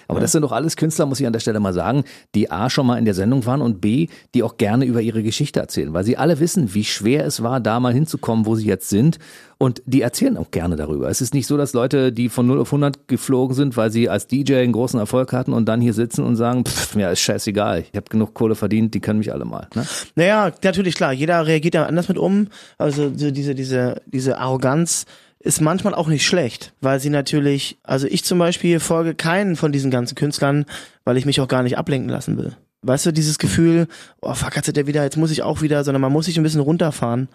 Aber 0.08 0.20
das 0.20 0.32
sind 0.32 0.42
doch 0.42 0.52
alles 0.52 0.76
Künstler, 0.76 1.06
muss 1.06 1.20
ich 1.20 1.26
an 1.26 1.32
der 1.32 1.40
Stelle 1.40 1.60
mal 1.60 1.72
sagen, 1.72 2.04
die 2.34 2.50
A 2.50 2.70
schon 2.70 2.86
mal 2.86 2.98
in 2.98 3.04
der 3.04 3.14
Sendung 3.14 3.46
waren 3.46 3.62
und 3.62 3.80
B, 3.80 4.08
die 4.34 4.42
auch 4.42 4.56
gerne 4.56 4.84
über 4.84 5.00
ihre 5.00 5.22
Geschichte 5.22 5.60
erzählen, 5.60 5.92
weil 5.92 6.04
sie 6.04 6.16
alle 6.16 6.40
wissen, 6.40 6.74
wie 6.74 6.84
schwer 6.84 7.24
es 7.24 7.42
war, 7.42 7.60
da 7.60 7.80
mal 7.80 7.92
hinzukommen, 7.92 8.46
wo 8.46 8.54
sie 8.54 8.66
jetzt 8.66 8.88
sind. 8.88 9.18
Und 9.56 9.82
die 9.86 10.02
erzählen 10.02 10.36
auch 10.36 10.50
gerne 10.50 10.76
darüber. 10.76 11.08
Es 11.08 11.20
ist 11.20 11.32
nicht 11.32 11.46
so, 11.46 11.56
dass 11.56 11.72
Leute, 11.72 12.12
die 12.12 12.28
von 12.28 12.46
0 12.46 12.60
auf 12.60 12.68
100 12.68 13.08
geflogen 13.08 13.54
sind, 13.54 13.76
weil 13.76 13.90
sie 13.90 14.08
als 14.08 14.26
DJ 14.26 14.56
einen 14.56 14.72
großen 14.72 14.98
Erfolg 14.98 15.32
hatten 15.32 15.52
und 15.52 15.66
dann 15.66 15.80
hier 15.80 15.94
sitzen 15.94 16.24
und 16.24 16.36
sagen, 16.36 16.64
pff, 16.64 16.96
mir 16.96 17.10
ist 17.10 17.20
scheißegal, 17.20 17.84
ich 17.90 17.96
habe 17.96 18.06
genug 18.10 18.34
Kohle 18.34 18.56
verdient, 18.56 18.94
die 18.94 19.00
können 19.00 19.20
mich 19.20 19.32
alle 19.32 19.44
mal. 19.44 19.68
Ne? 19.74 19.86
Naja, 20.16 20.52
natürlich 20.62 20.96
klar, 20.96 21.12
jeder 21.12 21.46
reagiert 21.46 21.74
da 21.76 21.86
anders 21.86 22.08
mit 22.08 22.18
um. 22.18 22.48
Also 22.78 23.12
so 23.16 23.30
diese, 23.34 23.54
diese, 23.54 24.00
diese 24.06 24.38
Arroganz 24.38 25.06
ist 25.40 25.60
manchmal 25.60 25.94
auch 25.94 26.08
nicht 26.08 26.26
schlecht, 26.26 26.72
weil 26.80 27.00
sie 27.00 27.10
natürlich, 27.10 27.78
also 27.82 28.06
ich 28.06 28.24
zum 28.24 28.38
Beispiel 28.38 28.80
folge 28.80 29.14
keinen 29.14 29.56
von 29.56 29.72
diesen 29.72 29.90
ganzen 29.90 30.14
Künstlern, 30.14 30.64
weil 31.04 31.18
ich 31.18 31.26
mich 31.26 31.40
auch 31.40 31.48
gar 31.48 31.62
nicht 31.62 31.76
ablenken 31.76 32.08
lassen 32.08 32.38
will. 32.38 32.56
Weißt 32.80 33.06
du, 33.06 33.12
dieses 33.12 33.38
Gefühl, 33.38 33.86
oh 34.20 34.34
fuck, 34.34 34.56
hat 34.56 34.74
der 34.74 34.86
wieder, 34.86 35.02
jetzt 35.02 35.16
muss 35.16 35.30
ich 35.30 35.42
auch 35.42 35.62
wieder, 35.62 35.84
sondern 35.84 36.02
man 36.02 36.12
muss 36.12 36.26
sich 36.26 36.38
ein 36.38 36.42
bisschen 36.42 36.60
runterfahren. 36.60 37.28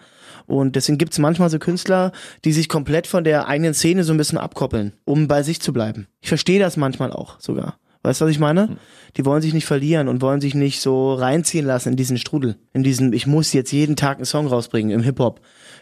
Und 0.46 0.74
deswegen 0.74 0.98
gibt's 0.98 1.18
manchmal 1.18 1.50
so 1.50 1.58
Künstler, 1.58 2.12
die 2.44 2.52
sich 2.52 2.68
komplett 2.68 3.06
von 3.06 3.22
der 3.22 3.46
eigenen 3.46 3.74
Szene 3.74 4.02
so 4.02 4.12
ein 4.12 4.16
bisschen 4.16 4.38
abkoppeln, 4.38 4.92
um 5.04 5.28
bei 5.28 5.42
sich 5.42 5.60
zu 5.60 5.72
bleiben. 5.72 6.08
Ich 6.20 6.28
verstehe 6.28 6.58
das 6.58 6.76
manchmal 6.76 7.12
auch 7.12 7.38
sogar. 7.40 7.78
Weißt 8.02 8.20
du, 8.20 8.24
was 8.24 8.32
ich 8.32 8.38
meine? 8.38 8.78
Die 9.16 9.26
wollen 9.26 9.42
sich 9.42 9.52
nicht 9.52 9.66
verlieren 9.66 10.08
und 10.08 10.22
wollen 10.22 10.40
sich 10.40 10.54
nicht 10.54 10.80
so 10.80 11.12
reinziehen 11.12 11.66
lassen 11.66 11.90
in 11.90 11.96
diesen 11.96 12.16
Strudel. 12.16 12.56
In 12.72 12.82
diesen, 12.82 13.12
ich 13.12 13.26
muss 13.26 13.52
jetzt 13.52 13.72
jeden 13.72 13.94
Tag 13.94 14.16
einen 14.16 14.24
Song 14.24 14.46
rausbringen 14.46 14.90
im 14.90 15.02
Hip-Hop. 15.02 15.40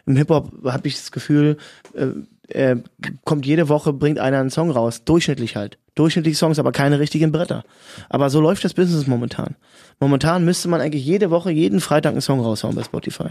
Im 0.08 0.16
Hip-Hop 0.16 0.64
habe 0.64 0.88
ich 0.88 0.96
das 0.96 1.12
Gefühl, 1.12 1.58
äh, 1.92 2.06
äh, 2.48 2.76
kommt 3.24 3.44
jede 3.44 3.68
Woche, 3.68 3.92
bringt 3.92 4.18
einer 4.18 4.40
einen 4.40 4.48
Song 4.48 4.70
raus. 4.70 5.04
Durchschnittlich 5.04 5.54
halt. 5.54 5.78
Durchschnittliche 5.98 6.36
Songs, 6.36 6.58
aber 6.58 6.72
keine 6.72 6.98
richtigen 6.98 7.32
Bretter. 7.32 7.64
Aber 8.08 8.30
so 8.30 8.40
läuft 8.40 8.64
das 8.64 8.74
Business 8.74 9.06
momentan. 9.06 9.56
Momentan 10.00 10.44
müsste 10.44 10.68
man 10.68 10.80
eigentlich 10.80 11.04
jede 11.04 11.30
Woche, 11.30 11.50
jeden 11.50 11.80
Freitag 11.80 12.12
einen 12.12 12.20
Song 12.20 12.38
raushauen 12.38 12.76
bei 12.76 12.84
Spotify. 12.84 13.30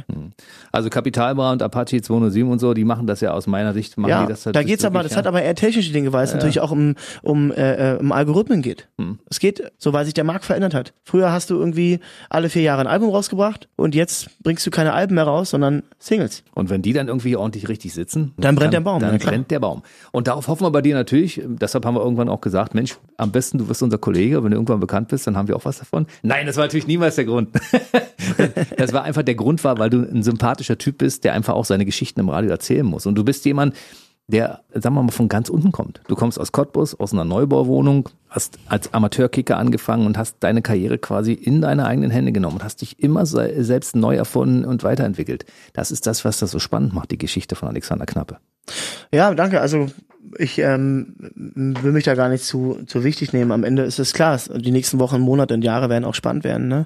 Also 0.74 0.90
Kapitalbra 0.90 1.54
und 1.54 1.64
Apache 1.64 2.02
207 2.02 2.52
und 2.52 2.60
so, 2.60 2.74
die 2.74 2.84
machen 2.84 3.08
das 3.08 3.22
ja 3.22 3.32
aus 3.32 3.48
meiner 3.48 3.74
Sicht. 3.74 3.98
Machen 3.98 4.10
Ja, 4.10 4.26
die 4.26 4.34
das 4.34 4.44
da 4.44 4.64
geht's 4.64 4.84
aber, 4.84 5.02
das 5.02 5.16
hat 5.16 5.28
aber 5.28 5.42
eher 5.42 5.56
technische 5.56 5.94
Dinge, 5.94 6.12
weil 6.12 6.26
es 6.26 6.34
natürlich 6.34 6.60
auch 6.60 6.72
um, 6.72 6.96
um, 7.22 7.52
äh, 7.52 7.94
äh, 7.94 7.98
um 8.00 8.12
Algorithmen 8.12 8.62
geht. 8.62 8.90
Hm. 8.98 9.18
Es 9.30 9.40
geht, 9.40 9.72
so 9.78 9.94
weil 9.94 10.04
sich 10.04 10.14
der 10.14 10.26
Markt 10.26 10.44
verändert 10.44 10.74
hat. 10.74 10.94
Früher 11.06 11.32
hast 11.32 11.50
du 11.50 11.56
irgendwie 11.58 12.00
alle 12.30 12.50
vier 12.50 12.64
Jahre 12.64 12.82
ein 12.82 12.88
Album 12.88 13.12
rausgebracht 13.12 13.70
und 13.78 13.96
jetzt 13.96 14.30
bringst 14.44 14.68
du 14.68 14.72
keine 14.72 14.92
Alben 14.92 15.16
mehr 15.16 15.24
raus, 15.24 15.52
sondern 15.52 15.84
Singles. 16.00 16.44
Und 16.54 16.70
wenn 16.70 16.82
die 16.82 16.92
dann 16.92 17.08
irgendwie 17.08 17.38
ordentlich 17.38 17.70
richtig 17.70 17.94
sitzen, 17.94 18.34
Dann 18.38 18.56
brennt 18.56 18.74
der 18.74 18.82
Baum, 18.82 19.00
Dann 19.00 19.18
ja, 19.18 19.26
brennt 19.26 19.52
der 19.52 19.62
Baum. 19.62 19.84
Und 20.12 20.28
darauf 20.28 20.50
hoffen 20.50 20.66
wir 20.66 20.72
bei 20.72 20.82
dir 20.82 20.96
natürlich. 20.96 21.42
Deshalb 21.46 21.86
haben 21.86 21.96
wir 21.96 22.02
irgendwann 22.02 22.28
auch 22.28 22.42
gesagt, 22.42 22.57
Mensch, 22.74 22.98
am 23.18 23.32
besten 23.32 23.58
du 23.58 23.68
wirst 23.70 23.84
unser 23.84 23.98
Kollege. 23.98 24.44
Wenn 24.44 24.52
du 24.52 24.58
irgendwann 24.58 24.80
bekannt 24.80 25.10
bist, 25.10 25.28
dann 25.28 25.38
haben 25.38 25.48
wir 25.48 25.56
auch 25.56 25.66
was 25.66 25.80
davon. 25.80 26.08
Nein, 26.22 26.46
das 26.46 26.58
war 26.58 26.66
natürlich 26.66 26.88
niemals 26.88 27.16
der 27.16 27.26
Grund. 27.26 27.50
das 28.78 28.94
war 28.94 29.04
einfach 29.04 29.24
der 29.24 29.36
Grund 29.36 29.64
war, 29.64 29.78
weil 29.78 29.90
du 29.90 30.00
ein 30.00 30.24
sympathischer 30.24 30.78
Typ 30.78 31.00
bist, 31.00 31.24
der 31.24 31.34
einfach 31.34 31.54
auch 31.54 31.66
seine 31.66 31.86
Geschichten 31.86 32.20
im 32.20 32.30
Radio 32.30 32.50
erzählen 32.52 32.86
muss. 32.86 33.06
Und 33.06 33.16
du 33.16 33.24
bist 33.24 33.46
jemand, 33.46 33.76
der, 34.28 34.62
sagen 34.74 34.96
wir 34.96 35.04
mal, 35.04 35.12
von 35.12 35.30
ganz 35.30 35.50
unten 35.50 35.72
kommt. 35.72 36.02
Du 36.08 36.16
kommst 36.16 36.40
aus 36.40 36.52
Cottbus, 36.52 37.00
aus 37.00 37.14
einer 37.14 37.24
Neubauwohnung, 37.24 38.10
hast 38.30 38.60
als 38.68 38.94
Amateurkicker 38.94 39.58
angefangen 39.58 40.06
und 40.06 40.18
hast 40.18 40.38
deine 40.42 40.62
Karriere 40.62 40.98
quasi 40.98 41.34
in 41.34 41.62
deine 41.62 41.86
eigenen 41.86 42.12
Hände 42.12 42.32
genommen 42.32 42.58
und 42.58 42.64
hast 42.64 42.82
dich 42.82 43.02
immer 43.02 43.26
se 43.26 43.64
selbst 43.64 43.96
neu 43.96 44.16
erfunden 44.16 44.66
und 44.66 44.84
weiterentwickelt. 44.84 45.46
Das 45.74 45.92
ist 45.92 46.08
das, 46.08 46.26
was 46.26 46.40
das 46.40 46.52
so 46.52 46.60
spannend 46.60 46.94
macht, 46.94 47.12
die 47.12 47.18
Geschichte 47.18 47.56
von 47.56 47.70
Alexander 47.70 48.06
Knappe. 48.06 48.38
Ja, 49.12 49.34
danke. 49.34 49.62
Also 49.62 49.88
ich 50.38 50.60
ähm, 50.60 51.16
will 51.36 51.92
mich 51.92 52.04
da 52.04 52.16
gar 52.16 52.30
nicht 52.30 52.44
zu, 52.44 52.80
zu 52.86 53.04
wichtig 53.04 53.34
nehmen. 53.34 53.52
Am 53.52 53.64
Ende 53.64 53.84
ist 53.84 54.00
es 54.00 54.14
klar, 54.14 54.40
die 54.56 54.72
nächsten 54.72 55.00
Wochen, 55.00 55.22
Monate 55.22 55.54
und 55.54 55.64
Jahre 55.64 55.90
werden 55.90 56.06
auch 56.06 56.16
spannend 56.16 56.44
werden, 56.44 56.68
ne? 56.68 56.86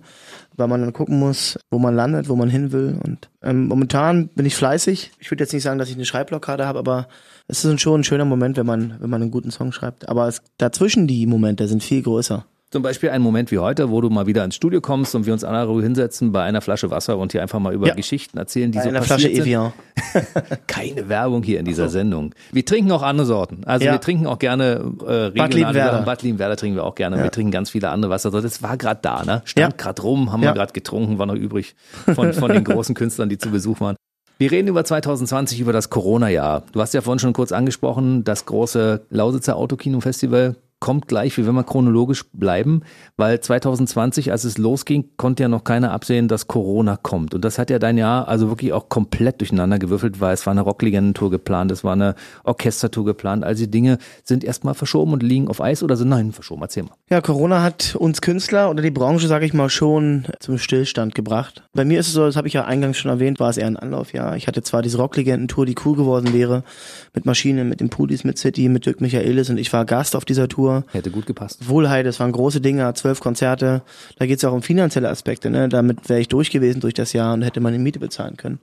Weil 0.58 0.68
man 0.68 0.82
dann 0.82 0.94
gucken 0.94 1.18
muss, 1.18 1.58
wo 1.72 1.80
man 1.80 1.96
landet, 1.96 2.30
wo 2.30 2.36
man 2.36 2.50
hin 2.50 2.72
will. 2.72 3.00
Und 3.04 3.30
ähm, 3.42 3.68
momentan 3.68 4.28
bin 4.28 4.46
ich 4.46 4.56
fleißig. 4.56 5.12
Ich 5.20 5.32
würde 5.32 5.44
jetzt 5.44 5.54
nicht 5.54 5.64
sagen, 5.64 5.80
dass 5.80 5.90
ich 5.90 5.96
eine 5.96 6.06
Schreibblockade 6.06 6.68
habe, 6.68 6.80
aber 6.80 7.08
es 7.48 7.66
ist 7.66 7.82
schon 7.82 8.02
ein 8.02 8.04
schöner 8.04 8.26
Moment, 8.26 8.58
wenn 8.58 8.66
man, 8.66 8.96
wenn 9.00 9.10
man 9.10 9.22
einen 9.22 9.32
guten 9.32 9.52
Song 9.52 9.72
schreibt. 9.72 10.08
Aber 10.10 10.28
es, 10.28 10.42
dazwischen 10.58 11.08
die 11.08 11.26
Momente 11.26 11.68
sind 11.68 11.84
viel 11.84 12.02
größer. 12.02 12.46
Zum 12.74 12.84
Beispiel 12.84 13.10
ein 13.10 13.22
Moment 13.22 13.52
wie 13.52 13.58
heute, 13.58 13.90
wo 13.92 14.00
du 14.00 14.10
mal 14.10 14.28
wieder 14.28 14.46
ins 14.46 14.56
Studio 14.56 14.80
kommst 14.80 15.14
und 15.14 15.26
wir 15.26 15.34
uns 15.34 15.44
alle 15.44 15.70
hinsetzen 15.82 16.32
bei 16.32 16.44
einer 16.44 16.62
Flasche 16.62 16.90
Wasser 16.90 17.18
und 17.18 17.34
hier 17.34 17.42
einfach 17.42 17.60
mal 17.60 17.74
über 17.74 17.88
Ja. 17.88 17.96
Geschichten 17.96 18.38
erzählen, 18.38 18.72
die 18.72 18.78
Bei 18.78 18.84
so 18.86 18.90
einer 18.92 19.02
Flasche 19.02 19.28
sind. 19.28 19.42
Evian. 19.42 19.74
Keine 20.68 21.10
Werbung 21.10 21.44
hier 21.44 21.60
in 21.60 21.66
dieser 21.66 21.90
Sendung. 21.90 22.34
Wir 22.54 22.66
trinken 22.66 22.92
auch 22.94 23.02
andere 23.02 23.26
Sorten. 23.28 23.64
Also 23.66 23.86
Ja. 23.86 23.92
wir 23.92 24.00
trinken 24.00 24.26
auch 24.26 24.40
gerne 24.40 24.90
äh, 25.06 25.12
regionale 25.12 25.54
Liebenwerder. 25.56 26.02
Bad 26.04 26.22
Liebenwerder 26.24 26.56
trinken 26.56 26.78
wir 26.78 26.86
auch 26.86 26.96
gerne. 26.96 27.22
Wir 27.22 27.30
trinken 27.32 27.52
ganz 27.52 27.70
viele 27.70 27.90
andere 27.90 28.10
Wasser. 28.10 28.32
Das 28.32 28.64
war 28.64 28.78
gerade 28.78 29.00
da, 29.02 29.26
ne? 29.26 29.42
Stand 29.44 29.74
Ja. 29.74 29.78
gerade 29.78 30.02
rum, 30.02 30.32
haben 30.32 30.42
Ja. 30.42 30.52
wir 30.52 30.54
gerade 30.54 30.72
getrunken, 30.72 31.18
war 31.20 31.26
noch 31.26 31.36
übrig 31.36 31.76
von, 32.16 32.32
von 32.32 32.54
den 32.54 32.64
großen 32.64 32.96
Künstlern, 32.96 33.28
die 33.28 33.38
zu 33.38 33.50
Besuch 33.52 33.82
waren. 33.82 33.98
Wir 34.42 34.52
reden 34.52 34.70
über 34.70 34.84
2020, 34.84 35.60
über 35.60 35.72
das 35.72 35.92
Corona-Jahr. 35.92 36.64
Du 36.72 36.82
hast 36.82 36.96
ja 36.96 37.02
vorhin 37.02 37.20
schon 37.20 37.32
kurz 37.32 37.52
angesprochen, 37.52 38.24
das 38.24 38.48
große 38.48 39.02
Lausitzer 39.12 39.56
Autokino-Festival 39.56 40.56
kommt 40.82 41.08
gleich, 41.08 41.38
wie 41.38 41.46
wenn 41.48 41.54
wir 41.56 41.64
chronologisch 41.64 42.26
bleiben, 42.34 42.82
weil 43.16 43.40
2020, 43.40 44.32
als 44.32 44.44
es 44.44 44.58
losging, 44.58 45.12
konnte 45.16 45.44
ja 45.44 45.48
noch 45.48 45.64
keiner 45.64 45.92
absehen, 45.92 46.28
dass 46.28 46.48
Corona 46.48 46.98
kommt. 46.98 47.34
Und 47.36 47.46
das 47.46 47.60
hat 47.60 47.70
ja 47.70 47.80
dein 47.80 47.98
Jahr 47.98 48.28
also 48.28 48.50
wirklich 48.50 48.74
auch 48.74 48.90
komplett 48.90 49.40
durcheinander 49.40 49.78
gewürfelt, 49.78 50.20
weil 50.20 50.34
es 50.34 50.46
war 50.46 50.52
eine 50.52 50.62
Rocklegendentour 50.62 51.30
geplant, 51.30 51.72
es 51.72 51.84
war 51.84 51.94
eine 51.94 52.16
Orchestertour 52.44 53.06
geplant. 53.06 53.44
All 53.44 53.56
die 53.56 53.70
Dinge 53.70 54.00
sind 54.24 54.44
erstmal 54.44 54.74
verschoben 54.74 55.14
und 55.14 55.22
liegen 55.22 55.48
auf 55.48 55.62
Eis 55.62 55.84
oder 55.84 55.96
sind 55.96 56.10
nein 56.10 56.32
verschoben. 56.32 56.64
Erzähl 56.64 56.84
mal. 56.84 56.96
Ja, 57.12 57.22
Corona 57.22 57.62
hat 57.62 57.96
uns 57.96 58.22
Künstler 58.22 58.72
oder 58.72 58.82
die 58.82 58.90
Branche, 58.90 59.28
sage 59.28 59.46
ich 59.46 59.54
mal, 59.54 59.70
schon 59.70 60.26
zum 60.40 60.58
Stillstand 60.58 61.14
gebracht. 61.14 61.64
Bei 61.74 61.86
mir 61.86 62.00
ist 62.00 62.08
es 62.08 62.14
so, 62.14 62.26
das 62.26 62.36
habe 62.36 62.48
ich 62.48 62.56
ja 62.56 62.66
eingangs 62.66 62.98
schon 62.98 63.12
erwähnt, 63.12 63.40
war 63.40 63.52
es 63.52 63.58
eher 63.58 63.68
ein 63.68 63.78
Anlaufjahr. 63.78 64.36
Ich 64.36 64.48
hatte 64.48 64.64
zwar 64.64 64.82
diese 64.82 64.98
Rocklegendentour, 64.98 65.68
die 65.68 65.76
cool 65.86 65.96
geworden 65.96 66.34
wäre, 66.34 66.64
mit 67.14 67.28
Maschinen, 67.28 67.70
mit 67.70 67.82
den 67.82 67.90
Pulis, 67.90 68.24
mit 68.24 68.40
City, 68.40 68.68
mit 68.68 68.88
Dirk 68.88 69.00
Michaelis 69.00 69.52
und 69.52 69.60
ich 69.60 69.72
war 69.72 69.86
Gast 69.86 70.16
auf 70.16 70.26
dieser 70.26 70.48
Tour. 70.48 70.71
Hätte 70.92 71.12
gut 71.12 71.26
gepasst. 71.26 71.68
Wohlheit, 71.70 72.06
das 72.06 72.20
waren 72.20 72.32
große 72.32 72.62
Dinge, 72.62 72.94
zwölf 72.94 73.20
Konzerte. 73.20 73.82
Da 74.18 74.26
geht 74.26 74.38
es 74.38 74.46
auch 74.46 74.54
um 74.54 74.62
finanzielle 74.62 75.10
Aspekte. 75.10 75.50
Ne? 75.50 75.70
Damit 75.70 76.10
wäre 76.10 76.20
ich 76.20 76.28
durch 76.28 76.52
gewesen 76.52 76.80
durch 76.80 76.94
das 76.94 77.14
Jahr 77.14 77.34
und 77.34 77.42
hätte 77.42 77.60
meine 77.60 77.80
Miete 77.80 78.00
bezahlen 78.00 78.38
können. 78.38 78.60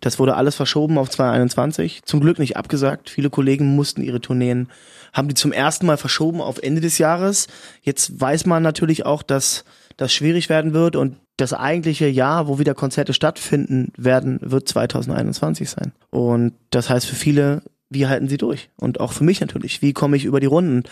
Das 0.00 0.18
wurde 0.18 0.36
alles 0.36 0.54
verschoben 0.54 0.98
auf 0.98 1.10
2021. 1.10 2.02
Zum 2.04 2.20
Glück 2.20 2.38
nicht 2.38 2.56
abgesagt. 2.56 3.10
Viele 3.10 3.30
Kollegen 3.30 3.74
mussten 3.74 4.02
ihre 4.02 4.20
Tourneen, 4.20 4.68
haben 5.12 5.28
die 5.28 5.34
zum 5.34 5.52
ersten 5.52 5.86
Mal 5.86 5.96
verschoben 5.96 6.40
auf 6.40 6.58
Ende 6.62 6.80
des 6.80 6.98
Jahres. 6.98 7.46
Jetzt 7.82 8.20
weiß 8.20 8.46
man 8.46 8.62
natürlich 8.62 9.06
auch, 9.06 9.22
dass 9.22 9.64
das 9.96 10.12
schwierig 10.12 10.48
werden 10.48 10.74
wird 10.74 10.96
und 10.96 11.16
das 11.36 11.52
eigentliche 11.52 12.06
Jahr, 12.06 12.46
wo 12.48 12.58
wieder 12.58 12.74
Konzerte 12.74 13.12
stattfinden 13.12 13.92
werden, 13.96 14.38
wird 14.42 14.68
2021 14.68 15.68
sein. 15.68 15.92
Und 16.10 16.54
das 16.70 16.90
heißt 16.90 17.06
für 17.06 17.16
viele, 17.16 17.62
wie 17.90 18.06
halten 18.06 18.28
sie 18.28 18.36
durch? 18.36 18.70
Und 18.76 19.00
auch 19.00 19.12
für 19.12 19.24
mich 19.24 19.40
natürlich, 19.40 19.82
wie 19.82 19.92
komme 19.92 20.16
ich 20.16 20.24
über 20.24 20.40
die 20.40 20.46
Runden? 20.46 20.84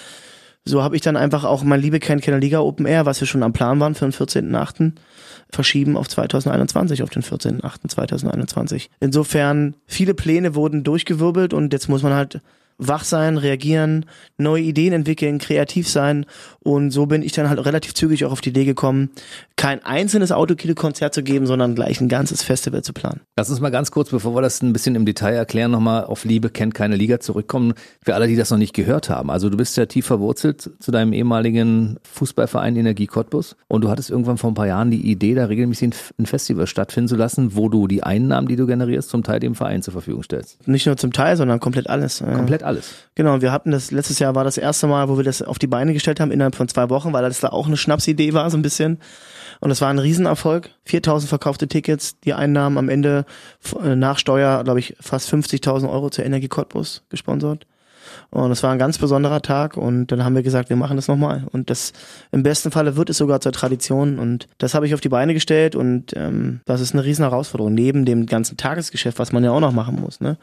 So 0.64 0.82
habe 0.82 0.94
ich 0.94 1.02
dann 1.02 1.16
einfach 1.16 1.44
auch 1.44 1.64
mein 1.64 1.80
Liebe 1.80 1.98
kennt 1.98 2.22
Kenner 2.22 2.38
Liga 2.38 2.60
Open 2.60 2.86
Air, 2.86 3.04
was 3.04 3.20
wir 3.20 3.26
schon 3.26 3.42
am 3.42 3.52
Plan 3.52 3.80
waren 3.80 3.94
für 3.94 4.04
den 4.04 4.12
14.8., 4.12 4.92
verschieben 5.50 5.96
auf 5.96 6.08
2021, 6.08 7.02
auf 7.02 7.10
den 7.10 7.22
14.8.2021. 7.22 8.88
Insofern, 9.00 9.74
viele 9.86 10.14
Pläne 10.14 10.54
wurden 10.54 10.84
durchgewirbelt 10.84 11.52
und 11.52 11.72
jetzt 11.72 11.88
muss 11.88 12.02
man 12.02 12.14
halt 12.14 12.40
wach 12.88 13.04
sein, 13.04 13.36
reagieren, 13.38 14.06
neue 14.38 14.62
Ideen 14.62 14.92
entwickeln, 14.92 15.38
kreativ 15.38 15.88
sein 15.88 16.26
und 16.60 16.90
so 16.90 17.06
bin 17.06 17.22
ich 17.22 17.32
dann 17.32 17.48
halt 17.48 17.64
relativ 17.64 17.94
zügig 17.94 18.24
auch 18.24 18.32
auf 18.32 18.40
die 18.40 18.50
Idee 18.50 18.64
gekommen, 18.64 19.10
kein 19.56 19.84
einzelnes 19.84 20.32
Autokino-Konzert 20.32 21.14
zu 21.14 21.22
geben, 21.22 21.46
sondern 21.46 21.74
gleich 21.74 22.00
ein 22.00 22.08
ganzes 22.08 22.42
Festival 22.42 22.82
zu 22.82 22.92
planen. 22.92 23.20
Lass 23.36 23.50
uns 23.50 23.60
mal 23.60 23.70
ganz 23.70 23.90
kurz, 23.90 24.10
bevor 24.10 24.34
wir 24.34 24.42
das 24.42 24.62
ein 24.62 24.72
bisschen 24.72 24.94
im 24.94 25.04
Detail 25.06 25.34
erklären, 25.34 25.70
nochmal 25.70 26.04
auf 26.04 26.24
Liebe 26.24 26.50
kennt 26.50 26.74
keine 26.74 26.96
Liga 26.96 27.20
zurückkommen. 27.20 27.74
Für 28.04 28.14
alle, 28.14 28.26
die 28.26 28.36
das 28.36 28.50
noch 28.50 28.58
nicht 28.58 28.74
gehört 28.74 29.08
haben. 29.10 29.30
Also 29.30 29.50
du 29.50 29.56
bist 29.56 29.76
ja 29.76 29.86
tief 29.86 30.06
verwurzelt 30.06 30.70
zu 30.78 30.90
deinem 30.90 31.12
ehemaligen 31.12 31.98
Fußballverein 32.12 32.76
Energie 32.76 33.06
Cottbus 33.06 33.56
und 33.68 33.82
du 33.84 33.90
hattest 33.90 34.10
irgendwann 34.10 34.38
vor 34.38 34.50
ein 34.50 34.54
paar 34.54 34.66
Jahren 34.66 34.90
die 34.90 35.10
Idee, 35.10 35.34
da 35.34 35.46
regelmäßig 35.46 35.90
ein- 36.18 36.26
Festival 36.32 36.66
stattfinden 36.66 37.08
zu 37.08 37.16
lassen, 37.16 37.56
wo 37.56 37.68
du 37.68 37.86
die 37.86 38.02
Einnahmen, 38.04 38.48
die 38.48 38.56
du 38.56 38.66
generierst, 38.66 39.10
zum 39.10 39.22
Teil 39.22 39.38
dem 39.38 39.54
Verein 39.54 39.82
zur 39.82 39.92
Verfügung 39.92 40.22
stellst. 40.22 40.66
Nicht 40.66 40.86
nur 40.86 40.96
zum 40.96 41.12
Teil, 41.12 41.36
sondern 41.36 41.60
komplett 41.60 41.90
alles. 41.90 42.20
Komplett 42.20 42.62
alles. 42.62 42.71
Genau, 43.14 43.40
wir 43.40 43.52
hatten 43.52 43.70
das, 43.70 43.90
letztes 43.90 44.18
Jahr 44.18 44.34
war 44.34 44.44
das 44.44 44.58
erste 44.58 44.86
Mal, 44.86 45.08
wo 45.08 45.16
wir 45.16 45.24
das 45.24 45.42
auf 45.42 45.58
die 45.58 45.66
Beine 45.66 45.92
gestellt 45.92 46.20
haben, 46.20 46.30
innerhalb 46.30 46.54
von 46.54 46.68
zwei 46.68 46.90
Wochen, 46.90 47.12
weil 47.12 47.22
das 47.22 47.40
da 47.40 47.48
auch 47.48 47.66
eine 47.66 47.76
Schnapsidee 47.76 48.32
war, 48.32 48.50
so 48.50 48.56
ein 48.56 48.62
bisschen. 48.62 48.98
Und 49.60 49.70
es 49.70 49.80
war 49.80 49.90
ein 49.90 49.98
Riesenerfolg. 49.98 50.70
4000 50.86 51.28
verkaufte 51.28 51.68
Tickets, 51.68 52.18
die 52.20 52.34
Einnahmen 52.34 52.78
am 52.78 52.88
Ende 52.88 53.24
äh, 53.80 53.94
nach 53.94 54.18
Steuer, 54.18 54.64
glaube 54.64 54.80
ich, 54.80 54.96
fast 55.00 55.32
50.000 55.32 55.88
Euro 55.88 56.10
zur 56.10 56.24
Energie 56.24 56.48
Cottbus 56.48 57.02
gesponsert. 57.10 57.66
Und 58.30 58.50
es 58.50 58.62
war 58.62 58.72
ein 58.72 58.78
ganz 58.78 58.98
besonderer 58.98 59.42
Tag 59.42 59.76
und 59.76 60.08
dann 60.08 60.24
haben 60.24 60.34
wir 60.34 60.42
gesagt, 60.42 60.68
wir 60.68 60.76
machen 60.76 60.96
das 60.96 61.08
nochmal. 61.08 61.44
Und 61.52 61.70
das 61.70 61.92
im 62.30 62.42
besten 62.42 62.70
Falle 62.70 62.96
wird 62.96 63.10
es 63.10 63.18
sogar 63.18 63.40
zur 63.40 63.52
Tradition 63.52 64.18
und 64.18 64.48
das 64.58 64.74
habe 64.74 64.86
ich 64.86 64.94
auf 64.94 65.00
die 65.00 65.08
Beine 65.08 65.34
gestellt 65.34 65.76
und 65.76 66.12
ähm, 66.16 66.60
das 66.64 66.80
ist 66.80 66.94
eine 66.94 67.04
riesen 67.04 67.24
Herausforderung, 67.24 67.74
neben 67.74 68.04
dem 68.04 68.26
ganzen 68.26 68.56
Tagesgeschäft, 68.56 69.18
was 69.18 69.32
man 69.32 69.44
ja 69.44 69.50
auch 69.50 69.60
noch 69.60 69.72
machen 69.72 70.00
muss. 70.00 70.20
Ne? 70.20 70.38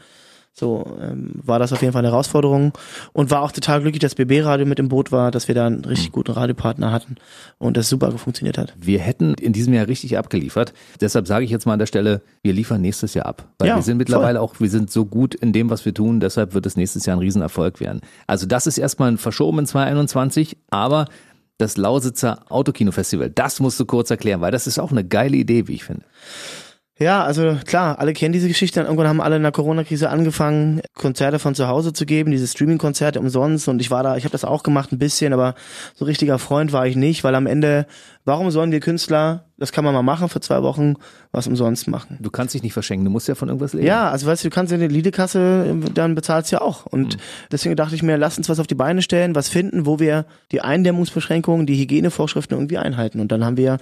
So 0.53 0.97
ähm, 1.01 1.31
war 1.35 1.57
das 1.57 1.71
auf 1.71 1.81
jeden 1.81 1.93
Fall 1.93 2.01
eine 2.01 2.11
Herausforderung 2.11 2.73
und 3.13 3.31
war 3.31 3.41
auch 3.41 3.51
total 3.51 3.81
glücklich, 3.81 4.01
dass 4.01 4.15
BB 4.15 4.43
Radio 4.43 4.65
mit 4.65 4.79
im 4.79 4.89
Boot 4.89 5.11
war, 5.11 5.31
dass 5.31 5.47
wir 5.47 5.55
da 5.55 5.65
einen 5.65 5.85
richtig 5.85 6.11
guten 6.11 6.31
Radiopartner 6.31 6.91
hatten 6.91 7.15
und 7.59 7.77
das 7.77 7.87
super 7.87 8.11
funktioniert 8.11 8.57
hat. 8.57 8.73
Wir 8.77 8.99
hätten 8.99 9.35
in 9.35 9.53
diesem 9.53 9.73
Jahr 9.73 9.87
richtig 9.87 10.17
abgeliefert. 10.17 10.73
Deshalb 10.99 11.27
sage 11.27 11.45
ich 11.45 11.51
jetzt 11.51 11.65
mal 11.65 11.73
an 11.73 11.79
der 11.79 11.85
Stelle, 11.85 12.21
wir 12.43 12.51
liefern 12.51 12.81
nächstes 12.81 13.13
Jahr 13.13 13.25
ab. 13.25 13.47
Weil 13.57 13.69
Ja, 13.69 13.75
wir 13.75 13.83
sind 13.83 13.97
mittlerweile 13.97 14.41
auch, 14.41 14.59
wir 14.59 14.69
sind 14.69 14.91
so 14.91 15.05
gut 15.05 15.33
in 15.35 15.53
dem, 15.53 15.69
was 15.69 15.85
wir 15.85 15.93
tun, 15.93 16.19
deshalb 16.19 16.53
wird 16.53 16.65
es 16.65 16.75
nächstes 16.75 17.05
Jahr 17.05 17.15
ein 17.15 17.21
Riesenerfolg 17.21 17.79
werden. 17.79 18.01
Also 18.27 18.45
das 18.45 18.67
ist 18.67 18.77
erstmal 18.77 19.11
ein 19.11 19.17
verschoben 19.17 19.59
in 19.59 19.65
2021, 19.65 20.57
aber 20.69 21.05
das 21.57 21.77
Lausitzer 21.77 22.45
Autokino-Festival, 22.49 23.29
das 23.29 23.59
musst 23.59 23.79
du 23.79 23.85
kurz 23.85 24.09
erklären, 24.09 24.41
weil 24.41 24.51
das 24.51 24.65
ist 24.65 24.79
auch 24.79 24.91
eine 24.91 25.05
geile 25.05 25.37
Idee, 25.37 25.67
wie 25.67 25.73
ich 25.73 25.83
finde. 25.83 26.05
Ja, 27.01 27.23
also 27.23 27.57
klar, 27.65 27.97
alle 27.97 28.11
kennen 28.11 28.33
diese 28.33 28.49
Geschichte. 28.49 28.81
Irgendwann 28.81 29.07
haben 29.07 29.21
alle 29.21 29.37
in 29.37 29.41
der 29.41 29.53
Corona-Krise 29.53 30.09
angefangen, 30.09 30.81
Konzerte 30.95 31.39
von 31.39 31.55
zu 31.55 31.69
Hause 31.69 31.93
zu 31.93 32.05
geben, 32.05 32.29
diese 32.31 32.45
Streaming-Konzerte 32.45 33.21
umsonst. 33.21 33.69
Und 33.69 33.79
ich 33.79 33.89
war 33.89 34.03
da, 34.03 34.17
ich 34.17 34.25
habe 34.25 34.33
das 34.33 34.43
auch 34.43 34.63
gemacht 34.63 34.91
ein 34.91 34.99
bisschen, 34.99 35.31
aber 35.31 35.55
so 35.95 36.03
richtiger 36.03 36.39
Freund 36.39 36.73
war 36.73 36.87
ich 36.87 36.97
nicht, 36.97 37.23
weil 37.23 37.35
am 37.35 37.47
Ende, 37.47 37.85
warum 38.25 38.51
sollen 38.51 38.73
wir 38.73 38.81
Künstler, 38.81 39.45
das 39.59 39.71
kann 39.71 39.83
man 39.83 39.93
mal 39.93 40.01
machen 40.01 40.29
für 40.29 40.39
zwei 40.39 40.63
Wochen, 40.63 40.95
was 41.31 41.45
umsonst 41.45 41.87
machen? 41.87 42.17
Du 42.21 42.31
kannst 42.31 42.53
dich 42.53 42.63
nicht 42.63 42.73
verschenken, 42.73 43.05
du 43.05 43.11
musst 43.11 43.27
ja 43.27 43.35
von 43.35 43.49
irgendwas 43.49 43.73
leben. 43.73 43.85
Ja, 43.85 44.09
also 44.09 44.25
weißt 44.25 44.43
du, 44.43 44.49
du 44.49 44.55
kannst 44.55 44.71
in 44.71 44.79
der 44.79 44.89
Liedekasse, 44.89 45.75
dann 45.93 46.15
bezahlst 46.15 46.51
du 46.51 46.55
ja 46.55 46.61
auch. 46.61 46.85
Und 46.85 47.17
deswegen 47.51 47.75
dachte 47.75 47.93
ich 47.93 48.01
mir, 48.01 48.17
lass 48.17 48.37
uns 48.37 48.47
was 48.49 48.59
auf 48.59 48.67
die 48.67 48.75
Beine 48.75 49.01
stellen, 49.01 49.35
was 49.35 49.49
finden, 49.49 49.85
wo 49.85 49.99
wir 49.99 50.25
die 50.51 50.61
Eindämmungsbeschränkungen, 50.61 51.65
die 51.65 51.77
Hygienevorschriften 51.77 52.57
irgendwie 52.57 52.77
einhalten. 52.77 53.19
Und 53.19 53.31
dann 53.31 53.43
haben 53.43 53.57
wir 53.57 53.73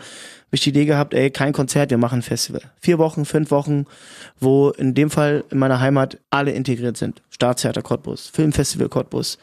hab 0.48 0.54
ich 0.54 0.62
die 0.62 0.70
Idee 0.70 0.86
gehabt, 0.86 1.13
ey, 1.13 1.30
kein 1.30 1.54
Konzert, 1.54 1.92
wir 1.92 1.98
machen 1.98 2.20
ein 2.20 2.24
Festival. 2.24 2.62
Vier 2.80 2.98
Wochen, 2.98 3.26
fünf 3.26 3.52
Wochen, 3.52 3.86
wo 4.40 4.70
in 4.70 4.94
dem 4.94 5.10
Fall 5.10 5.44
in 5.52 5.60
meiner 5.60 5.80
Heimat 5.80 6.18
alle 6.30 6.52
integriert 6.52 6.98
sind. 6.98 7.22
Staatstheater 7.30 7.82
Cottbus, 7.82 8.28
Filmfestival 8.28 8.90
Cottbus. 8.90 9.38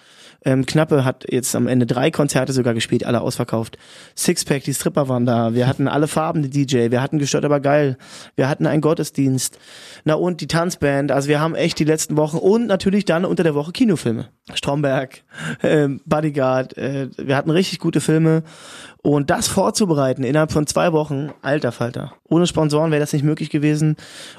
Ähm, 0.44 0.66
Knappe 0.66 1.04
hat 1.04 1.24
jetzt 1.30 1.54
am 1.56 1.66
Ende 1.66 1.86
drei 1.86 2.10
Konzerte 2.10 2.52
sogar 2.52 2.74
gespielt, 2.74 3.04
alle 3.04 3.20
ausverkauft. 3.20 3.78
Sixpack, 4.16 4.64
die 4.64 4.74
Stripper 4.74 5.08
waren 5.08 5.26
da. 5.26 5.54
Wir 5.54 5.66
hatten 5.66 5.88
alle 5.88 6.08
Farben, 6.08 6.42
die 6.42 6.50
DJ. 6.50 6.90
Wir 6.90 7.02
hatten 7.02 7.18
gestört, 7.18 7.44
aber 7.44 7.60
geil. 7.60 7.96
Wir 8.36 8.48
hatten 8.48 8.66
einen 8.66 8.82
Gottesdienst. 8.82 9.58
Na 10.04 10.14
und 10.14 10.40
die 10.40 10.46
Tanzband. 10.46 11.12
Also 11.12 11.28
wir 11.28 11.40
haben 11.40 11.54
echt 11.54 11.78
die 11.78 11.84
letzten 11.84 12.16
Wochen 12.16 12.36
und 12.36 12.66
natürlich 12.66 13.04
dann 13.04 13.24
unter 13.24 13.42
der 13.42 13.54
Woche 13.54 13.72
Kinofilme. 13.72 14.28
Stromberg, 14.52 15.22
äh, 15.62 15.88
Bodyguard. 16.04 16.76
Äh, 16.76 17.08
wir 17.16 17.36
hatten 17.36 17.50
richtig 17.50 17.78
gute 17.78 18.00
Filme. 18.00 18.42
Und 19.06 19.28
das 19.28 19.48
vorzubereiten 19.48 20.24
innerhalb 20.24 20.50
von 20.50 20.66
zwei 20.66 20.94
Wochen, 20.94 21.28
alter 21.42 21.72
Falter. 21.72 22.14
Ohne 22.26 22.46
Sponsoren 22.46 22.90
wäre 22.90 23.00
das 23.00 23.12
nicht 23.12 23.22
möglich 23.22 23.50
gewesen. 23.50 23.96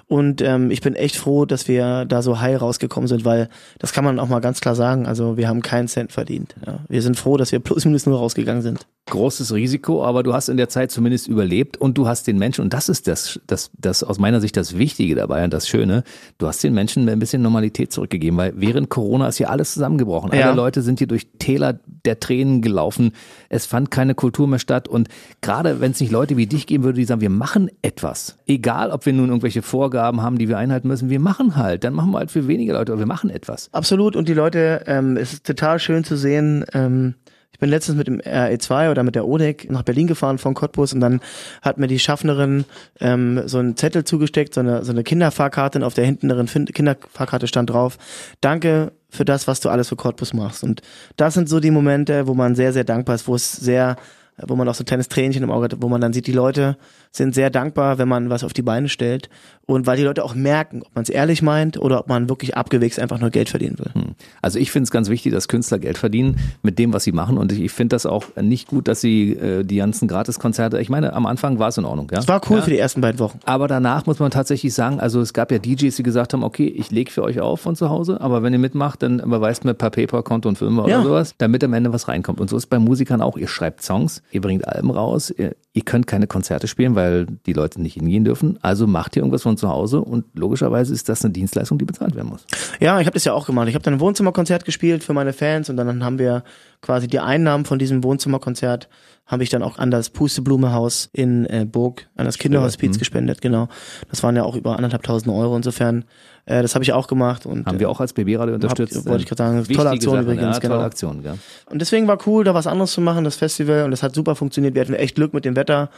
Und 0.07 0.41
ähm, 0.41 0.71
ich 0.71 0.81
bin 0.81 0.95
echt 0.95 1.17
froh, 1.17 1.45
dass 1.45 1.67
wir 1.67 2.05
da 2.05 2.23
so 2.23 2.39
heil 2.39 2.57
rausgekommen 2.57 3.07
sind, 3.07 3.25
weil 3.25 3.47
das 3.77 3.93
kann 3.93 4.03
man 4.03 4.17
auch 4.17 4.27
mal 4.27 4.39
ganz 4.39 4.61
klar 4.61 4.73
sagen. 4.73 5.05
Also 5.05 5.37
wir 5.37 5.47
haben 5.47 5.61
keinen 5.61 5.87
Cent 5.87 6.11
verdient. 6.11 6.55
Ja. 6.65 6.79
Wir 6.87 7.03
sind 7.03 7.15
froh, 7.15 7.37
dass 7.37 7.51
wir 7.51 7.59
plus 7.59 7.85
minus 7.85 8.07
nur 8.07 8.17
rausgegangen 8.17 8.63
sind 8.63 8.87
großes 9.07 9.53
Risiko, 9.53 10.03
aber 10.03 10.23
du 10.23 10.33
hast 10.33 10.49
in 10.49 10.57
der 10.57 10.67
Zeit 10.67 10.91
zumindest 10.91 11.27
überlebt 11.27 11.77
und 11.77 11.97
du 11.97 12.07
hast 12.07 12.25
den 12.25 12.39
Menschen, 12.39 12.61
und 12.61 12.73
das 12.73 12.89
ist 12.89 13.07
das, 13.07 13.39
das, 13.45 13.69
das 13.77 14.03
aus 14.03 14.17
meiner 14.17 14.41
Sicht 14.41 14.57
das 14.57 14.77
Wichtige 14.77 15.13
dabei 15.13 15.43
und 15.43 15.53
das 15.53 15.67
Schöne, 15.67 16.03
du 16.39 16.47
hast 16.47 16.63
den 16.63 16.73
Menschen 16.73 17.07
ein 17.07 17.19
bisschen 17.19 17.41
Normalität 17.41 17.91
zurückgegeben, 17.91 18.37
weil 18.37 18.53
während 18.55 18.89
Corona 18.89 19.27
ist 19.27 19.37
hier 19.37 19.51
alles 19.51 19.73
zusammengebrochen. 19.73 20.31
Ja. 20.33 20.47
Alle 20.47 20.55
Leute 20.55 20.81
sind 20.81 20.99
hier 20.99 21.07
durch 21.07 21.27
Täler 21.37 21.79
der 22.05 22.19
Tränen 22.19 22.61
gelaufen. 22.61 23.11
Es 23.49 23.67
fand 23.67 23.91
keine 23.91 24.15
Kultur 24.15 24.47
mehr 24.47 24.54
statt 24.59 24.87
und 24.87 25.09
gerade 25.41 25.79
wenn 25.81 25.91
es 25.91 25.99
nicht 25.99 26.11
Leute 26.11 26.37
wie 26.37 26.47
dich 26.47 26.67
geben 26.67 26.83
würde, 26.83 26.99
die 26.99 27.05
sagen, 27.05 27.21
wir 27.21 27.29
machen 27.29 27.69
etwas. 27.81 28.37
Egal, 28.47 28.91
ob 28.91 29.05
wir 29.05 29.13
nun 29.13 29.29
irgendwelche 29.29 29.61
Vorgaben 29.61 30.21
haben, 30.21 30.37
die 30.37 30.49
wir 30.49 30.57
einhalten 30.57 30.87
müssen, 30.87 31.09
wir 31.09 31.19
machen 31.19 31.55
halt. 31.55 31.83
Dann 31.83 31.93
machen 31.93 32.11
wir 32.11 32.19
halt 32.19 32.31
für 32.31 32.47
weniger 32.47 32.73
Leute, 32.73 32.91
aber 32.91 32.99
wir 32.99 33.07
machen 33.07 33.29
etwas. 33.29 33.69
Absolut 33.71 34.15
und 34.15 34.27
die 34.27 34.33
Leute, 34.33 34.83
ähm, 34.87 35.17
es 35.17 35.33
ist 35.33 35.45
total 35.45 35.79
schön 35.79 36.03
zu 36.03 36.15
sehen, 36.17 36.65
ähm, 36.73 37.15
ich 37.55 37.59
bin 37.59 37.69
letztens 37.69 37.97
mit 37.97 38.07
dem 38.07 38.19
RE2 38.19 38.91
oder 38.91 39.03
mit 39.03 39.15
der 39.15 39.25
ODEC 39.25 39.71
nach 39.71 39.83
Berlin 39.83 40.07
gefahren 40.07 40.39
von 40.39 40.53
Cottbus 40.55 40.91
und 40.91 40.99
dann 40.99 41.21
hat 41.61 41.77
mir 41.77 41.87
die 41.87 41.99
Schaffnerin 41.99 42.65
ähm, 42.99 43.43
so 43.45 43.59
einen 43.59 43.77
Zettel 43.77 44.03
zugesteckt, 44.03 44.53
so 44.53 44.59
eine, 44.59 44.83
so 44.83 44.91
eine 44.91 45.03
Kinderfahrkarte 45.03 45.79
und 45.79 45.85
auf 45.85 45.93
der 45.93 46.03
hinteren 46.03 46.47
Kinderfahrkarte 46.47 47.47
stand 47.47 47.69
drauf, 47.69 47.97
danke 48.41 48.91
für 49.09 49.23
das, 49.23 49.47
was 49.47 49.61
du 49.61 49.69
alles 49.69 49.87
für 49.87 49.95
Cottbus 49.95 50.33
machst. 50.33 50.65
Und 50.65 50.81
das 51.15 51.33
sind 51.33 51.47
so 51.47 51.61
die 51.61 51.71
Momente, 51.71 52.27
wo 52.27 52.33
man 52.33 52.55
sehr, 52.55 52.73
sehr 52.73 52.83
dankbar 52.83 53.15
ist, 53.15 53.25
wo 53.25 53.35
es 53.35 53.53
sehr 53.53 53.95
wo 54.37 54.55
man 54.55 54.67
auch 54.67 54.75
so 54.75 54.83
ein 54.83 54.87
kleines 54.87 55.07
Tränchen 55.07 55.43
im 55.43 55.51
Auge 55.51 55.65
hat, 55.65 55.81
wo 55.81 55.87
man 55.87 56.01
dann 56.01 56.13
sieht, 56.13 56.27
die 56.27 56.33
Leute 56.33 56.77
sind 57.11 57.33
sehr 57.33 57.49
dankbar, 57.49 57.97
wenn 57.97 58.07
man 58.07 58.29
was 58.29 58.43
auf 58.43 58.53
die 58.53 58.61
Beine 58.61 58.89
stellt. 58.89 59.29
Und 59.67 59.87
weil 59.87 59.97
die 59.97 60.03
Leute 60.03 60.23
auch 60.23 60.35
merken, 60.35 60.83
ob 60.83 60.93
man 60.93 61.03
es 61.03 61.09
ehrlich 61.09 61.41
meint 61.41 61.79
oder 61.79 61.99
ob 61.99 62.07
man 62.07 62.29
wirklich 62.29 62.55
abgewichst 62.55 62.99
einfach 62.99 63.19
nur 63.19 63.31
Geld 63.31 63.49
verdienen 63.49 63.79
will. 63.79 63.91
Hm. 63.93 64.15
Also 64.41 64.59
ich 64.59 64.71
finde 64.71 64.83
es 64.83 64.91
ganz 64.91 65.09
wichtig, 65.09 65.31
dass 65.31 65.47
Künstler 65.47 65.79
Geld 65.79 65.97
verdienen 65.97 66.37
mit 66.61 66.77
dem, 66.77 66.93
was 66.93 67.03
sie 67.03 67.11
machen. 67.11 67.37
Und 67.37 67.51
ich 67.51 67.71
finde 67.71 67.95
das 67.95 68.05
auch 68.05 68.25
nicht 68.39 68.67
gut, 68.67 68.87
dass 68.87 69.01
sie 69.01 69.31
äh, 69.31 69.63
die 69.63 69.77
ganzen 69.77 70.07
Gratiskonzerte, 70.07 70.79
ich 70.79 70.89
meine, 70.89 71.13
am 71.13 71.25
Anfang 71.25 71.57
war 71.57 71.69
es 71.69 71.77
in 71.77 71.85
Ordnung. 71.85 72.09
Ja? 72.11 72.19
Es 72.19 72.27
war 72.27 72.41
cool 72.49 72.57
ja? 72.57 72.63
für 72.63 72.69
die 72.69 72.77
ersten 72.77 73.01
beiden 73.01 73.19
Wochen. 73.19 73.39
Aber 73.45 73.67
danach 73.67 74.05
muss 74.05 74.19
man 74.19 74.29
tatsächlich 74.29 74.73
sagen, 74.73 74.99
also 74.99 75.19
es 75.19 75.33
gab 75.33 75.51
ja 75.51 75.57
DJs, 75.57 75.95
die 75.95 76.03
gesagt 76.03 76.33
haben, 76.33 76.43
okay, 76.43 76.67
ich 76.67 76.91
lege 76.91 77.11
für 77.11 77.23
euch 77.23 77.39
auf 77.39 77.61
von 77.61 77.75
zu 77.75 77.89
Hause, 77.89 78.21
aber 78.21 78.43
wenn 78.43 78.53
ihr 78.53 78.59
mitmacht, 78.59 79.01
dann 79.01 79.19
überweist 79.19 79.65
mir 79.65 79.73
per 79.73 79.89
PayPal-Konto 79.89 80.47
und 80.47 80.57
Filme 80.57 80.87
ja. 80.87 80.99
oder 80.99 81.03
sowas, 81.03 81.35
damit 81.37 81.63
am 81.63 81.73
Ende 81.73 81.91
was 81.91 82.07
reinkommt. 82.07 82.39
Und 82.39 82.49
so 82.49 82.57
ist 82.57 82.67
bei 82.67 82.77
Musikern 82.77 83.21
auch. 83.21 83.37
Ihr 83.37 83.47
schreibt 83.47 83.81
Songs, 83.81 84.21
ihr 84.31 84.41
bringt 84.41 84.67
Alben 84.67 84.91
raus, 84.91 85.33
ihr, 85.35 85.55
ihr 85.75 85.83
könnt 85.83 86.07
keine 86.07 86.25
Konzerte 86.25 86.67
spielen, 86.67 86.95
weil 86.95 87.27
die 87.45 87.51
Leute 87.51 87.81
nicht 87.81 87.95
hingehen 87.95 88.23
dürfen. 88.23 88.57
Also 88.61 88.87
macht 88.87 89.15
ihr 89.15 89.21
irgendwas 89.21 89.43
von 89.43 89.57
zu 89.57 89.67
Hause 89.67 90.01
und 90.01 90.25
logischerweise 90.33 90.93
ist 90.93 91.09
das 91.09 91.23
eine 91.23 91.33
Dienstleistung, 91.33 91.77
die 91.77 91.85
bezahlt 91.85 92.15
werden 92.15 92.29
muss. 92.29 92.45
Ja, 92.79 92.99
ich 93.01 93.05
habe 93.05 93.13
das 93.13 93.25
ja 93.25 93.33
auch 93.33 93.45
gemacht. 93.45 93.67
Ich 93.67 93.75
habe 93.75 93.83
dann 93.83 93.95
ein 93.95 93.99
Wohnzimmerkonzert 93.99 94.63
gespielt 94.63 95.03
für 95.03 95.13
meine 95.13 95.33
Fans 95.33 95.69
und 95.69 95.75
dann 95.75 96.03
haben 96.03 96.17
wir 96.17 96.45
quasi 96.81 97.07
die 97.07 97.19
Einnahmen 97.19 97.65
von 97.65 97.77
diesem 97.77 98.03
Wohnzimmerkonzert 98.03 98.87
habe 99.25 99.43
ich 99.43 99.49
dann 99.49 99.63
auch 99.63 99.79
an 99.79 99.89
das 99.89 100.11
Pusteblumehaus 100.11 101.09
in 101.11 101.45
äh, 101.45 101.65
Burg, 101.69 102.07
an 102.15 102.25
das 102.25 102.37
Kinderhospiz 102.37 102.95
mhm. 102.95 102.99
gespendet, 102.99 103.41
genau. 103.41 103.69
Das 104.09 104.21
waren 104.23 104.35
ja 104.35 104.43
auch 104.43 104.55
über 104.55 104.75
anderthalbtausend 104.75 105.33
Euro. 105.33 105.55
Insofern, 105.55 106.05
äh, 106.45 106.61
das 106.61 106.75
habe 106.75 106.83
ich 106.83 106.93
auch 106.93 107.07
gemacht. 107.07 107.45
Und, 107.45 107.65
Haben 107.65 107.79
wir 107.79 107.89
auch 107.89 107.99
als 107.99 108.13
BB-Radio 108.13 108.55
unterstützt. 108.55 108.97
Hab, 108.97 109.05
wollte 109.05 109.23
ich 109.23 109.29
gerade 109.29 109.43
sagen, 109.43 109.75
tolle 109.75 109.89
Aktion 109.89 110.13
Sache, 110.15 110.23
übrigens, 110.23 110.55
ja, 110.55 110.59
genau. 110.59 110.75
Tolle 110.75 110.85
Aktion, 110.85 111.23
ja. 111.23 111.37
Und 111.69 111.79
deswegen 111.79 112.07
war 112.07 112.17
cool, 112.27 112.43
da 112.43 112.53
was 112.53 112.67
anderes 112.67 112.91
zu 112.91 113.01
machen, 113.01 113.23
das 113.23 113.35
Festival. 113.35 113.83
Und 113.83 113.91
das 113.91 114.03
hat 114.03 114.13
super 114.13 114.35
funktioniert. 114.35 114.75
Wir 114.75 114.81
hatten 114.81 114.93
echt 114.93 115.15
Glück 115.15 115.33
mit 115.33 115.45
dem 115.45 115.55
Wetter. 115.55 115.89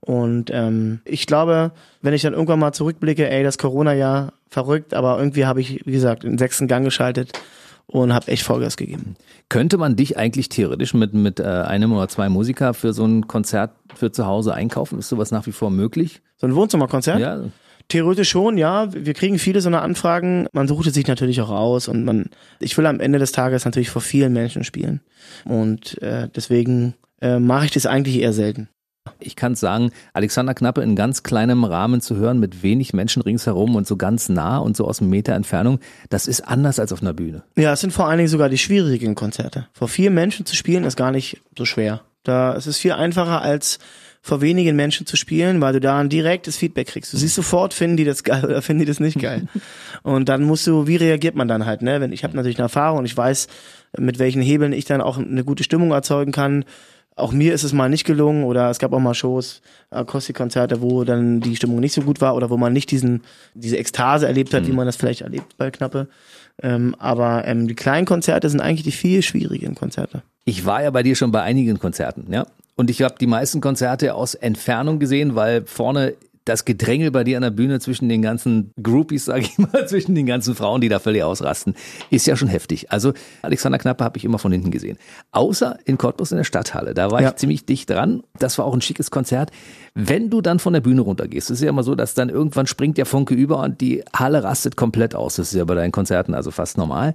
Und 0.00 0.50
ähm, 0.50 1.00
ich 1.04 1.26
glaube, 1.26 1.72
wenn 2.00 2.14
ich 2.14 2.22
dann 2.22 2.32
irgendwann 2.32 2.58
mal 2.58 2.72
zurückblicke, 2.72 3.28
ey, 3.28 3.42
das 3.42 3.58
Corona-Jahr 3.58 4.32
verrückt, 4.48 4.94
aber 4.94 5.18
irgendwie 5.18 5.44
habe 5.44 5.60
ich, 5.60 5.84
wie 5.84 5.92
gesagt, 5.92 6.22
den 6.22 6.38
sechsten 6.38 6.66
Gang 6.66 6.84
geschaltet 6.84 7.32
und 7.86 8.14
habe 8.14 8.28
echt 8.28 8.42
Vollgas 8.44 8.78
gegeben. 8.78 9.16
Könnte 9.50 9.76
man 9.76 9.96
dich 9.96 10.16
eigentlich 10.16 10.48
theoretisch 10.48 10.94
mit, 10.94 11.12
mit 11.12 11.40
äh, 11.40 11.44
einem 11.44 11.92
oder 11.92 12.08
zwei 12.08 12.28
Musiker 12.30 12.72
für 12.72 12.94
so 12.94 13.04
ein 13.04 13.28
Konzert 13.28 13.72
für 13.94 14.10
zu 14.10 14.26
Hause 14.26 14.54
einkaufen? 14.54 14.98
Ist 14.98 15.08
sowas 15.08 15.32
nach 15.32 15.46
wie 15.46 15.52
vor 15.52 15.70
möglich? 15.70 16.22
So 16.38 16.46
ein 16.46 16.54
Wohnzimmerkonzert? 16.54 17.20
Ja. 17.20 17.40
Theoretisch 17.90 18.30
schon, 18.30 18.56
ja. 18.56 18.88
Wir 18.92 19.14
kriegen 19.14 19.38
viele 19.38 19.60
so 19.60 19.68
eine 19.68 19.82
Anfragen. 19.82 20.46
Man 20.52 20.68
sucht 20.68 20.86
es 20.86 20.94
sich 20.94 21.06
natürlich 21.06 21.40
auch 21.40 21.50
aus 21.50 21.88
und 21.88 22.04
man, 22.04 22.30
ich 22.60 22.78
will 22.78 22.86
am 22.86 23.00
Ende 23.00 23.18
des 23.18 23.32
Tages 23.32 23.64
natürlich 23.64 23.90
vor 23.90 24.00
vielen 24.00 24.32
Menschen 24.32 24.64
spielen. 24.64 25.00
Und 25.44 26.00
äh, 26.00 26.28
deswegen 26.34 26.94
äh, 27.20 27.40
mache 27.40 27.66
ich 27.66 27.72
das 27.72 27.86
eigentlich 27.86 28.20
eher 28.20 28.32
selten. 28.32 28.68
Ich 29.18 29.34
kann 29.34 29.56
sagen, 29.56 29.90
Alexander 30.12 30.54
Knappe 30.54 30.82
in 30.82 30.94
ganz 30.94 31.24
kleinem 31.24 31.64
Rahmen 31.64 32.00
zu 32.00 32.14
hören, 32.16 32.38
mit 32.38 32.62
wenig 32.62 32.92
Menschen 32.92 33.22
ringsherum 33.22 33.74
und 33.74 33.86
so 33.86 33.96
ganz 33.96 34.28
nah 34.28 34.58
und 34.58 34.76
so 34.76 34.86
aus 34.86 35.00
einem 35.00 35.10
Meter 35.10 35.32
Entfernung, 35.32 35.80
das 36.10 36.28
ist 36.28 36.42
anders 36.42 36.78
als 36.78 36.92
auf 36.92 37.02
einer 37.02 37.12
Bühne. 37.12 37.42
Ja, 37.56 37.72
es 37.72 37.80
sind 37.80 37.92
vor 37.92 38.06
allen 38.06 38.18
Dingen 38.18 38.28
sogar 38.28 38.48
die 38.48 38.58
schwierigen 38.58 39.16
Konzerte. 39.16 39.66
Vor 39.72 39.88
vier 39.88 40.10
Menschen 40.10 40.46
zu 40.46 40.54
spielen 40.54 40.84
ist 40.84 40.96
gar 40.96 41.10
nicht 41.10 41.40
so 41.58 41.64
schwer. 41.64 42.02
Da 42.22 42.54
es 42.54 42.66
ist 42.66 42.78
viel 42.78 42.92
einfacher 42.92 43.42
als 43.42 43.78
vor 44.22 44.40
wenigen 44.40 44.76
Menschen 44.76 45.06
zu 45.06 45.16
spielen, 45.16 45.60
weil 45.60 45.72
du 45.72 45.80
da 45.80 45.98
ein 45.98 46.08
direktes 46.08 46.56
Feedback 46.56 46.88
kriegst. 46.88 47.12
Du 47.12 47.16
siehst 47.16 47.34
sofort, 47.34 47.72
finden 47.72 47.96
die 47.96 48.04
das 48.04 48.22
geil 48.22 48.44
oder 48.44 48.60
finden 48.62 48.80
die 48.80 48.86
das 48.86 49.00
nicht 49.00 49.18
geil. 49.18 49.48
und 50.02 50.28
dann 50.28 50.42
musst 50.42 50.66
du, 50.66 50.86
wie 50.86 50.96
reagiert 50.96 51.34
man 51.34 51.48
dann 51.48 51.66
halt, 51.66 51.82
ne? 51.82 52.00
Wenn 52.00 52.12
ich 52.12 52.24
habe 52.24 52.36
natürlich 52.36 52.58
eine 52.58 52.64
Erfahrung 52.64 52.98
und 52.98 53.06
ich 53.06 53.16
weiß, 53.16 53.48
mit 53.98 54.18
welchen 54.18 54.42
Hebeln 54.42 54.72
ich 54.72 54.84
dann 54.84 55.00
auch 55.00 55.18
eine 55.18 55.44
gute 55.44 55.64
Stimmung 55.64 55.90
erzeugen 55.92 56.32
kann 56.32 56.64
auch 57.20 57.32
mir 57.32 57.54
ist 57.54 57.64
es 57.64 57.72
mal 57.72 57.88
nicht 57.88 58.04
gelungen 58.04 58.44
oder 58.44 58.70
es 58.70 58.78
gab 58.78 58.92
auch 58.92 58.98
mal 58.98 59.14
Shows, 59.14 59.62
Akustikkonzerte, 59.90 60.80
wo 60.80 61.04
dann 61.04 61.40
die 61.40 61.56
Stimmung 61.56 61.80
nicht 61.80 61.92
so 61.92 62.02
gut 62.02 62.20
war 62.20 62.34
oder 62.34 62.50
wo 62.50 62.56
man 62.56 62.72
nicht 62.72 62.90
diesen, 62.90 63.22
diese 63.54 63.76
Ekstase 63.76 64.26
erlebt 64.26 64.52
hat, 64.54 64.62
mhm. 64.62 64.68
wie 64.68 64.72
man 64.72 64.86
das 64.86 64.96
vielleicht 64.96 65.22
erlebt 65.22 65.56
bei 65.56 65.70
Knappe. 65.70 66.08
Ähm, 66.62 66.94
aber 66.98 67.46
ähm, 67.46 67.68
die 67.68 67.74
kleinen 67.74 68.06
Konzerte 68.06 68.48
sind 68.48 68.60
eigentlich 68.60 68.82
die 68.82 68.92
viel 68.92 69.22
schwierigen 69.22 69.74
Konzerte. 69.74 70.22
Ich 70.44 70.64
war 70.64 70.82
ja 70.82 70.90
bei 70.90 71.02
dir 71.02 71.14
schon 71.14 71.30
bei 71.30 71.42
einigen 71.42 71.78
Konzerten, 71.78 72.32
ja. 72.32 72.46
Und 72.80 72.88
ich 72.88 73.02
habe 73.02 73.16
die 73.20 73.26
meisten 73.26 73.60
Konzerte 73.60 74.14
aus 74.14 74.34
Entfernung 74.34 75.00
gesehen, 75.00 75.34
weil 75.34 75.66
vorne 75.66 76.14
das 76.46 76.64
Gedrängel 76.64 77.10
bei 77.10 77.24
dir 77.24 77.36
an 77.36 77.42
der 77.42 77.50
Bühne 77.50 77.78
zwischen 77.78 78.08
den 78.08 78.22
ganzen 78.22 78.72
Groupies, 78.82 79.26
sage 79.26 79.42
ich 79.42 79.58
mal, 79.58 79.86
zwischen 79.86 80.14
den 80.14 80.24
ganzen 80.24 80.54
Frauen, 80.54 80.80
die 80.80 80.88
da 80.88 80.98
völlig 80.98 81.22
ausrasten, 81.22 81.74
ist 82.08 82.26
ja 82.26 82.36
schon 82.36 82.48
heftig. 82.48 82.90
Also 82.90 83.12
Alexander 83.42 83.76
Knappe 83.76 84.02
habe 84.02 84.16
ich 84.16 84.24
immer 84.24 84.38
von 84.38 84.50
hinten 84.50 84.70
gesehen. 84.70 84.96
Außer 85.30 85.78
in 85.84 85.98
Cottbus 85.98 86.32
in 86.32 86.38
der 86.38 86.44
Stadthalle. 86.44 86.94
Da 86.94 87.10
war 87.10 87.20
ja. 87.20 87.28
ich 87.28 87.36
ziemlich 87.36 87.66
dicht 87.66 87.90
dran. 87.90 88.22
Das 88.38 88.56
war 88.56 88.64
auch 88.64 88.72
ein 88.72 88.80
schickes 88.80 89.10
Konzert. 89.10 89.50
Wenn 89.94 90.30
du 90.30 90.40
dann 90.40 90.58
von 90.58 90.72
der 90.72 90.80
Bühne 90.80 91.02
runtergehst, 91.02 91.50
ist 91.50 91.60
ja 91.60 91.68
immer 91.68 91.82
so, 91.82 91.94
dass 91.94 92.14
dann 92.14 92.30
irgendwann 92.30 92.66
springt 92.66 92.96
der 92.96 93.04
Funke 93.04 93.34
über 93.34 93.60
und 93.60 93.82
die 93.82 94.02
Halle 94.16 94.42
rastet 94.42 94.76
komplett 94.76 95.14
aus. 95.14 95.36
Das 95.36 95.48
ist 95.48 95.58
ja 95.58 95.66
bei 95.66 95.74
deinen 95.74 95.92
Konzerten 95.92 96.32
also 96.32 96.50
fast 96.50 96.78
normal. 96.78 97.14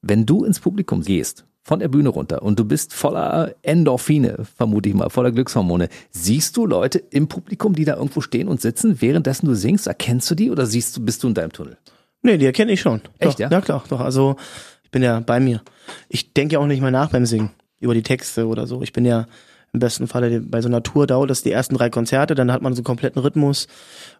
Wenn 0.00 0.24
du 0.24 0.42
ins 0.46 0.58
Publikum 0.58 1.02
gehst 1.02 1.44
von 1.62 1.78
der 1.78 1.88
Bühne 1.88 2.08
runter 2.08 2.42
und 2.42 2.58
du 2.58 2.64
bist 2.64 2.92
voller 2.92 3.54
Endorphine, 3.62 4.44
vermute 4.56 4.88
ich 4.88 4.94
mal, 4.94 5.10
voller 5.10 5.30
Glückshormone. 5.30 5.88
Siehst 6.10 6.56
du 6.56 6.66
Leute 6.66 6.98
im 7.10 7.28
Publikum, 7.28 7.74
die 7.74 7.84
da 7.84 7.96
irgendwo 7.96 8.20
stehen 8.20 8.48
und 8.48 8.60
sitzen, 8.60 9.00
währenddessen 9.00 9.46
du 9.46 9.54
singst? 9.54 9.86
Erkennst 9.86 10.30
du 10.30 10.34
die 10.34 10.50
oder 10.50 10.66
siehst 10.66 10.96
du, 10.96 11.04
bist 11.04 11.22
du 11.22 11.28
in 11.28 11.34
deinem 11.34 11.52
Tunnel? 11.52 11.78
Nee, 12.22 12.38
die 12.38 12.46
erkenne 12.46 12.72
ich 12.72 12.80
schon. 12.80 13.00
Echt, 13.18 13.34
doch, 13.34 13.38
ja? 13.38 13.50
Ja, 13.50 13.60
klar, 13.60 13.84
doch. 13.88 14.00
Also, 14.00 14.36
ich 14.82 14.90
bin 14.90 15.02
ja 15.02 15.20
bei 15.20 15.40
mir. 15.40 15.62
Ich 16.08 16.32
denke 16.32 16.54
ja 16.54 16.58
auch 16.58 16.66
nicht 16.66 16.80
mal 16.80 16.90
nach 16.90 17.10
beim 17.10 17.26
Singen 17.26 17.50
über 17.80 17.94
die 17.94 18.02
Texte 18.02 18.46
oder 18.46 18.66
so. 18.66 18.82
Ich 18.82 18.92
bin 18.92 19.04
ja 19.04 19.26
im 19.72 19.80
besten 19.80 20.06
Falle 20.06 20.40
bei 20.40 20.60
so 20.60 20.68
einer 20.68 20.82
Tour 20.82 21.06
dauert 21.06 21.30
das 21.30 21.42
die 21.42 21.50
ersten 21.50 21.76
drei 21.76 21.88
Konzerte, 21.88 22.34
dann 22.34 22.52
hat 22.52 22.60
man 22.60 22.74
so 22.74 22.80
einen 22.80 22.84
kompletten 22.84 23.22
Rhythmus 23.22 23.68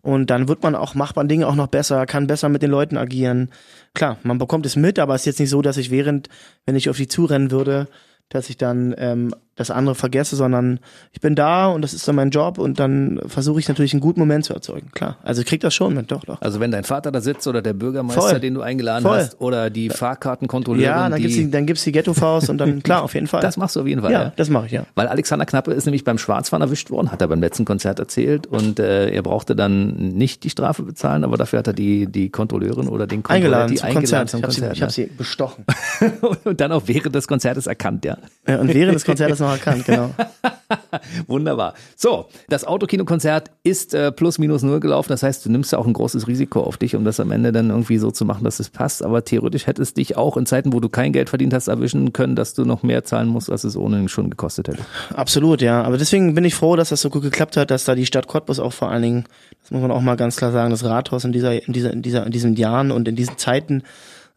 und 0.00 0.30
dann 0.30 0.48
wird 0.48 0.62
man 0.62 0.74
auch, 0.74 0.94
macht 0.94 1.16
man 1.16 1.28
Dinge 1.28 1.46
auch 1.46 1.54
noch 1.54 1.66
besser, 1.66 2.06
kann 2.06 2.26
besser 2.26 2.48
mit 2.48 2.62
den 2.62 2.70
Leuten 2.70 2.96
agieren. 2.96 3.50
Klar, 3.94 4.16
man 4.22 4.38
bekommt 4.38 4.64
es 4.64 4.76
mit, 4.76 4.98
aber 4.98 5.14
es 5.14 5.22
ist 5.22 5.26
jetzt 5.26 5.40
nicht 5.40 5.50
so, 5.50 5.60
dass 5.60 5.76
ich 5.76 5.90
während, 5.90 6.28
wenn 6.64 6.76
ich 6.76 6.88
auf 6.88 6.96
die 6.96 7.08
zurennen 7.08 7.50
würde, 7.50 7.88
dass 8.30 8.48
ich 8.48 8.56
dann 8.56 8.94
ähm, 8.96 9.34
das 9.56 9.70
andere 9.70 9.94
vergesse, 9.94 10.34
sondern 10.36 10.80
ich 11.12 11.20
bin 11.20 11.34
da 11.34 11.66
und 11.66 11.82
das 11.82 11.92
ist 11.92 12.08
dann 12.08 12.16
mein 12.16 12.30
Job 12.30 12.58
und 12.58 12.80
dann 12.80 13.20
versuche 13.26 13.60
ich 13.60 13.68
natürlich 13.68 13.92
einen 13.92 14.00
guten 14.00 14.18
Moment 14.20 14.44
zu 14.46 14.54
erzeugen. 14.54 14.90
Klar. 14.92 15.18
Also 15.22 15.42
ich 15.42 15.46
krieg 15.46 15.60
das 15.60 15.74
schon 15.74 15.94
mit, 15.94 16.10
doch, 16.10 16.24
doch. 16.24 16.40
Also 16.40 16.58
wenn 16.60 16.70
dein 16.70 16.84
Vater 16.84 17.12
da 17.12 17.20
sitzt 17.20 17.46
oder 17.46 17.60
der 17.60 17.74
Bürgermeister, 17.74 18.20
Voll. 18.22 18.40
den 18.40 18.54
du 18.54 18.62
eingeladen 18.62 19.02
Voll. 19.02 19.18
hast, 19.18 19.40
oder 19.40 19.68
die 19.68 19.90
Fahrkartenkontrolleurin, 19.90 20.84
Ja, 20.88 21.08
dann 21.08 21.16
die, 21.16 21.22
gibt's 21.22 21.36
die, 21.36 21.50
dann 21.50 21.66
gibt's 21.66 21.84
die 21.84 21.92
Ghetto-Faust 21.92 22.48
und 22.48 22.58
dann, 22.58 22.82
klar, 22.82 23.02
auf 23.02 23.12
jeden 23.14 23.26
Fall. 23.26 23.42
das 23.42 23.56
machst 23.58 23.76
du 23.76 23.80
auf 23.80 23.86
jeden 23.86 24.00
Fall. 24.00 24.12
ja, 24.12 24.32
das 24.36 24.48
mache 24.48 24.66
ich, 24.66 24.72
ja. 24.72 24.84
Weil 24.94 25.08
Alexander 25.08 25.44
Knappe 25.44 25.72
ist 25.72 25.84
nämlich 25.84 26.04
beim 26.04 26.16
Schwarzfahren 26.16 26.62
erwischt 26.62 26.90
worden, 26.90 27.12
hat 27.12 27.20
er 27.20 27.28
beim 27.28 27.40
letzten 27.40 27.66
Konzert 27.66 27.98
erzählt 27.98 28.46
und 28.46 28.78
äh, 28.78 29.10
er 29.10 29.22
brauchte 29.22 29.54
dann 29.54 29.92
nicht 30.14 30.44
die 30.44 30.50
Strafe 30.50 30.82
bezahlen, 30.82 31.24
aber 31.24 31.36
dafür 31.36 31.58
hat 31.58 31.66
er 31.66 31.74
die, 31.74 32.06
die 32.06 32.30
Kontrolleurin 32.30 32.88
oder 32.88 33.06
den 33.06 33.22
Kontrolleur 33.22 33.66
Eingeladen 33.66 33.70
die 33.72 33.76
zum 33.76 33.86
eingeladen 33.88 34.28
Konzert. 34.28 34.30
zum 34.30 34.40
ich 34.40 34.44
habe 34.44 34.52
sie, 34.54 34.60
Konzert. 34.62 34.82
hab 34.82 34.90
sie 34.92 35.06
bestochen. 35.18 35.64
und 36.44 36.60
dann 36.60 36.72
auch 36.72 36.84
während 36.86 37.14
des 37.14 37.28
Konzertes 37.28 37.66
erkannt, 37.66 38.04
ja. 38.06 38.16
Ja, 38.48 38.58
und 38.58 38.72
während 38.72 38.94
des 38.94 39.04
Konzertes 39.12 39.41
noch 39.42 39.52
erkannt, 39.52 39.84
genau. 39.84 40.10
Wunderbar. 41.26 41.74
So, 41.96 42.28
das 42.48 42.64
Autokino-Konzert 42.64 43.50
ist 43.62 43.94
äh, 43.94 44.10
plus 44.10 44.38
minus 44.38 44.62
null 44.62 44.80
gelaufen. 44.80 45.10
Das 45.10 45.22
heißt, 45.22 45.44
du 45.44 45.50
nimmst 45.50 45.72
ja 45.72 45.78
auch 45.78 45.86
ein 45.86 45.92
großes 45.92 46.26
Risiko 46.26 46.62
auf 46.62 46.76
dich, 46.76 46.96
um 46.96 47.04
das 47.04 47.20
am 47.20 47.30
Ende 47.30 47.52
dann 47.52 47.70
irgendwie 47.70 47.98
so 47.98 48.10
zu 48.10 48.24
machen, 48.24 48.44
dass 48.44 48.60
es 48.60 48.70
passt. 48.70 49.04
Aber 49.04 49.24
theoretisch 49.24 49.66
hätte 49.66 49.82
es 49.82 49.94
dich 49.94 50.16
auch 50.16 50.36
in 50.36 50.46
Zeiten, 50.46 50.72
wo 50.72 50.80
du 50.80 50.88
kein 50.88 51.12
Geld 51.12 51.28
verdient 51.28 51.52
hast, 51.52 51.68
erwischen 51.68 52.12
können, 52.12 52.36
dass 52.36 52.54
du 52.54 52.64
noch 52.64 52.82
mehr 52.82 53.04
zahlen 53.04 53.28
musst, 53.28 53.50
als 53.50 53.64
es 53.64 53.76
ohnehin 53.76 54.08
schon 54.08 54.30
gekostet 54.30 54.68
hätte. 54.68 54.82
Absolut, 55.14 55.60
ja. 55.60 55.82
Aber 55.82 55.98
deswegen 55.98 56.34
bin 56.34 56.44
ich 56.44 56.54
froh, 56.54 56.76
dass 56.76 56.88
das 56.88 57.00
so 57.00 57.10
gut 57.10 57.22
geklappt 57.22 57.56
hat, 57.56 57.70
dass 57.70 57.84
da 57.84 57.94
die 57.94 58.06
Stadt 58.06 58.28
Cottbus 58.28 58.58
auch 58.58 58.72
vor 58.72 58.90
allen 58.90 59.02
Dingen, 59.02 59.24
das 59.60 59.70
muss 59.70 59.82
man 59.82 59.90
auch 59.90 60.00
mal 60.00 60.16
ganz 60.16 60.36
klar 60.36 60.52
sagen, 60.52 60.70
das 60.70 60.84
Rathaus 60.84 61.24
in 61.24 61.32
dieser, 61.32 61.66
in 61.66 61.72
dieser, 61.72 61.92
in 61.92 62.02
dieser, 62.02 62.24
in 62.26 62.32
diesen 62.32 62.54
Jahren 62.54 62.90
und 62.90 63.08
in 63.08 63.16
diesen 63.16 63.36
Zeiten 63.38 63.82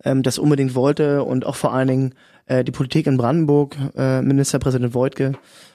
ähm, 0.04 0.24
das 0.24 0.38
unbedingt 0.38 0.76
wollte 0.76 1.24
und 1.24 1.46
auch 1.46 1.56
vor 1.56 1.74
allen 1.74 1.88
Dingen 1.88 2.14
äh, 2.46 2.64
die 2.64 2.72
Politik 2.72 3.08
in 3.08 3.18
Brandenburg, 3.18 3.76
äh, 3.96 4.22
Ministerpräsident 4.22 4.94
Voigtke, 4.94 5.34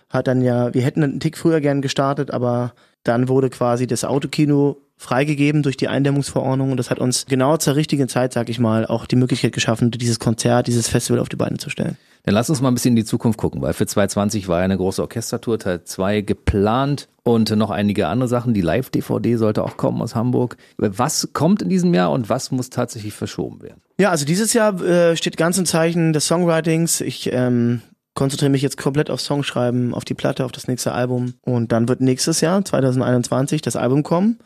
hat 0.09 0.27
dann 0.27 0.43
ja, 0.43 0.75
wir 0.75 0.83
hätten 0.83 1.03
einen 1.03 1.21
Tick 1.21 1.39
früher 1.39 1.61
gern 1.61 1.83
gestartet, 1.83 2.31
aber 2.31 2.73
dann 3.05 3.29
wurde 3.29 3.49
quasi 3.49 3.87
das 3.87 4.05
Autokino 4.05 4.77
freigegeben 4.97 5.63
durch 5.63 5.77
die 5.77 5.89
Eindämmungsverordnung 5.89 6.73
und 6.73 6.77
das 6.77 6.91
hat 6.91 6.99
uns 6.99 7.25
genau 7.27 7.57
zur 7.57 7.77
richtigen 7.77 8.09
Zeit, 8.09 8.33
sag 8.33 8.51
ich 8.51 8.59
mal, 8.59 8.85
auch 8.85 9.07
die 9.07 9.17
Möglichkeit 9.17 9.53
geschaffen, 9.53 9.91
dieses 9.91 10.19
Konzert, 10.19 10.67
dieses 10.67 10.89
Festival 10.89 11.21
auf 11.21 11.29
die 11.29 11.37
Beine 11.37 11.57
zu 11.57 11.71
stellen. 11.71 11.97
Dann 12.25 12.35
lass 12.35 12.51
uns 12.51 12.61
mal 12.61 12.69
ein 12.69 12.75
bisschen 12.75 12.93
in 12.93 12.97
die 12.97 13.05
Zukunft 13.05 13.39
gucken, 13.39 13.63
weil 13.63 13.73
für 13.73 13.87
2020 13.87 14.49
war 14.49 14.59
ja 14.59 14.65
eine 14.65 14.77
große 14.77 15.01
Orchestertour, 15.01 15.59
Teil 15.59 15.85
2 15.85 16.21
geplant 16.21 17.09
und 17.23 17.51
noch 17.57 17.71
einige 17.71 18.09
andere 18.09 18.29
Sachen. 18.29 18.55
Die 18.55 18.61
Live-DVD 18.61 19.37
sollte 19.37 19.65
auch 19.65 19.77
kommen 19.77 20.03
aus 20.03 20.15
Hamburg. 20.15 20.57
Was 20.77 21.31
kommt 21.33 21.63
in 21.63 21.69
diesem 21.69 21.95
Jahr 21.95 22.11
und 22.11 22.29
was 22.29 22.51
muss 22.51 22.71
tatsächlich 22.71 23.15
verschoben 23.15 23.63
werden? 23.63 23.81
Ja, 23.99 24.11
also 24.11 24.25
dieses 24.25 24.53
Jahr 24.53 24.81
äh, 24.83 25.17
steht 25.17 25.37
ganz 25.37 25.59
im 25.59 25.67
Zeichen 25.67 26.13
des 26.13 26.27
Songwritings. 26.27 27.01
Ich 27.01 27.33
ähm, 27.33 27.83
konzentriere 28.15 28.51
mich 28.51 28.63
jetzt 28.63 28.77
komplett 28.77 29.11
auf 29.11 29.21
Songschreiben, 29.21 29.95
auf 29.95 30.05
die 30.05 30.15
Platte, 30.15 30.45
auf 30.45 30.53
das 30.53 30.69
nächste 30.69 30.93
Album. 30.93 31.35
Und 31.43 31.73
dann 31.73 31.89
wird 31.89 32.01
nächstes 32.01 32.41
Jahr, 32.41 32.65
2021, 32.65 33.63
das 33.63 33.77
Album 33.77 34.03
kommen. 34.03 34.39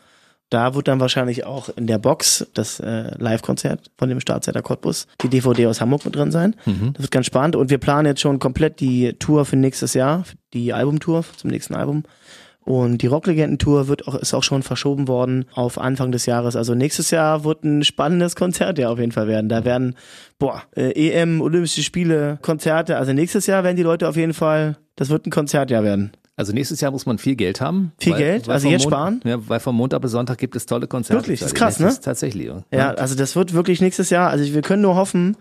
Da 0.49 0.75
wird 0.75 0.87
dann 0.87 0.99
wahrscheinlich 0.99 1.45
auch 1.45 1.69
in 1.75 1.87
der 1.87 1.97
Box 1.97 2.45
das 2.53 2.79
äh, 2.79 3.11
Live-Konzert 3.17 3.91
von 3.97 4.09
dem 4.09 4.19
Startsetter 4.19 4.61
Cottbus, 4.61 5.07
die 5.23 5.29
DVD 5.29 5.67
aus 5.67 5.81
Hamburg 5.81 6.05
mit 6.05 6.15
drin 6.15 6.31
sein. 6.31 6.55
Das 6.93 7.01
wird 7.01 7.11
ganz 7.11 7.25
spannend. 7.25 7.55
Und 7.55 7.69
wir 7.71 7.79
planen 7.79 8.05
jetzt 8.05 8.21
schon 8.21 8.39
komplett 8.39 8.79
die 8.79 9.13
Tour 9.13 9.45
für 9.45 9.55
nächstes 9.55 9.95
Jahr, 9.95 10.23
die 10.53 10.71
Albumtour 10.71 11.25
zum 11.35 11.49
nächsten 11.49 11.73
Album. 11.73 12.03
Und 12.65 13.03
die 13.03 13.07
Rocklegenden-Tour 13.07 13.87
wird 13.87 14.07
auch, 14.07 14.15
ist 14.15 14.33
auch 14.33 14.41
schon 14.41 14.63
verschoben 14.63 15.07
worden 15.07 15.45
auf 15.53 15.79
Anfang 15.79 16.11
des 16.11 16.25
Jahres. 16.25 16.55
Also 16.55 16.73
nächstes 16.73 17.11
Jahr 17.11 17.43
wird 17.43 17.63
ein 17.63 17.83
spannendes 17.83 18.35
Konzert 18.35 18.79
ja 18.79 18.89
auf 18.89 18.97
jeden 18.97 19.11
Fall 19.11 19.27
werden. 19.27 19.49
Da 19.49 19.65
werden, 19.65 19.95
boah, 20.39 20.63
äh, 20.75 20.91
EM, 20.91 21.41
Olympische 21.41 21.83
Spiele, 21.83 22.39
Konzerte. 22.41 22.97
Also 22.97 23.13
nächstes 23.13 23.45
Jahr 23.45 23.63
werden 23.63 23.77
die 23.77 23.83
Leute 23.83 24.09
auf 24.09 24.15
jeden 24.15 24.33
Fall, 24.33 24.77
das 24.95 25.09
wird 25.09 25.27
ein 25.27 25.31
Konzertjahr 25.31 25.83
werden. 25.83 26.11
Also 26.37 26.51
nächstes 26.51 26.81
Jahr 26.81 26.91
muss 26.91 27.05
man 27.05 27.17
viel 27.17 27.35
Geld 27.35 27.61
haben. 27.61 27.93
Viel 27.97 28.15
Geld? 28.15 28.49
Also 28.49 28.63
vom 28.65 28.71
jetzt 28.71 28.81
Mond- 28.83 28.91
sparen? 28.93 29.21
Ja, 29.23 29.47
weil 29.47 29.59
vom 29.61 29.75
Montag 29.75 30.01
bis 30.01 30.11
Sonntag 30.11 30.37
gibt 30.37 30.55
es 30.55 30.65
tolle 30.65 30.87
Konzerte. 30.87 31.21
Wirklich? 31.21 31.39
Das 31.39 31.49
ist 31.49 31.55
krass, 31.55 31.79
ne? 31.79 31.95
tatsächlich. 32.01 32.47
Ja. 32.47 32.63
Ja, 32.71 32.89
also 32.91 33.15
das 33.15 33.35
wird 33.37 33.53
wirklich 33.53 33.79
nächstes 33.79 34.09
Jahr. 34.09 34.29
Also 34.29 34.53
wir 34.53 34.61
können 34.61 34.81
nur 34.81 34.95
hoffen, 34.95 35.37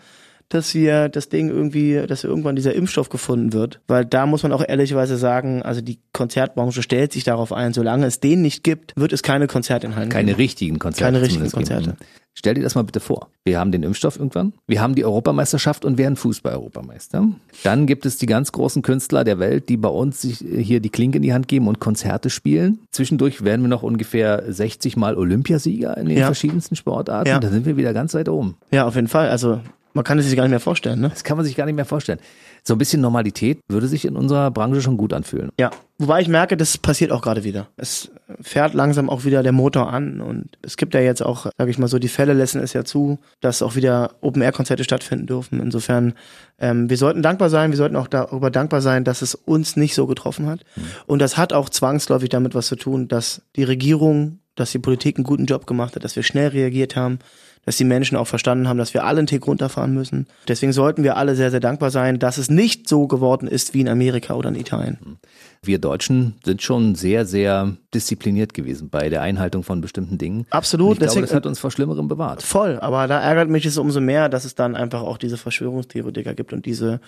dass 0.51 0.73
wir 0.75 1.09
das 1.09 1.31
Ding 1.31 1.49
irgendwie, 1.49 2.05
dass 2.07 2.23
irgendwann 2.23 2.55
dieser 2.55 2.75
Impfstoff 2.75 3.09
gefunden 3.09 3.53
wird. 3.53 3.81
Weil 3.89 4.05
da 4.05 4.27
muss 4.27 4.43
man 4.45 4.53
auch 4.53 4.63
ehrlicherweise 4.67 5.17
sagen, 5.17 5.63
also 5.63 5.81
die 5.81 5.99
Konzertbranche 6.13 6.83
stellt 6.83 7.13
sich 7.13 7.25
darauf 7.25 7.53
ein, 7.53 7.73
solange 7.73 8.07
es 8.07 8.21
den 8.21 8.43
nicht 8.43 8.63
gibt, 8.63 8.93
wird 8.95 9.13
es 9.13 9.23
keine 9.23 9.47
Konzerte 9.49 9.87
in 9.89 9.97
Hallen 9.97 10.11
Keine 10.11 10.27
geben. 10.27 10.37
richtigen 10.37 10.79
Konzerte. 10.79 11.05
Keine 11.13 11.23
richtigen 11.25 11.49
zumindest 11.49 11.81
geben. 11.87 11.97
Stell 12.37 12.55
dir 12.55 12.63
das 12.63 12.75
mal 12.75 12.83
bitte 12.83 12.99
vor. 13.01 13.29
Wir 13.45 13.61
haben 13.61 13.71
den 13.73 13.83
Impfstoff 13.85 14.17
irgendwann, 14.19 14.53
wir 14.67 14.81
haben 14.83 14.95
die 14.97 15.05
Europameisterschaft 15.05 15.85
und 15.85 15.99
werden 15.99 16.17
Fußball-Europameister. 16.17 17.29
Dann 17.63 17.87
gibt 17.87 18.07
es 18.07 18.17
die 18.17 18.27
ganz 18.27 18.51
großen 18.53 18.83
Künstler 18.83 19.23
der 19.25 19.39
Welt, 19.39 19.69
die 19.69 19.77
bei 19.77 19.89
uns 19.89 20.21
sich 20.23 20.39
hier 20.39 20.81
die 20.81 20.91
Klinke 20.91 21.17
in 21.19 21.23
die 21.23 21.33
Hand 21.33 21.47
geben 21.49 21.69
und 21.69 21.79
Konzerte 21.81 22.31
spielen. 22.31 22.81
Zwischendurch 22.91 23.45
werden 23.45 23.63
wir 23.63 23.69
noch 23.69 23.83
ungefähr 23.83 24.43
60 24.49 24.97
Mal 24.97 25.17
Olympiasieger 25.17 25.97
in 25.97 26.07
den 26.09 26.19
Ja. 26.19 26.27
verschiedensten 26.27 26.75
Sportarten. 26.77 27.29
Ja. 27.29 27.39
Da 27.39 27.49
sind 27.51 27.67
wir 27.67 27.77
wieder 27.77 27.93
ganz 27.93 28.15
weit 28.15 28.29
oben. 28.29 28.57
Ja, 28.73 28.87
auf 28.87 28.97
jeden 28.97 29.09
Fall. 29.09 29.29
Also 29.29 29.61
man 29.93 30.03
kann 30.05 30.19
es 30.19 30.27
sich 30.27 30.35
gar 30.37 30.43
nicht 30.43 30.51
mehr 30.51 30.61
vorstellen, 30.61 31.01
ne? 31.01 31.11
Das 31.11 31.23
kann 31.23 31.37
man 31.37 31.47
sich 31.47 31.55
gar 31.55 31.67
nicht 31.67 31.77
mehr 31.77 31.85
vorstellen. 31.85 32.19
So 32.67 32.75
ein 32.75 32.79
bisschen 32.79 33.03
Normalität 33.03 33.61
würde 33.69 33.89
sich 33.89 34.07
in 34.07 34.17
unserer 34.17 34.51
Branche 34.51 34.81
schon 34.81 34.97
gut 34.97 35.13
anfühlen. 35.13 35.51
Ja. 35.61 35.71
Wobei 35.99 36.21
ich 36.21 36.29
merke, 36.29 36.57
das 36.57 36.77
passiert 36.77 37.13
auch 37.13 37.23
gerade 37.23 37.45
wieder. 37.45 37.69
Es 37.77 38.11
fährt 38.41 38.75
langsam 38.75 39.09
auch 39.09 39.25
wieder 39.25 39.45
der 39.45 39.53
Motor 39.53 39.93
an 39.93 40.21
und 40.21 40.49
es 40.63 40.77
gibt 40.77 40.93
ja 40.95 41.01
jetzt 41.01 41.23
auch, 41.23 41.47
sage 41.57 41.71
ich 41.71 41.79
mal 41.79 41.87
so, 41.87 42.01
die 42.01 42.09
Fälle 42.09 42.33
lassen 42.33 42.61
es 42.61 42.73
ja 42.73 42.85
zu, 42.85 43.19
dass 43.41 43.63
auch 43.63 43.77
wieder 43.77 44.17
Open-Air-Konzerte 44.21 44.83
stattfinden 44.83 45.27
dürfen. 45.27 45.61
Insofern, 45.61 46.15
ähm, 46.59 46.91
wir 46.91 46.97
sollten 46.97 47.23
dankbar 47.23 47.49
sein, 47.49 47.71
wir 47.71 47.77
sollten 47.77 47.95
auch 47.95 48.09
darüber 48.09 48.51
dankbar 48.51 48.81
sein, 48.81 49.05
dass 49.05 49.23
es 49.23 49.37
uns 49.37 49.77
nicht 49.77 49.95
so 49.95 50.07
getroffen 50.09 50.47
hat. 50.47 50.65
Und 51.07 51.21
das 51.21 51.37
hat 51.37 51.53
auch 51.53 51.69
zwangsläufig 51.69 52.29
damit 52.29 52.55
was 52.57 52.67
zu 52.67 52.77
tun, 52.77 53.07
dass 53.07 53.43
die 53.55 53.65
Regierung, 53.65 54.41
dass 54.57 54.73
die 54.73 54.81
Politik 54.81 55.17
einen 55.17 55.25
guten 55.25 55.47
Job 55.47 55.67
gemacht 55.67 55.95
hat, 55.95 56.03
dass 56.03 56.17
wir 56.17 56.25
schnell 56.25 56.49
reagiert 56.49 56.97
haben, 56.97 57.21
dass 57.67 57.77
die 57.77 57.85
Menschen 57.85 58.17
auch 58.17 58.27
verstanden 58.27 58.69
haben, 58.69 58.79
dass 58.79 58.95
wir 58.95 59.05
alle 59.05 59.19
einen 59.19 59.27
Tick 59.27 59.47
runterfahren 59.47 59.95
müssen. 59.95 60.27
Deswegen 60.49 60.73
sollten 60.73 61.03
wir 61.03 61.17
alle 61.17 61.35
sehr, 61.35 61.51
sehr 61.51 61.61
dankbar 61.61 61.91
sein, 61.91 62.19
dass 62.19 62.39
es 62.39 62.51
nicht 62.51 62.89
so 62.89 63.07
geworden 63.07 63.49
ist 63.49 63.75
wie 63.75 63.81
in 63.81 63.89
Amerika 63.89 64.35
oder 64.35 64.49
in 64.51 64.57
Italien. 64.57 65.19
Wir 65.63 65.79
Deutschen 65.79 66.35
sind 66.45 66.61
schon 66.61 66.95
sehr, 66.95 67.25
sehr 67.25 67.77
diszipliniert 67.95 68.53
gewesen 68.53 68.91
bei 68.91 69.09
der 69.09 69.23
Einhaltung 69.23 69.63
von 69.63 69.81
bestimmten 69.81 70.19
Dingen. 70.19 70.47
Absolut, 70.51 70.89
Und 70.89 70.93
ich 70.93 70.99
glaube, 70.99 71.09
deswegen- 71.13 71.27
das 71.27 71.35
hat 71.35 71.47
uns 71.47 71.59
vor 71.59 71.71
Schlimmerem 71.71 72.07
bewahrt. 72.07 72.43
Voll, 72.43 72.79
aber 72.81 73.07
da 73.09 73.19
ärgert 73.21 73.49
mich 73.49 73.65
es 73.65 73.79
umso 73.79 74.01
mehr, 74.01 74.29
dass 74.29 74.45
es 74.45 74.55
dann 74.55 74.77
einfach 74.77 75.01
auch 75.01 75.17
diese 75.17 75.39
Verschwörungstheoretiker 75.39 76.35
gibt 76.35 76.53
und 76.53 76.67
diese 76.67 77.01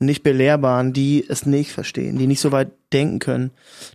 nicht 0.00 0.22
belehrbaren, 0.22 0.92
die 0.92 1.24
es 1.28 1.44
nicht 1.44 1.72
verstehen, 1.72 2.18
die 2.18 2.28
nicht 2.28 2.40
so 2.40 2.52
weit 2.52 2.70
denken 2.92 3.18
können. 3.18 3.50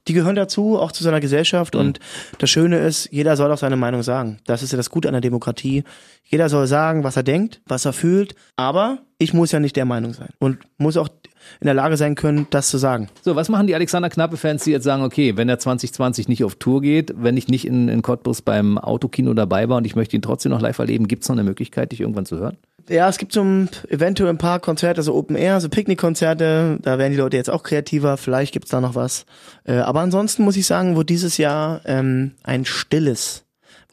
Die 0.09 0.13
gehören 0.13 0.35
dazu, 0.35 0.77
auch 0.77 0.91
zu 0.91 1.01
seiner 1.03 1.21
Gesellschaft 1.21 1.75
und 1.77 1.99
das 2.39 2.49
Schöne 2.49 2.77
ist, 2.79 3.07
jeder 3.11 3.37
soll 3.37 3.51
auch 3.51 3.57
seine 3.57 3.77
Meinung 3.77 4.03
sagen. 4.03 4.37
Das 4.45 4.61
ist 4.61 4.71
ja 4.73 4.77
das 4.77 4.89
Gute 4.89 5.07
an 5.07 5.13
der 5.13 5.21
Demokratie. 5.21 5.83
Jeder 6.23 6.49
soll 6.49 6.67
sagen, 6.67 7.03
was 7.03 7.17
er 7.17 7.23
denkt, 7.23 7.61
was 7.65 7.85
er 7.85 7.93
fühlt, 7.93 8.35
aber 8.55 8.99
ich 9.19 9.33
muss 9.33 9.51
ja 9.51 9.59
nicht 9.59 9.75
der 9.75 9.85
Meinung 9.85 10.13
sein 10.13 10.29
und 10.39 10.59
muss 10.77 10.97
auch 10.97 11.09
in 11.59 11.65
der 11.65 11.73
Lage 11.73 11.97
sein 11.97 12.15
können, 12.15 12.47
das 12.49 12.69
zu 12.69 12.77
sagen. 12.77 13.09
So, 13.21 13.35
was 13.35 13.49
machen 13.49 13.67
die 13.67 13.75
Alexander 13.75 14.09
Knappe-Fans, 14.09 14.63
die 14.63 14.71
jetzt 14.71 14.83
sagen, 14.83 15.03
okay, 15.03 15.37
wenn 15.37 15.49
er 15.49 15.59
2020 15.59 16.27
nicht 16.27 16.43
auf 16.43 16.55
Tour 16.55 16.81
geht, 16.81 17.13
wenn 17.15 17.37
ich 17.37 17.47
nicht 17.47 17.65
in, 17.65 17.89
in 17.89 18.01
Cottbus 18.01 18.41
beim 18.41 18.77
Autokino 18.77 19.33
dabei 19.33 19.69
war 19.69 19.77
und 19.77 19.85
ich 19.85 19.95
möchte 19.95 20.15
ihn 20.15 20.21
trotzdem 20.21 20.51
noch 20.51 20.61
live 20.61 20.79
erleben, 20.79 21.07
gibt 21.07 21.23
es 21.23 21.29
noch 21.29 21.35
eine 21.35 21.43
Möglichkeit, 21.43 21.91
dich 21.91 22.01
irgendwann 22.01 22.25
zu 22.25 22.37
hören? 22.37 22.57
Ja, 22.89 23.07
es 23.07 23.17
gibt 23.17 23.31
so 23.31 23.41
ein, 23.41 23.69
eventuell 23.87 24.29
ein 24.29 24.37
paar 24.37 24.59
Konzerte, 24.59 25.03
so 25.03 25.15
Open 25.15 25.37
Air, 25.37 25.61
so 25.61 25.69
Picknickkonzerte. 25.69 26.79
Da 26.81 26.97
werden 26.97 27.13
die 27.13 27.17
Leute 27.17 27.37
jetzt 27.37 27.49
auch 27.49 27.63
kreativer. 27.63 28.17
Vielleicht 28.17 28.51
gibt's 28.51 28.71
da 28.71 28.81
noch 28.81 28.95
was. 28.95 29.25
Äh, 29.63 29.75
aber 29.75 30.01
ansonsten 30.01 30.43
muss 30.43 30.57
ich 30.57 30.65
sagen, 30.65 30.97
wird 30.97 31.09
dieses 31.09 31.37
Jahr 31.37 31.81
ähm, 31.85 32.31
ein 32.43 32.65
stilles. 32.65 33.42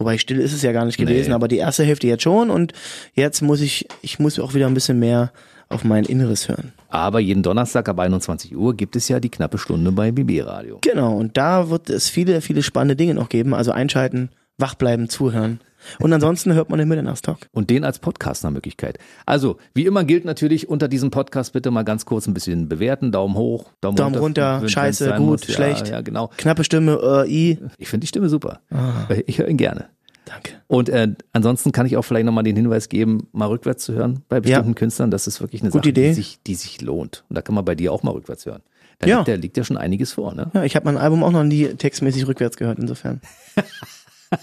Wobei 0.00 0.16
still 0.16 0.40
ist 0.40 0.54
es 0.54 0.62
ja 0.62 0.72
gar 0.72 0.86
nicht 0.86 0.96
gewesen, 0.96 1.28
Nee. 1.28 1.34
aber 1.34 1.46
die 1.46 1.58
erste 1.58 1.84
Hälfte 1.84 2.06
jetzt 2.06 2.22
schon. 2.22 2.48
Und 2.48 2.72
jetzt 3.12 3.42
muss 3.42 3.60
ich, 3.60 3.86
ich 4.00 4.18
muss 4.18 4.38
auch 4.40 4.54
wieder 4.54 4.66
ein 4.66 4.72
bisschen 4.72 4.98
mehr 4.98 5.30
auf 5.68 5.84
mein 5.84 6.04
Inneres 6.06 6.48
hören. 6.48 6.72
Aber 6.88 7.20
jeden 7.20 7.42
Donnerstag 7.42 7.86
ab 7.88 8.00
21 8.00 8.56
Uhr 8.56 8.74
gibt 8.74 8.96
es 8.96 9.08
ja 9.08 9.20
die 9.20 9.28
knappe 9.28 9.58
Stunde 9.58 9.92
bei 9.92 10.10
BB 10.10 10.40
Radio. 10.42 10.78
Genau. 10.80 11.14
Und 11.16 11.36
da 11.36 11.68
wird 11.68 11.90
es 11.90 12.08
viele, 12.08 12.40
viele 12.40 12.62
spannende 12.62 12.96
Dinge 12.96 13.12
noch 13.12 13.28
geben. 13.28 13.52
Also 13.52 13.72
einschalten, 13.72 14.30
wach 14.56 14.74
bleiben, 14.74 15.10
zuhören. 15.10 15.60
Und 15.98 16.12
ansonsten 16.12 16.52
hört 16.54 16.70
man 16.70 16.78
den 16.78 16.88
Mitternachtstalk. 16.88 17.48
Und 17.52 17.70
den 17.70 17.84
als 17.84 17.98
Podcast 17.98 18.44
nach 18.44 18.50
Möglichkeit. 18.50 18.98
Also, 19.26 19.56
wie 19.74 19.86
immer 19.86 20.04
gilt 20.04 20.24
natürlich 20.24 20.68
unter 20.68 20.88
diesem 20.88 21.10
Podcast 21.10 21.52
bitte 21.52 21.70
mal 21.70 21.82
ganz 21.84 22.04
kurz 22.04 22.26
ein 22.26 22.34
bisschen 22.34 22.68
bewerten. 22.68 23.12
Daumen 23.12 23.34
hoch, 23.34 23.70
Daumen, 23.80 23.96
Daumen 23.96 24.16
runter, 24.16 24.60
wenn's 24.60 24.72
scheiße, 24.72 25.10
gut, 25.16 25.26
muss. 25.26 25.44
schlecht. 25.44 25.88
Ja, 25.88 25.94
ja, 25.94 26.00
genau. 26.02 26.30
Knappe 26.36 26.64
Stimme, 26.64 27.24
äh, 27.26 27.30
I. 27.30 27.58
Ich 27.78 27.88
finde 27.88 28.02
die 28.04 28.08
Stimme 28.08 28.28
super. 28.28 28.60
Ah. 28.70 29.06
Ich 29.26 29.38
höre 29.38 29.48
ihn 29.48 29.56
gerne. 29.56 29.86
Danke. 30.26 30.52
Und 30.68 30.88
äh, 30.90 31.08
ansonsten 31.32 31.72
kann 31.72 31.86
ich 31.86 31.96
auch 31.96 32.02
vielleicht 32.02 32.26
nochmal 32.26 32.44
den 32.44 32.54
Hinweis 32.54 32.88
geben, 32.88 33.26
mal 33.32 33.46
rückwärts 33.48 33.84
zu 33.84 33.94
hören 33.94 34.22
bei 34.28 34.38
bestimmten 34.40 34.74
Künstlern. 34.76 35.10
Das 35.10 35.26
ist 35.26 35.40
wirklich 35.40 35.62
eine 35.62 35.70
Gute 35.70 35.80
Sache, 35.88 35.88
Idee. 35.90 36.08
Die, 36.08 36.14
sich, 36.14 36.38
die 36.46 36.54
sich 36.54 36.80
lohnt. 36.82 37.24
Und 37.28 37.34
da 37.36 37.42
kann 37.42 37.54
man 37.54 37.64
bei 37.64 37.74
dir 37.74 37.92
auch 37.92 38.02
mal 38.04 38.12
rückwärts 38.12 38.46
hören. 38.46 38.62
Da 39.00 39.08
Ja. 39.08 39.16
liegt, 39.18 39.28
ja, 39.28 39.34
liegt 39.34 39.56
ja 39.56 39.64
schon 39.64 39.76
einiges 39.78 40.12
vor. 40.12 40.34
Ne? 40.34 40.50
Ja, 40.54 40.62
ich 40.62 40.76
habe 40.76 40.84
mein 40.84 40.98
Album 40.98 41.24
auch 41.24 41.32
noch 41.32 41.42
nie 41.42 41.66
textmäßig 41.68 42.28
rückwärts 42.28 42.56
gehört, 42.58 42.78
insofern. 42.78 43.20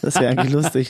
Das 0.02 0.16
wäre 0.20 0.30
eigentlich 0.30 0.54
lustig. 0.54 0.90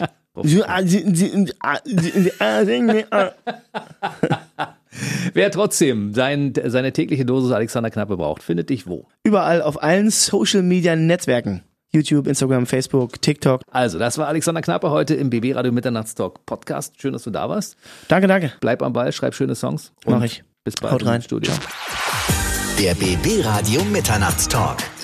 Wer 5.34 5.52
trotzdem 5.52 6.14
sein, 6.14 6.54
seine 6.66 6.94
tägliche 6.94 7.26
Dosis 7.26 7.52
Alexander 7.52 7.90
Knappe 7.90 8.18
braucht, 8.18 8.44
findet 8.44 8.70
dich 8.70 8.88
wo? 8.88 9.08
Überall 9.24 9.62
auf 9.62 9.82
allen 9.82 10.10
Social 10.10 10.64
Media 10.64 10.96
Netzwerken. 10.96 11.64
YouTube, 11.94 12.28
Instagram, 12.28 12.66
Facebook, 12.66 13.22
TikTok. 13.22 13.62
Also, 13.72 13.98
das 13.98 14.18
war 14.18 14.28
Alexander 14.28 14.62
Knappe 14.62 14.90
heute 14.90 15.16
im 15.16 15.30
BB 15.30 15.56
Radio 15.56 15.72
Mitternachtstalk 15.72 16.46
Podcast. 16.46 17.00
Schön, 17.02 17.14
dass 17.14 17.24
du 17.24 17.32
da 17.32 17.48
warst. 17.50 17.78
Danke, 18.10 18.28
danke. 18.28 18.52
Bleib 18.60 18.84
am 18.84 18.94
Ball, 18.94 19.12
schreib 19.12 19.34
schöne 19.34 19.56
Songs. 19.56 19.94
Mach 20.06 20.22
ich. 20.24 20.44
Bis 20.64 20.76
bald 20.76 20.94
Haut 20.94 21.06
rein. 21.06 21.18
im 21.18 21.22
Studio. 21.22 21.54
Ciao. 21.54 21.66
Der 22.80 22.94
BB 22.94 23.46
Radio 23.46 23.84
Mitternachtstalk. 23.86 24.78